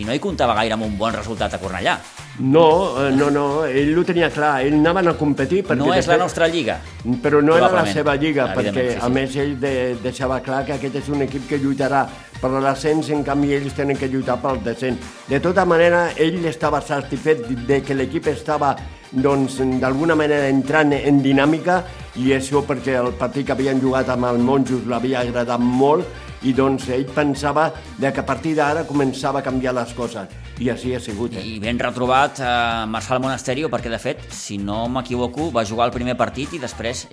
i 0.00 0.04
no 0.08 0.14
hi 0.16 0.20
comptava 0.22 0.54
gaire 0.56 0.74
amb 0.74 0.86
un 0.86 0.94
bon 0.98 1.12
resultat 1.12 1.54
a 1.54 1.60
Cornellà. 1.60 1.96
No, 2.40 2.66
eh, 3.00 3.10
no, 3.16 3.28
no, 3.32 3.44
ell 3.68 3.92
ho 3.96 4.04
tenia 4.08 4.30
clar, 4.32 4.58
ell 4.64 4.78
anava 4.80 5.04
a 5.12 5.14
competir 5.20 5.62
perquè... 5.68 5.80
No 5.82 5.92
és 5.92 6.04
fet, 6.04 6.14
la 6.14 6.18
nostra 6.24 6.48
lliga. 6.52 6.78
Però 7.22 7.42
no 7.44 7.56
era 7.56 7.68
la 7.72 7.84
seva 7.88 8.16
lliga, 8.16 8.48
perquè 8.56 8.72
sí, 8.72 8.86
sí. 8.96 9.02
a 9.04 9.12
més 9.12 9.36
ell 9.40 9.54
de, 9.60 9.74
deixava 10.02 10.40
clar 10.44 10.64
que 10.66 10.76
aquest 10.76 11.00
és 11.02 11.12
un 11.12 11.24
equip 11.28 11.46
que 11.48 11.60
lluitarà 11.60 12.06
per 12.40 12.50
l'ascens, 12.52 13.08
en 13.12 13.22
canvi 13.24 13.54
ells 13.56 13.76
tenen 13.76 13.96
que 13.96 14.08
lluitar 14.12 14.36
pel 14.42 14.60
descens. 14.64 15.00
De 15.28 15.40
tota 15.44 15.64
manera, 15.68 16.06
ell 16.20 16.42
estava 16.48 16.82
satisfet 16.84 17.44
de 17.68 17.80
que 17.84 17.96
l'equip 17.96 18.28
estava 18.32 18.74
doncs, 19.12 19.60
d'alguna 19.80 20.16
manera 20.18 20.48
entrant 20.50 20.92
en 20.96 21.22
dinàmica 21.24 21.82
i 22.20 22.32
això 22.36 22.64
perquè 22.66 22.96
el 23.00 23.12
partit 23.16 23.46
que 23.46 23.54
havien 23.54 23.80
jugat 23.80 24.08
amb 24.12 24.28
el 24.28 24.40
Monjos 24.42 24.84
l'havia 24.88 25.22
agradat 25.22 25.60
molt 25.60 26.25
i 26.44 26.52
doncs 26.52 26.88
ell 26.92 27.06
pensava 27.08 27.70
de 27.96 28.12
que 28.12 28.20
a 28.20 28.26
partir 28.26 28.54
d'ara 28.58 28.84
començava 28.88 29.40
a 29.40 29.46
canviar 29.46 29.74
les 29.76 29.94
coses 29.96 30.32
i 30.58 30.70
així 30.72 30.94
ha 30.96 31.00
sigut. 31.00 31.36
Eh? 31.36 31.44
I 31.44 31.58
ben 31.60 31.78
retrobat 31.80 32.40
eh, 32.40 32.48
Marçal 32.88 33.20
Monasterio 33.20 33.70
perquè 33.72 33.92
de 33.92 34.00
fet, 34.00 34.22
si 34.32 34.58
no 34.58 34.86
m'equivoco, 34.92 35.50
va 35.52 35.66
jugar 35.68 35.90
el 35.90 35.94
primer 35.96 36.16
partit 36.16 36.56
i 36.56 36.62
després, 36.62 37.06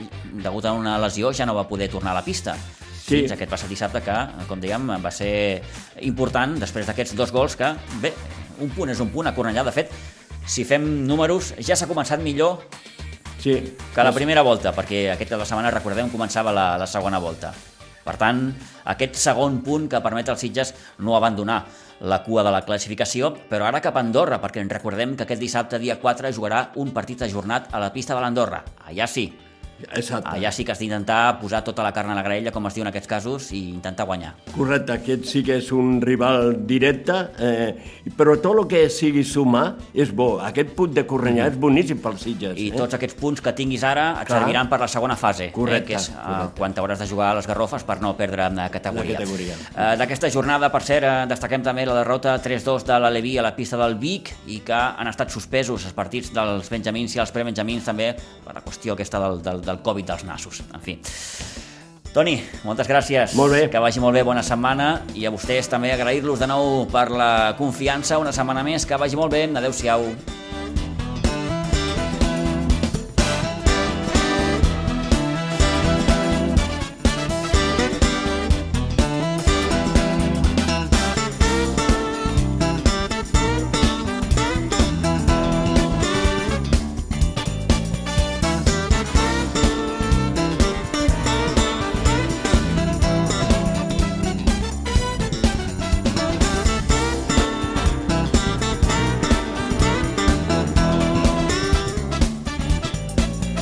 degut 0.43 0.65
a 0.65 0.74
una 0.76 0.95
lesió, 1.01 1.34
ja 1.36 1.47
no 1.49 1.55
va 1.57 1.67
poder 1.67 1.89
tornar 1.91 2.13
a 2.13 2.21
la 2.21 2.26
pista. 2.26 2.55
Sí. 3.03 3.17
Fins 3.17 3.34
aquest 3.36 3.51
passat 3.51 3.71
dissabte 3.71 3.99
que, 4.03 4.15
com 4.47 4.61
dèiem, 4.63 4.93
va 5.03 5.11
ser 5.11 5.61
important 6.07 6.55
després 6.61 6.88
d'aquests 6.88 7.17
dos 7.19 7.34
gols 7.36 7.57
que, 7.59 7.74
bé, 7.99 8.13
un 8.63 8.71
punt 8.71 8.93
és 8.93 9.01
un 9.03 9.11
punt 9.11 9.28
a 9.28 9.36
Cornellà. 9.36 9.65
De 9.67 9.76
fet, 9.76 9.91
si 10.47 10.63
fem 10.67 10.86
números, 11.07 11.51
ja 11.59 11.76
s'ha 11.76 11.89
començat 11.89 12.24
millor 12.24 12.63
sí. 13.43 13.59
que 13.93 14.07
la 14.07 14.15
primera 14.15 14.43
volta, 14.45 14.71
perquè 14.76 15.09
aquesta 15.11 15.39
la 15.39 15.47
setmana, 15.49 15.74
recordem, 15.76 16.11
començava 16.13 16.55
la, 16.55 16.74
la 16.80 16.88
segona 16.88 17.19
volta. 17.19 17.51
Per 18.04 18.18
tant, 18.20 18.49
aquest 18.91 19.16
segon 19.20 19.62
punt 19.64 19.88
que 19.91 20.01
permet 20.04 20.30
als 20.30 20.43
Sitges 20.43 20.74
no 20.99 21.16
abandonar 21.16 21.62
la 22.04 22.20
cua 22.26 22.43
de 22.43 22.51
la 22.51 22.64
classificació, 22.68 23.32
però 23.49 23.70
ara 23.70 23.80
cap 23.84 23.95
a 23.95 24.04
Andorra, 24.04 24.41
perquè 24.43 24.60
ens 24.60 24.74
recordem 24.74 25.16
que 25.16 25.24
aquest 25.24 25.41
dissabte, 25.41 25.80
dia 25.80 25.95
4, 26.01 26.34
jugarà 26.36 26.66
un 26.84 26.91
partit 26.91 27.24
ajornat 27.24 27.72
a 27.72 27.80
la 27.80 27.93
pista 27.95 28.16
de 28.16 28.22
l'Andorra. 28.26 28.64
Allà 28.89 29.08
sí, 29.08 29.30
Exacte. 29.92 30.30
Allà 30.34 30.52
sí 30.52 30.66
que 30.66 30.74
has 30.74 30.82
d'intentar 30.82 31.40
posar 31.42 31.64
tota 31.64 31.84
la 31.84 31.94
carn 31.94 32.12
a 32.14 32.18
la 32.18 32.24
graella, 32.26 32.52
com 32.52 32.66
es 32.68 32.78
diu 32.78 32.86
en 32.86 32.92
aquests 32.92 33.10
casos, 33.10 33.52
i 33.56 33.62
intentar 33.74 34.06
guanyar. 34.10 34.34
Correcte, 34.54 34.96
aquest 34.96 35.28
sí 35.30 35.44
que 35.46 35.58
és 35.62 35.72
un 35.76 36.00
rival 36.02 36.66
directe, 36.68 37.18
eh, 37.40 38.10
però 38.18 38.36
tot 38.42 38.58
el 38.58 38.68
que 38.72 38.86
sigui 38.94 39.24
sumar 39.28 39.66
és 39.94 40.14
bo. 40.14 40.38
Aquest 40.44 40.74
punt 40.78 40.94
de 40.96 41.06
Correnyà 41.10 41.46
mm. 41.46 41.54
és 41.54 41.60
boníssim 41.60 42.02
pels 42.04 42.24
Sitges. 42.24 42.58
I 42.60 42.70
eh? 42.72 42.78
tots 42.78 42.98
aquests 42.98 43.18
punts 43.20 43.44
que 43.44 43.54
tinguis 43.58 43.84
ara 43.88 44.10
et 44.22 44.30
Clar. 44.30 44.42
serviran 44.42 44.70
per 44.72 44.80
la 44.84 44.90
segona 44.92 45.18
fase, 45.20 45.50
correcte, 45.56 45.84
eh, 45.84 45.88
que 45.94 46.00
és 46.00 46.10
eh, 46.10 46.18
correcte. 46.20 46.60
quan 46.60 46.76
t'hauràs 46.78 47.04
de 47.04 47.10
jugar 47.10 47.32
a 47.32 47.38
les 47.40 47.48
Garrofes 47.50 47.84
per 47.88 48.00
no 48.02 48.14
perdre 48.20 48.50
la 48.54 48.70
categoria. 48.74 49.20
La 49.20 49.26
categoria. 49.26 49.58
Eh, 49.74 49.90
D'aquesta 50.00 50.30
jornada, 50.34 50.72
per 50.72 50.84
cert, 50.86 51.08
eh, 51.08 51.26
destaquem 51.30 51.64
també 51.66 51.86
la 51.90 51.98
derrota 52.00 52.36
3-2 52.42 52.88
de 52.88 53.00
l'Aleví 53.00 53.38
a 53.38 53.46
la 53.46 53.54
pista 53.56 53.80
del 53.82 53.98
Vic 54.00 54.34
i 54.48 54.62
que 54.66 54.74
han 54.74 55.10
estat 55.12 55.32
suspesos 55.34 55.86
els 55.86 55.96
partits 55.98 56.32
dels 56.34 56.70
Benjamins 56.72 57.16
i 57.16 57.22
els 57.24 57.34
prebenjamins 57.34 57.86
també 57.86 58.14
per 58.44 58.56
la 58.56 58.64
qüestió 58.64 58.94
aquesta 58.98 59.22
del, 59.24 59.42
del, 59.44 59.62
del 59.66 59.72
Covid 59.82 60.13
dels 60.13 60.24
nassos 60.30 60.43
nassos. 60.43 60.63
En 60.74 60.82
fi. 60.82 60.97
Toni, 62.13 62.38
moltes 62.63 62.88
gràcies. 62.88 63.34
Molt 63.34 63.55
bé. 63.55 63.63
Que 63.74 63.82
vagi 63.82 63.99
molt 63.99 64.13
bé, 64.13 64.21
bona 64.24 64.43
setmana. 64.45 65.01
I 65.17 65.26
a 65.26 65.34
vostès 65.34 65.69
també 65.69 65.91
agrair-los 65.93 66.39
de 66.39 66.47
nou 66.47 66.86
per 66.91 67.09
la 67.09 67.55
confiança 67.57 68.21
una 68.21 68.32
setmana 68.36 68.63
més. 68.63 68.86
Que 68.86 68.99
vagi 69.01 69.17
molt 69.17 69.34
bé. 69.34 69.47
Adéu-siau. 69.49 70.11